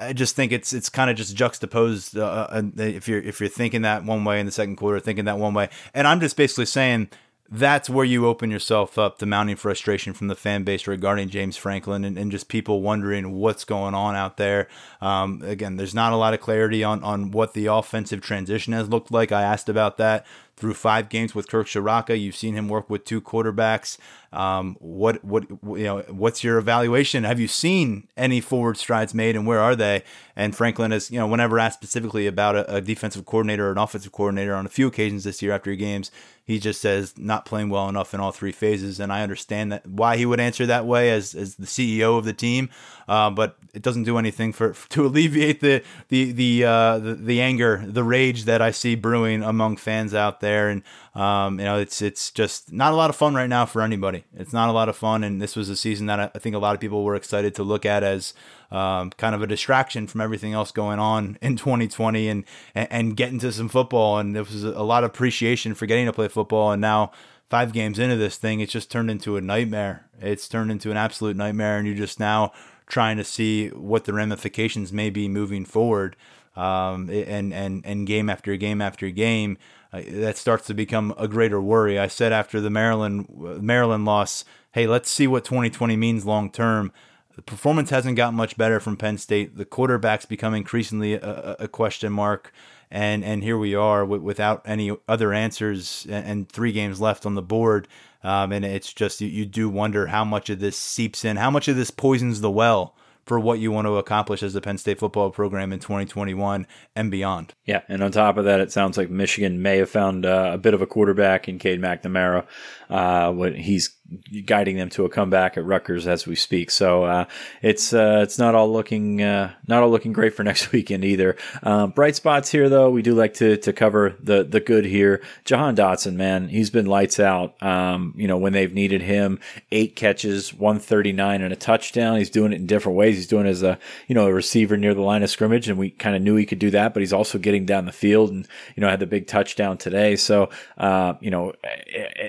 I 0.00 0.14
just 0.14 0.34
think 0.34 0.50
it's 0.50 0.72
it's 0.72 0.88
kind 0.88 1.10
of 1.10 1.16
just 1.16 1.36
juxtaposed. 1.36 2.16
Uh, 2.16 2.46
uh 2.48 2.62
if 2.78 3.06
you're 3.06 3.20
if 3.20 3.38
you're 3.38 3.50
thinking 3.50 3.82
that 3.82 4.02
one 4.02 4.24
way 4.24 4.40
in 4.40 4.46
the 4.46 4.52
second 4.52 4.76
quarter, 4.76 4.98
thinking 4.98 5.26
that 5.26 5.38
one 5.38 5.52
way, 5.52 5.68
and 5.92 6.06
I'm 6.08 6.20
just 6.20 6.38
basically 6.38 6.64
saying 6.64 7.10
that's 7.50 7.90
where 7.90 8.04
you 8.04 8.26
open 8.26 8.50
yourself 8.50 8.98
up 8.98 9.18
to 9.18 9.26
mounting 9.26 9.56
frustration 9.56 10.12
from 10.12 10.28
the 10.28 10.34
fan 10.34 10.64
base 10.64 10.86
regarding 10.86 11.28
James 11.28 11.56
Franklin 11.56 12.04
and, 12.04 12.16
and 12.16 12.30
just 12.30 12.48
people 12.48 12.80
wondering 12.80 13.32
what's 13.32 13.64
going 13.64 13.94
on 13.94 14.16
out 14.16 14.38
there. 14.38 14.66
Um, 15.00 15.42
again, 15.44 15.76
there's 15.76 15.94
not 15.94 16.12
a 16.12 16.16
lot 16.16 16.34
of 16.34 16.40
clarity 16.40 16.82
on, 16.82 17.04
on 17.04 17.30
what 17.30 17.52
the 17.52 17.66
offensive 17.66 18.22
transition 18.22 18.72
has 18.72 18.88
looked 18.88 19.12
like. 19.12 19.30
I 19.30 19.42
asked 19.42 19.68
about 19.68 19.98
that 19.98 20.26
through 20.56 20.74
five 20.74 21.08
games 21.08 21.34
with 21.34 21.48
Kirk 21.48 21.66
Ciarrocca. 21.66 22.20
You've 22.20 22.36
seen 22.36 22.54
him 22.54 22.68
work 22.68 22.88
with 22.88 23.04
two 23.04 23.20
quarterbacks. 23.20 23.98
Um, 24.32 24.76
what 24.80 25.24
what 25.24 25.48
you 25.50 25.84
know? 25.84 26.00
What's 26.08 26.42
your 26.42 26.58
evaluation? 26.58 27.24
Have 27.24 27.38
you 27.38 27.48
seen 27.48 28.08
any 28.16 28.40
forward 28.40 28.76
strides 28.76 29.14
made, 29.14 29.36
and 29.36 29.46
where 29.46 29.60
are 29.60 29.76
they? 29.76 30.02
And 30.34 30.56
Franklin 30.56 30.90
has 30.90 31.10
you 31.10 31.18
know, 31.18 31.26
whenever 31.26 31.58
asked 31.58 31.78
specifically 31.78 32.26
about 32.26 32.56
a, 32.56 32.76
a 32.76 32.80
defensive 32.80 33.24
coordinator 33.24 33.68
or 33.68 33.72
an 33.72 33.78
offensive 33.78 34.10
coordinator 34.10 34.54
on 34.54 34.66
a 34.66 34.68
few 34.68 34.88
occasions 34.88 35.22
this 35.22 35.40
year 35.40 35.52
after 35.52 35.70
your 35.70 35.76
games, 35.76 36.10
he 36.44 36.58
just 36.58 36.80
says 36.80 37.14
not 37.16 37.46
playing 37.46 37.70
well 37.70 37.88
enough 37.88 38.12
in 38.12 38.20
all 38.20 38.32
three 38.32 38.52
phases. 38.52 38.98
And 38.98 39.12
I 39.12 39.22
understand 39.22 39.70
that 39.70 39.86
why 39.86 40.16
he 40.16 40.26
would 40.26 40.40
answer 40.40 40.66
that 40.66 40.84
way 40.84 41.10
as 41.10 41.34
as 41.34 41.54
the 41.54 41.66
CEO 41.66 42.18
of 42.18 42.24
the 42.24 42.32
team, 42.32 42.70
uh, 43.08 43.30
but 43.30 43.56
it 43.72 43.82
doesn't 43.82 44.04
do 44.04 44.18
anything 44.18 44.52
for 44.52 44.72
to 44.90 45.06
alleviate 45.06 45.60
the 45.60 45.82
the 46.08 46.32
the, 46.32 46.64
uh, 46.64 46.98
the 46.98 47.14
the 47.14 47.40
anger, 47.40 47.84
the 47.86 48.04
rage 48.04 48.44
that 48.44 48.60
I 48.60 48.72
see 48.72 48.94
brewing 48.94 49.42
among 49.42 49.76
fans 49.76 50.12
out 50.12 50.40
there. 50.40 50.43
There, 50.44 50.68
and 50.68 50.82
um, 51.14 51.58
you 51.58 51.64
know, 51.64 51.78
it's 51.78 52.00
it's 52.02 52.30
just 52.30 52.72
not 52.72 52.92
a 52.92 52.96
lot 52.96 53.10
of 53.10 53.16
fun 53.16 53.34
right 53.34 53.48
now 53.48 53.66
for 53.66 53.82
anybody. 53.82 54.24
It's 54.36 54.52
not 54.52 54.68
a 54.68 54.72
lot 54.72 54.88
of 54.88 54.96
fun, 54.96 55.24
and 55.24 55.40
this 55.40 55.56
was 55.56 55.68
a 55.68 55.76
season 55.76 56.06
that 56.06 56.32
I 56.34 56.38
think 56.38 56.54
a 56.54 56.58
lot 56.58 56.74
of 56.74 56.80
people 56.80 57.02
were 57.02 57.16
excited 57.16 57.54
to 57.56 57.62
look 57.62 57.84
at 57.84 58.02
as 58.02 58.34
um, 58.70 59.10
kind 59.10 59.34
of 59.34 59.42
a 59.42 59.46
distraction 59.46 60.06
from 60.06 60.20
everything 60.20 60.52
else 60.52 60.70
going 60.70 60.98
on 60.98 61.38
in 61.42 61.56
2020, 61.56 62.28
and 62.28 62.44
and 62.74 63.16
get 63.16 63.30
into 63.30 63.50
some 63.50 63.68
football. 63.68 64.18
And 64.18 64.36
there 64.36 64.44
was 64.44 64.62
a 64.62 64.82
lot 64.82 65.02
of 65.04 65.10
appreciation 65.10 65.74
for 65.74 65.86
getting 65.86 66.06
to 66.06 66.12
play 66.12 66.28
football, 66.28 66.70
and 66.70 66.80
now 66.80 67.10
five 67.50 67.72
games 67.72 67.98
into 67.98 68.16
this 68.16 68.36
thing, 68.36 68.60
it's 68.60 68.72
just 68.72 68.90
turned 68.90 69.10
into 69.10 69.36
a 69.36 69.40
nightmare. 69.40 70.06
It's 70.20 70.48
turned 70.48 70.70
into 70.70 70.90
an 70.90 70.96
absolute 70.96 71.36
nightmare, 71.36 71.78
and 71.78 71.86
you're 71.86 71.96
just 71.96 72.18
now 72.18 72.52
trying 72.86 73.16
to 73.16 73.24
see 73.24 73.68
what 73.68 74.04
the 74.04 74.12
ramifications 74.12 74.92
may 74.92 75.10
be 75.10 75.28
moving 75.28 75.64
forward. 75.64 76.16
Um, 76.56 77.10
and 77.10 77.52
and 77.52 77.84
and 77.84 78.06
game 78.06 78.30
after 78.30 78.56
game 78.56 78.80
after 78.80 79.10
game, 79.10 79.58
that 80.02 80.36
starts 80.36 80.66
to 80.66 80.74
become 80.74 81.14
a 81.18 81.28
greater 81.28 81.60
worry. 81.60 81.98
I 81.98 82.06
said 82.08 82.32
after 82.32 82.60
the 82.60 82.70
Maryland 82.70 83.28
Maryland 83.62 84.04
loss, 84.04 84.44
hey, 84.72 84.86
let's 84.86 85.10
see 85.10 85.26
what 85.26 85.44
2020 85.44 85.96
means 85.96 86.24
long 86.24 86.50
term. 86.50 86.92
The 87.36 87.42
performance 87.42 87.90
hasn't 87.90 88.16
gotten 88.16 88.36
much 88.36 88.56
better 88.56 88.78
from 88.78 88.96
Penn 88.96 89.18
State. 89.18 89.56
The 89.56 89.64
quarterback's 89.64 90.24
become 90.24 90.54
increasingly 90.54 91.14
a, 91.14 91.56
a 91.60 91.68
question 91.68 92.12
mark, 92.12 92.52
and 92.90 93.24
and 93.24 93.42
here 93.42 93.58
we 93.58 93.74
are 93.74 94.00
w- 94.00 94.22
without 94.22 94.62
any 94.64 94.96
other 95.08 95.32
answers 95.32 96.06
and, 96.08 96.26
and, 96.26 96.48
three 96.48 96.70
games 96.70 97.00
left 97.00 97.26
on 97.26 97.34
the 97.34 97.42
board. 97.42 97.88
Um, 98.22 98.52
and 98.52 98.64
it's 98.64 98.92
just 98.92 99.20
you, 99.20 99.28
you 99.28 99.46
do 99.46 99.68
wonder 99.68 100.06
how 100.06 100.24
much 100.24 100.48
of 100.48 100.60
this 100.60 100.78
seeps 100.78 101.24
in, 101.24 101.36
how 101.36 101.50
much 101.50 101.68
of 101.68 101.76
this 101.76 101.90
poisons 101.90 102.40
the 102.40 102.50
well 102.50 102.94
for 103.24 103.40
what 103.40 103.58
you 103.58 103.72
want 103.72 103.86
to 103.86 103.96
accomplish 103.96 104.42
as 104.42 104.52
the 104.52 104.60
Penn 104.60 104.78
State 104.78 104.98
football 104.98 105.30
program 105.30 105.72
in 105.72 105.80
2021 105.80 106.66
and 106.94 107.10
beyond. 107.10 107.54
Yeah, 107.64 107.82
and 107.88 108.02
on 108.02 108.12
top 108.12 108.36
of 108.36 108.44
that, 108.44 108.60
it 108.60 108.72
sounds 108.72 108.96
like 108.96 109.10
Michigan 109.10 109.62
may 109.62 109.78
have 109.78 109.90
found 109.90 110.26
uh, 110.26 110.50
a 110.54 110.58
bit 110.58 110.74
of 110.74 110.82
a 110.82 110.86
quarterback 110.86 111.48
in 111.48 111.58
Cade 111.58 111.80
McNamara. 111.80 112.46
Uh, 112.90 113.32
he's 113.50 113.96
guiding 114.44 114.76
them 114.76 114.90
to 114.90 115.04
a 115.04 115.08
comeback 115.08 115.56
at 115.56 115.64
Rutgers 115.64 116.06
as 116.06 116.26
we 116.26 116.36
speak. 116.36 116.70
So 116.70 117.04
uh, 117.04 117.24
it's 117.62 117.92
uh, 117.92 118.20
it's 118.22 118.38
not 118.38 118.54
all 118.54 118.70
looking 118.70 119.22
uh, 119.22 119.54
not 119.66 119.82
all 119.82 119.90
looking 119.90 120.12
great 120.12 120.34
for 120.34 120.42
next 120.44 120.72
weekend 120.72 121.04
either. 121.04 121.36
Um, 121.62 121.90
bright 121.90 122.16
spots 122.16 122.50
here 122.50 122.68
though. 122.68 122.90
We 122.90 123.02
do 123.02 123.14
like 123.14 123.34
to 123.34 123.56
to 123.58 123.72
cover 123.72 124.14
the 124.20 124.44
the 124.44 124.60
good 124.60 124.84
here. 124.84 125.22
Jahan 125.44 125.74
Dotson, 125.74 126.14
man, 126.14 126.48
he's 126.48 126.70
been 126.70 126.86
lights 126.86 127.18
out. 127.18 127.60
Um, 127.62 128.14
you 128.16 128.28
know 128.28 128.36
when 128.36 128.52
they've 128.52 128.72
needed 128.72 129.02
him, 129.02 129.40
eight 129.72 129.96
catches, 129.96 130.52
one 130.52 130.78
thirty 130.78 131.12
nine, 131.12 131.42
and 131.42 131.52
a 131.52 131.56
touchdown. 131.56 132.18
He's 132.18 132.30
doing 132.30 132.52
it 132.52 132.56
in 132.56 132.66
different 132.66 132.98
ways. 132.98 133.16
He's 133.16 133.26
doing 133.26 133.46
as 133.46 133.62
a 133.62 133.78
you 134.06 134.14
know 134.14 134.26
a 134.26 134.32
receiver 134.34 134.76
near 134.76 134.94
the 134.94 135.00
line 135.00 135.22
of 135.22 135.30
scrimmage, 135.30 135.68
and 135.68 135.78
we 135.78 135.90
kind 135.90 136.14
of 136.14 136.22
knew 136.22 136.36
he 136.36 136.46
could 136.46 136.58
do 136.58 136.70
that. 136.70 136.92
But 136.92 137.00
he's 137.00 137.12
also 137.12 137.38
getting 137.38 137.64
down 137.64 137.86
the 137.86 137.92
field, 137.92 138.30
and 138.30 138.46
you 138.76 138.82
know 138.82 138.88
had 138.88 139.00
the 139.00 139.06
big 139.06 139.26
touchdown 139.26 139.78
today. 139.78 140.16
So 140.16 140.50
uh, 140.76 141.14
you 141.20 141.30
know 141.30 141.54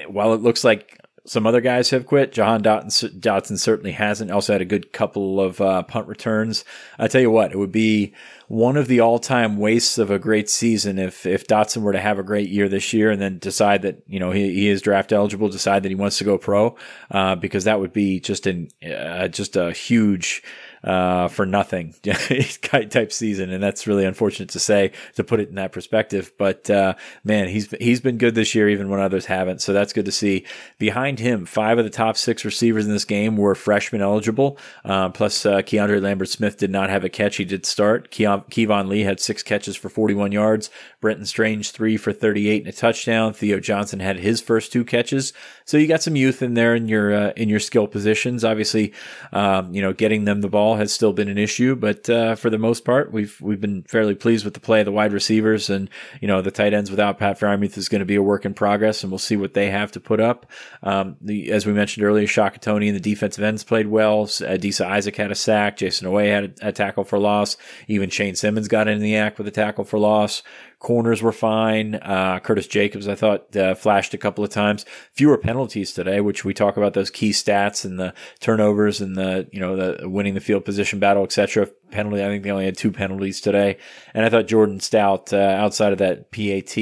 while 0.08 0.34
it 0.34 0.42
looks 0.46 0.64
like 0.64 1.02
some 1.28 1.48
other 1.48 1.60
guys 1.60 1.90
have 1.90 2.06
quit. 2.06 2.32
Jahan 2.32 2.62
Dotson, 2.62 3.20
Dotson 3.20 3.58
certainly 3.58 3.94
hasn't. 3.94 4.30
Also 4.30 4.54
had 4.54 4.62
a 4.62 4.66
good 4.66 4.94
couple 4.94 5.42
of 5.42 5.60
uh, 5.60 5.82
punt 5.84 6.08
returns. 6.08 6.64
I 7.00 7.08
tell 7.08 7.22
you 7.22 7.32
what, 7.32 7.52
it 7.52 7.58
would 7.58 7.72
be 7.72 8.14
one 8.48 8.78
of 8.78 8.88
the 8.88 9.00
all-time 9.00 9.58
wastes 9.58 9.98
of 9.98 10.12
a 10.12 10.20
great 10.20 10.50
season 10.50 11.00
if 11.00 11.26
if 11.26 11.48
Dotson 11.48 11.82
were 11.82 11.94
to 11.94 12.00
have 12.00 12.20
a 12.20 12.24
great 12.24 12.50
year 12.50 12.70
this 12.70 12.94
year 12.94 13.10
and 13.10 13.20
then 13.20 13.40
decide 13.40 13.82
that 13.82 14.04
you 14.08 14.20
know 14.20 14.32
he, 14.32 14.54
he 14.54 14.68
is 14.68 14.84
draft 14.84 15.12
eligible, 15.12 15.50
decide 15.50 15.82
that 15.84 15.90
he 15.90 15.96
wants 15.96 16.20
to 16.20 16.24
go 16.24 16.38
pro, 16.38 16.76
uh, 17.10 17.36
because 17.36 17.64
that 17.64 17.80
would 17.80 17.92
be 17.92 18.20
just 18.20 18.46
an 18.46 18.70
uh, 18.88 19.28
just 19.28 19.56
a 19.56 19.72
huge 19.72 20.44
uh, 20.86 21.28
for 21.28 21.46
nothing 21.46 21.96
type 22.04 23.12
season, 23.12 23.50
and 23.50 23.62
that's 23.62 23.88
really 23.88 24.06
unfortunate 24.06 24.50
to 24.50 24.60
say 24.60 24.92
to 25.16 25.24
put 25.24 25.40
it 25.40 25.50
in 25.50 25.56
that 25.56 25.72
perspective. 25.72 26.32
But 26.38 26.70
uh, 26.70 26.94
man, 27.24 27.48
he's 27.48 27.72
he's 27.80 28.00
been 28.00 28.18
good 28.18 28.36
this 28.36 28.54
year, 28.54 28.70
even 28.70 28.90
when 28.90 29.00
others 29.00 29.26
haven't. 29.26 29.62
So 29.62 29.74
that's 29.74 29.94
good 29.94 30.06
to 30.06 30.12
see. 30.12 30.46
Behind 30.78 31.20
him, 31.20 31.46
five 31.46 31.80
of 31.80 31.86
the 31.86 31.90
top 31.90 32.18
six 32.18 32.46
receivers 32.46 32.86
in 32.86 32.92
this 32.92 33.06
game 33.06 33.36
were 33.36 33.56
freshman 33.56 34.02
eligible. 34.02 34.60
Uh, 34.84 35.10
plus, 35.10 35.46
uh, 35.46 35.58
Keandre 35.58 36.02
Lambert 36.02 36.30
Smith 36.30 36.58
did 36.58 36.70
not 36.70 36.90
have 36.92 37.04
a 37.04 37.10
catch; 37.10 37.38
he 37.38 37.46
did 37.46 37.66
start. 37.66 38.12
Ke- 38.12 38.46
Keyvone 38.52 38.88
Lee 38.88 39.02
had 39.02 39.20
six 39.20 39.42
catches 39.42 39.76
for 39.76 39.90
41 39.90 40.32
yards. 40.32 40.70
Brenton 41.06 41.28
Strange 41.28 41.70
three 41.70 41.98
for 41.98 42.12
38 42.12 42.64
and 42.64 42.68
a 42.68 42.76
touchdown. 42.76 43.32
Theo 43.32 43.60
Johnson 43.60 44.00
had 44.00 44.18
his 44.18 44.42
first 44.42 44.74
two 44.74 44.84
catches. 44.84 45.34
So 45.64 45.78
you 45.78 45.86
got 45.86 46.02
some 46.02 46.16
youth 46.16 46.42
in 46.42 46.56
there 46.56 46.74
in 46.74 46.88
your 46.88 47.14
uh, 47.14 47.32
in 47.36 47.48
your 47.48 47.60
skill 47.60 47.86
positions. 47.86 48.44
Obviously, 48.44 48.92
um, 49.32 49.72
you 49.72 49.84
know, 49.84 49.94
getting 49.94 50.26
them 50.26 50.42
the 50.42 50.50
ball 50.50 50.78
has 50.78 50.92
still 50.92 51.14
been 51.14 51.28
an 51.28 51.38
issue, 51.38 51.76
but 51.76 52.10
uh, 52.10 52.34
for 52.34 52.50
the 52.50 52.58
most 52.58 52.86
part, 52.86 53.12
we've 53.12 53.40
we've 53.40 53.62
been 53.62 53.84
fairly 53.84 54.16
pleased 54.16 54.46
with 54.46 54.56
the 54.56 54.60
play 54.60 54.80
of 54.80 54.86
the 54.86 54.92
wide 54.92 55.14
receivers, 55.14 55.70
and 55.70 55.92
you 56.22 56.28
know, 56.28 56.42
the 56.42 56.50
tight 56.50 56.74
ends 56.74 56.90
without 56.90 57.20
Pat 57.20 57.40
Freiermuth 57.40 57.78
is 57.78 57.88
going 57.88 58.00
to 58.00 58.06
be 58.06 58.16
a 58.16 58.24
work 58.24 58.44
in 58.44 58.56
progress, 58.56 59.04
and 59.04 59.12
we'll 59.12 59.20
see 59.20 59.38
what 59.38 59.54
they 59.54 59.70
have 59.70 59.92
to 59.92 60.00
put 60.00 60.20
up. 60.20 60.50
Um, 60.82 61.18
the, 61.22 61.52
as 61.52 61.68
we 61.68 61.74
mentioned 61.74 62.04
earlier, 62.04 62.26
Shaka 62.26 62.58
Toney 62.58 62.88
and 62.88 62.96
the 62.96 63.00
defensive 63.00 63.44
ends 63.44 63.64
played 63.64 63.86
well. 63.86 64.26
Adisa 64.26 64.88
Isaac 64.88 65.16
had 65.18 65.30
a 65.30 65.36
sack. 65.36 65.78
Jayson 65.78 66.08
Oweh 66.08 66.32
had 66.32 66.60
a, 66.64 66.70
a 66.70 66.72
tackle 66.72 67.04
for 67.04 67.20
loss. 67.20 67.58
Even 67.88 68.10
Shane 68.10 68.36
Simmons 68.36 68.68
got 68.68 68.88
in 68.88 69.02
the 69.02 69.16
act 69.16 69.38
with 69.38 69.48
a 69.48 69.52
tackle 69.52 69.84
for 69.84 70.00
loss. 70.00 70.42
Corners 70.86 71.24
were 71.24 71.32
fine. 71.32 71.96
Uh, 71.96 72.40
Curtis 72.44 72.68
Jacobs, 72.68 73.08
I 73.08 73.16
thought, 73.16 73.56
uh, 73.56 73.74
flashed 73.74 74.14
a 74.14 74.20
couple 74.20 74.44
of 74.44 74.52
times. 74.52 74.86
Fewer 75.14 75.36
penalties 75.36 75.92
today, 75.92 76.22
which 76.22 76.46
we 76.46 76.54
talk 76.54 76.78
about 76.78 76.94
those 76.94 77.10
key 77.10 77.32
stats 77.32 77.86
and 77.86 78.00
the 78.00 78.14
turnovers 78.40 79.02
and 79.02 79.16
the 79.18 79.48
you 79.52 79.60
know 79.60 79.76
the 79.76 80.08
winning 80.08 80.36
the 80.36 80.40
field 80.40 80.64
position 80.64 81.00
battle, 81.00 81.24
etc. 81.24 81.68
Penalty. 81.90 82.24
I 82.24 82.28
think 82.28 82.44
they 82.44 82.52
only 82.52 82.66
had 82.66 82.78
two 82.78 82.92
penalties 82.92 83.42
today, 83.42 83.80
and 84.14 84.24
I 84.26 84.30
thought 84.30 84.46
Jordan 84.46 84.80
Stout, 84.80 85.34
uh, 85.34 85.38
outside 85.38 85.92
of 85.92 85.98
that 85.98 86.30
PAT 86.30 86.78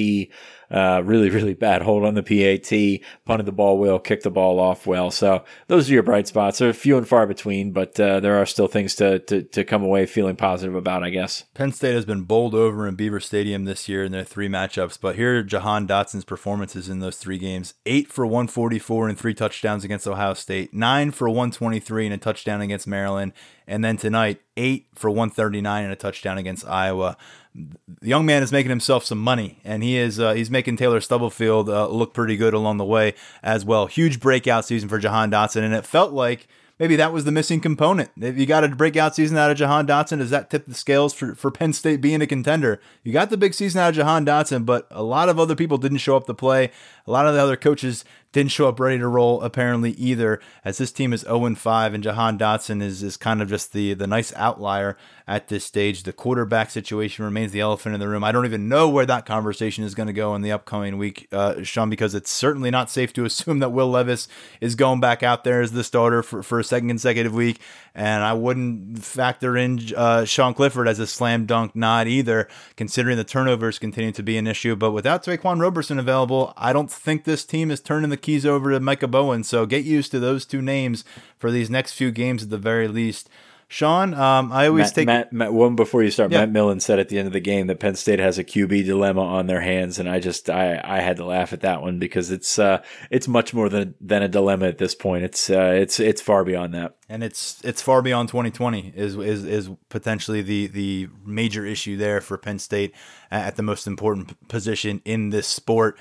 uh, 0.73 1.03
really, 1.05 1.29
really 1.29 1.53
bad 1.53 1.83
hold 1.83 2.03
on 2.03 2.15
the 2.15 2.23
PAT, 2.23 2.99
punted 3.25 3.45
the 3.45 3.51
ball 3.51 3.77
well, 3.77 3.99
kicked 3.99 4.23
the 4.23 4.31
ball 4.31 4.59
off 4.59 4.87
well. 4.87 5.11
So 5.11 5.45
those 5.67 5.89
are 5.89 5.93
your 5.93 6.03
bright 6.03 6.27
spots. 6.27 6.57
They're 6.57 6.73
few 6.73 6.97
and 6.97 7.07
far 7.07 7.27
between, 7.27 7.71
but 7.71 7.99
uh, 7.99 8.19
there 8.19 8.41
are 8.41 8.45
still 8.47 8.67
things 8.67 8.95
to, 8.95 9.19
to, 9.19 9.43
to 9.43 9.63
come 9.63 9.83
away 9.83 10.07
feeling 10.07 10.35
positive 10.35 10.73
about, 10.73 11.03
I 11.03 11.11
guess. 11.11 11.43
Penn 11.53 11.71
State 11.71 11.93
has 11.93 12.05
been 12.05 12.23
bowled 12.23 12.55
over 12.55 12.87
in 12.87 12.95
Beaver 12.95 13.19
Stadium 13.19 13.65
this 13.65 13.87
year 13.87 14.03
in 14.03 14.11
their 14.11 14.23
three 14.23 14.49
matchups, 14.49 14.97
but 14.99 15.15
here 15.15 15.39
are 15.39 15.43
Jahan 15.43 15.85
Dotson's 15.85 16.25
performances 16.25 16.89
in 16.89 16.99
those 16.99 17.17
three 17.17 17.37
games 17.37 17.75
eight 17.85 18.11
for 18.11 18.25
144 18.25 19.09
and 19.09 19.17
three 19.17 19.35
touchdowns 19.35 19.83
against 19.83 20.07
Ohio 20.07 20.33
State, 20.33 20.73
nine 20.73 21.11
for 21.11 21.29
123 21.29 22.07
and 22.07 22.15
a 22.15 22.17
touchdown 22.17 22.61
against 22.61 22.87
Maryland, 22.87 23.33
and 23.67 23.83
then 23.83 23.97
tonight, 23.97 24.41
eight 24.57 24.87
for 24.95 25.09
139 25.09 25.83
and 25.83 25.93
a 25.93 25.95
touchdown 25.95 26.37
against 26.37 26.65
Iowa 26.67 27.15
the 27.55 28.07
young 28.07 28.25
man 28.25 28.41
is 28.41 28.51
making 28.51 28.69
himself 28.69 29.05
some 29.05 29.19
money, 29.19 29.59
and 29.63 29.83
he 29.83 29.97
is 29.97 30.19
uh, 30.19 30.33
he's 30.33 30.49
making 30.49 30.77
Taylor 30.77 30.99
Stubblefield 30.99 31.69
uh, 31.69 31.87
look 31.87 32.13
pretty 32.13 32.35
good 32.35 32.53
along 32.53 32.77
the 32.77 32.85
way 32.85 33.13
as 33.43 33.63
well. 33.63 33.85
Huge 33.85 34.19
breakout 34.19 34.65
season 34.65 34.89
for 34.89 34.97
Jahan 34.97 35.29
Dotson, 35.29 35.63
and 35.63 35.73
it 35.73 35.85
felt 35.85 36.13
like 36.13 36.47
maybe 36.79 36.95
that 36.95 37.13
was 37.13 37.25
the 37.25 37.31
missing 37.31 37.59
component. 37.61 38.09
If 38.19 38.37
you 38.37 38.45
got 38.45 38.63
a 38.63 38.69
breakout 38.69 39.15
season 39.15 39.37
out 39.37 39.51
of 39.51 39.57
Jahan 39.57 39.85
Dotson, 39.85 40.17
does 40.17 40.31
that 40.31 40.49
tip 40.49 40.65
the 40.65 40.73
scales 40.73 41.13
for, 41.13 41.35
for 41.35 41.51
Penn 41.51 41.73
State 41.73 42.01
being 42.01 42.21
a 42.21 42.27
contender? 42.27 42.81
You 43.03 43.13
got 43.13 43.29
the 43.29 43.37
big 43.37 43.53
season 43.53 43.81
out 43.81 43.89
of 43.89 43.95
Jahan 43.95 44.25
Dotson, 44.25 44.65
but 44.65 44.87
a 44.89 45.03
lot 45.03 45.29
of 45.29 45.39
other 45.39 45.55
people 45.55 45.77
didn't 45.77 45.99
show 45.99 46.17
up 46.17 46.25
to 46.25 46.33
play. 46.33 46.71
A 47.05 47.11
lot 47.11 47.27
of 47.27 47.35
the 47.35 47.41
other 47.41 47.57
coaches 47.57 48.03
didn't 48.33 48.51
show 48.51 48.67
up 48.67 48.79
ready 48.79 48.97
to 48.97 49.07
roll 49.07 49.41
apparently 49.41 49.91
either, 49.91 50.41
as 50.65 50.77
this 50.77 50.91
team 50.91 51.13
is 51.13 51.21
0 51.21 51.55
5 51.55 51.93
and 51.93 52.03
Jahan 52.03 52.37
Dotson 52.37 52.81
is, 52.81 53.01
is 53.01 53.15
kind 53.15 53.41
of 53.41 53.47
just 53.47 53.71
the, 53.71 53.93
the 53.93 54.07
nice 54.07 54.33
outlier 54.35 54.97
at 55.27 55.47
this 55.47 55.63
stage. 55.63 56.03
The 56.03 56.13
quarterback 56.13 56.69
situation 56.69 57.23
remains 57.23 57.51
the 57.51 57.61
elephant 57.61 57.93
in 57.95 58.01
the 58.01 58.09
room. 58.09 58.23
I 58.23 58.31
don't 58.31 58.45
even 58.45 58.67
know 58.67 58.89
where 58.89 59.05
that 59.05 59.25
conversation 59.25 59.83
is 59.83 59.95
going 59.95 60.07
to 60.07 60.13
go 60.13 60.35
in 60.35 60.41
the 60.41 60.51
upcoming 60.51 60.97
week, 60.97 61.27
uh, 61.31 61.63
Sean, 61.63 61.89
because 61.89 62.13
it's 62.15 62.31
certainly 62.31 62.71
not 62.71 62.89
safe 62.89 63.13
to 63.13 63.25
assume 63.25 63.59
that 63.59 63.69
Will 63.69 63.89
Levis 63.89 64.27
is 64.59 64.75
going 64.75 64.99
back 64.99 65.23
out 65.23 65.43
there 65.43 65.61
as 65.61 65.71
the 65.71 65.83
starter 65.83 66.23
for, 66.23 66.43
for 66.43 66.59
a 66.59 66.63
second 66.63 66.89
consecutive 66.89 67.33
week. 67.33 67.59
And 67.95 68.23
I 68.23 68.33
wouldn't 68.33 69.03
factor 69.03 69.55
in 69.55 69.79
uh, 69.95 70.25
Sean 70.25 70.55
Clifford 70.55 70.87
as 70.87 70.99
a 70.99 71.05
slam 71.05 71.45
dunk 71.45 71.75
nod 71.75 72.07
either, 72.07 72.47
considering 72.75 73.17
the 73.17 73.23
turnovers 73.23 73.77
continue 73.77 74.11
to 74.11 74.23
be 74.23 74.37
an 74.37 74.47
issue. 74.47 74.75
But 74.75 74.91
without 74.91 75.23
Ta'Quan 75.23 75.61
Roberson 75.61 75.99
available, 75.99 76.53
I 76.57 76.73
don't 76.73 76.91
think 76.91 77.23
this 77.23 77.45
team 77.45 77.69
is 77.69 77.79
turning 77.79 78.09
the 78.09 78.17
keys 78.23 78.45
over 78.45 78.71
to 78.71 78.79
Micah 78.79 79.07
Bowen. 79.07 79.43
So 79.43 79.65
get 79.65 79.85
used 79.85 80.11
to 80.11 80.19
those 80.19 80.45
two 80.45 80.61
names 80.61 81.03
for 81.37 81.51
these 81.51 81.69
next 81.69 81.93
few 81.93 82.11
games 82.11 82.43
at 82.43 82.49
the 82.49 82.57
very 82.57 82.87
least. 82.87 83.29
Sean, 83.73 84.13
um, 84.13 84.51
I 84.51 84.67
always 84.67 84.85
Matt, 84.89 84.93
take 84.93 85.05
Matt, 85.07 85.33
Matt, 85.33 85.51
one 85.51 85.75
before 85.75 86.03
you 86.03 86.11
start. 86.11 86.31
Yeah. 86.31 86.41
Matt 86.41 86.51
Millen 86.51 86.79
said 86.79 86.99
at 86.99 87.09
the 87.09 87.17
end 87.17 87.25
of 87.25 87.33
the 87.33 87.39
game 87.39 87.65
that 87.65 87.79
Penn 87.79 87.95
State 87.95 88.19
has 88.19 88.37
a 88.37 88.43
QB 88.43 88.85
dilemma 88.85 89.21
on 89.23 89.47
their 89.47 89.61
hands, 89.61 89.97
and 89.97 90.07
I 90.07 90.19
just 90.19 90.47
I, 90.47 90.79
I 90.83 90.99
had 90.99 91.17
to 91.17 91.25
laugh 91.25 91.53
at 91.53 91.61
that 91.61 91.81
one 91.81 91.97
because 91.97 92.29
it's 92.29 92.59
uh, 92.59 92.83
it's 93.09 93.27
much 93.27 93.51
more 93.51 93.69
than 93.69 93.95
than 93.99 94.21
a 94.21 94.27
dilemma 94.27 94.67
at 94.67 94.77
this 94.77 94.93
point. 94.93 95.23
It's 95.23 95.49
uh, 95.49 95.73
it's 95.75 95.99
it's 95.99 96.21
far 96.21 96.43
beyond 96.43 96.75
that, 96.75 96.97
and 97.09 97.23
it's 97.23 97.59
it's 97.63 97.81
far 97.81 98.03
beyond 98.03 98.29
2020 98.29 98.93
is 98.95 99.15
is 99.15 99.43
is 99.43 99.71
potentially 99.89 100.43
the 100.43 100.67
the 100.67 101.09
major 101.25 101.65
issue 101.65 101.97
there 101.97 102.21
for 102.21 102.37
Penn 102.37 102.59
State 102.59 102.93
at 103.31 103.55
the 103.55 103.63
most 103.63 103.87
important 103.87 104.47
position 104.49 105.01
in 105.03 105.31
this 105.31 105.47
sport. 105.47 105.97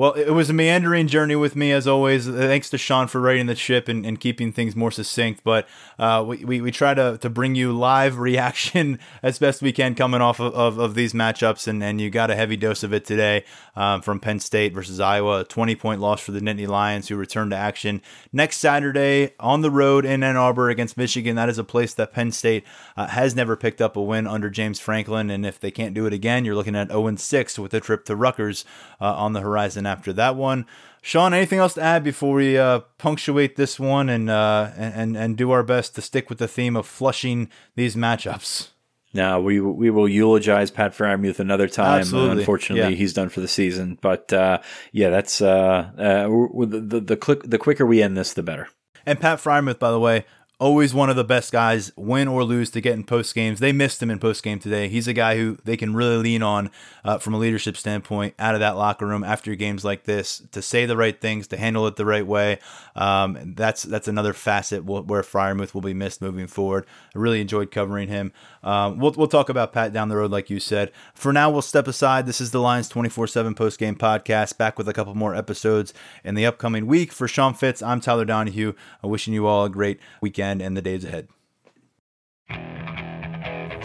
Well, 0.00 0.14
it 0.14 0.30
was 0.30 0.48
a 0.48 0.54
meandering 0.54 1.08
journey 1.08 1.36
with 1.36 1.54
me 1.54 1.72
as 1.72 1.86
always. 1.86 2.26
Thanks 2.26 2.70
to 2.70 2.78
Sean 2.78 3.06
for 3.06 3.20
righting 3.20 3.44
the 3.44 3.54
ship 3.54 3.86
and, 3.86 4.06
and 4.06 4.18
keeping 4.18 4.50
things 4.50 4.74
more 4.74 4.90
succinct. 4.90 5.44
But 5.44 5.68
uh, 5.98 6.24
we, 6.26 6.42
we, 6.42 6.60
we, 6.62 6.70
try 6.70 6.94
to, 6.94 7.18
to 7.18 7.28
bring 7.28 7.54
you 7.54 7.70
live 7.74 8.16
reaction 8.18 8.98
as 9.22 9.38
best 9.38 9.60
we 9.60 9.72
can 9.72 9.94
coming 9.94 10.22
off 10.22 10.40
of, 10.40 10.54
of, 10.54 10.78
of 10.78 10.94
these 10.94 11.12
matchups. 11.12 11.68
And, 11.68 11.84
and 11.84 12.00
you 12.00 12.08
got 12.08 12.30
a 12.30 12.34
heavy 12.34 12.56
dose 12.56 12.82
of 12.82 12.94
it 12.94 13.04
today 13.04 13.44
um, 13.76 14.00
from 14.00 14.20
Penn 14.20 14.40
State 14.40 14.72
versus 14.72 15.00
Iowa. 15.00 15.40
A 15.40 15.44
20 15.44 15.76
point 15.76 16.00
loss 16.00 16.22
for 16.22 16.32
the 16.32 16.40
Nittany 16.40 16.66
Lions, 16.66 17.08
who 17.08 17.16
return 17.16 17.50
to 17.50 17.56
action 17.56 18.00
next 18.32 18.56
Saturday 18.56 19.34
on 19.38 19.60
the 19.60 19.70
road 19.70 20.06
in 20.06 20.22
Ann 20.22 20.38
Arbor 20.38 20.70
against 20.70 20.96
Michigan. 20.96 21.36
That 21.36 21.50
is 21.50 21.58
a 21.58 21.62
place 21.62 21.92
that 21.92 22.14
Penn 22.14 22.32
State 22.32 22.64
uh, 22.96 23.08
has 23.08 23.36
never 23.36 23.54
picked 23.54 23.82
up 23.82 23.96
a 23.96 24.02
win 24.02 24.26
under 24.26 24.48
James 24.48 24.80
Franklin. 24.80 25.28
And 25.28 25.44
if 25.44 25.60
they 25.60 25.70
can't 25.70 25.92
do 25.92 26.06
it 26.06 26.14
again, 26.14 26.46
you're 26.46 26.54
looking 26.54 26.74
at 26.74 26.88
0 26.88 27.16
6 27.16 27.58
with 27.58 27.74
a 27.74 27.80
trip 27.80 28.06
to 28.06 28.16
Rutgers 28.16 28.64
uh, 28.98 29.12
on 29.14 29.34
the 29.34 29.42
horizon 29.42 29.89
after 29.90 30.12
that 30.14 30.36
one. 30.36 30.66
Sean, 31.02 31.32
anything 31.34 31.58
else 31.58 31.74
to 31.74 31.82
add 31.82 32.04
before 32.04 32.34
we 32.34 32.58
uh, 32.58 32.80
punctuate 32.98 33.56
this 33.56 33.80
one 33.80 34.08
and, 34.08 34.28
uh, 34.28 34.70
and 34.76 35.16
and 35.16 35.36
do 35.36 35.50
our 35.50 35.62
best 35.62 35.94
to 35.94 36.02
stick 36.02 36.28
with 36.28 36.38
the 36.38 36.48
theme 36.48 36.76
of 36.76 36.86
flushing 36.86 37.48
these 37.74 37.96
matchups? 37.96 38.68
Now 39.12 39.40
we 39.40 39.60
we 39.60 39.90
will 39.90 40.08
eulogize 40.08 40.70
Pat 40.70 40.92
Freiermuth 40.92 41.40
another 41.40 41.68
time. 41.68 42.00
Absolutely. 42.00 42.40
Unfortunately, 42.40 42.92
yeah. 42.92 42.98
he's 42.98 43.12
done 43.12 43.28
for 43.28 43.40
the 43.40 43.48
season. 43.48 43.98
But 44.00 44.32
uh, 44.32 44.60
yeah, 44.92 45.10
that's 45.10 45.40
uh, 45.40 45.90
uh, 45.98 46.28
the 46.66 46.80
the 46.80 47.00
the, 47.00 47.16
click, 47.16 47.42
the 47.42 47.58
quicker 47.58 47.84
we 47.84 48.02
end 48.02 48.16
this, 48.16 48.34
the 48.34 48.42
better. 48.42 48.68
And 49.06 49.18
Pat 49.18 49.38
Freiermuth, 49.38 49.78
by 49.78 49.90
the 49.90 49.98
way, 49.98 50.26
always 50.60 50.92
one 50.92 51.08
of 51.10 51.16
the 51.16 51.24
best 51.24 51.50
guys, 51.50 51.90
win 51.96 52.28
or 52.28 52.44
lose, 52.44 52.70
to 52.70 52.80
get 52.80 52.92
in 52.92 53.02
post 53.02 53.34
games. 53.34 53.58
They 53.58 53.72
missed 53.72 54.02
him 54.02 54.10
in 54.10 54.18
post 54.18 54.42
game 54.44 54.58
today. 54.58 54.88
He's 54.88 55.08
a 55.08 55.12
guy 55.12 55.36
who 55.36 55.56
they 55.64 55.76
can 55.76 55.94
really 55.94 56.18
lean 56.18 56.42
on 56.42 56.70
uh, 57.04 57.18
from 57.18 57.34
a 57.34 57.38
leadership 57.38 57.76
standpoint 57.76 58.34
out 58.38 58.54
of 58.54 58.60
that 58.60 58.76
locker 58.76 59.06
room 59.06 59.24
after 59.24 59.54
games 59.54 59.84
like 59.84 60.04
this 60.04 60.42
to 60.52 60.62
say 60.62 60.86
the 60.86 60.96
right 60.96 61.18
things, 61.18 61.48
to 61.48 61.56
handle 61.56 61.86
it 61.86 61.96
the 61.96 62.04
right 62.04 62.26
way. 62.26 62.58
Um, 62.94 63.54
that's 63.56 63.82
that's 63.82 64.06
another 64.06 64.34
facet 64.34 64.84
where 64.84 65.22
Freiermuth 65.22 65.74
will 65.74 65.80
be 65.80 65.94
missed 65.94 66.20
moving 66.20 66.46
forward. 66.46 66.86
I 67.14 67.18
really 67.18 67.40
enjoyed 67.40 67.70
covering 67.70 68.08
him. 68.08 68.32
Um, 68.62 68.98
we'll 68.98 69.12
we'll 69.12 69.26
talk 69.26 69.48
about 69.48 69.72
Pat 69.72 69.92
down 69.92 70.08
the 70.08 70.16
road, 70.16 70.30
like 70.30 70.50
you 70.50 70.60
said. 70.60 70.92
For 71.14 71.32
now, 71.32 71.50
we'll 71.50 71.62
step 71.62 71.88
aside. 71.88 72.26
This 72.26 72.40
is 72.40 72.50
the 72.50 72.60
Lions 72.60 72.88
twenty 72.88 73.08
four 73.08 73.26
seven 73.26 73.54
post 73.54 73.78
game 73.78 73.96
podcast. 73.96 74.58
Back 74.58 74.76
with 74.76 74.88
a 74.88 74.92
couple 74.92 75.14
more 75.14 75.34
episodes 75.34 75.94
in 76.24 76.34
the 76.34 76.46
upcoming 76.46 76.86
week. 76.86 77.12
For 77.12 77.26
Sean 77.26 77.54
Fitz, 77.54 77.82
I'm 77.82 78.00
Tyler 78.00 78.24
Donohue. 78.24 78.74
wishing 79.02 79.32
you 79.32 79.46
all 79.46 79.64
a 79.64 79.70
great 79.70 79.98
weekend 80.20 80.60
and 80.60 80.76
the 80.76 80.82
days 80.82 81.04
ahead. 81.04 81.28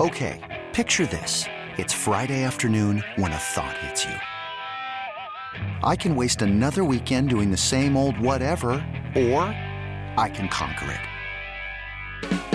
Okay, 0.02 0.64
picture 0.74 1.06
this. 1.06 1.46
It's 1.78 1.94
Friday 1.94 2.44
afternoon 2.44 3.04
when 3.16 3.32
a 3.32 3.38
thought 3.38 3.78
hits 3.78 4.06
you. 4.06 4.16
I 5.84 5.96
can 5.96 6.16
waste 6.16 6.42
another 6.42 6.84
weekend 6.84 7.30
doing 7.30 7.50
the 7.50 7.58
same 7.58 7.96
old 7.96 8.20
whatever, 8.20 8.72
or 9.16 9.44
I 10.18 10.30
can 10.34 10.50
conquer 10.50 11.00
it. 12.22 12.55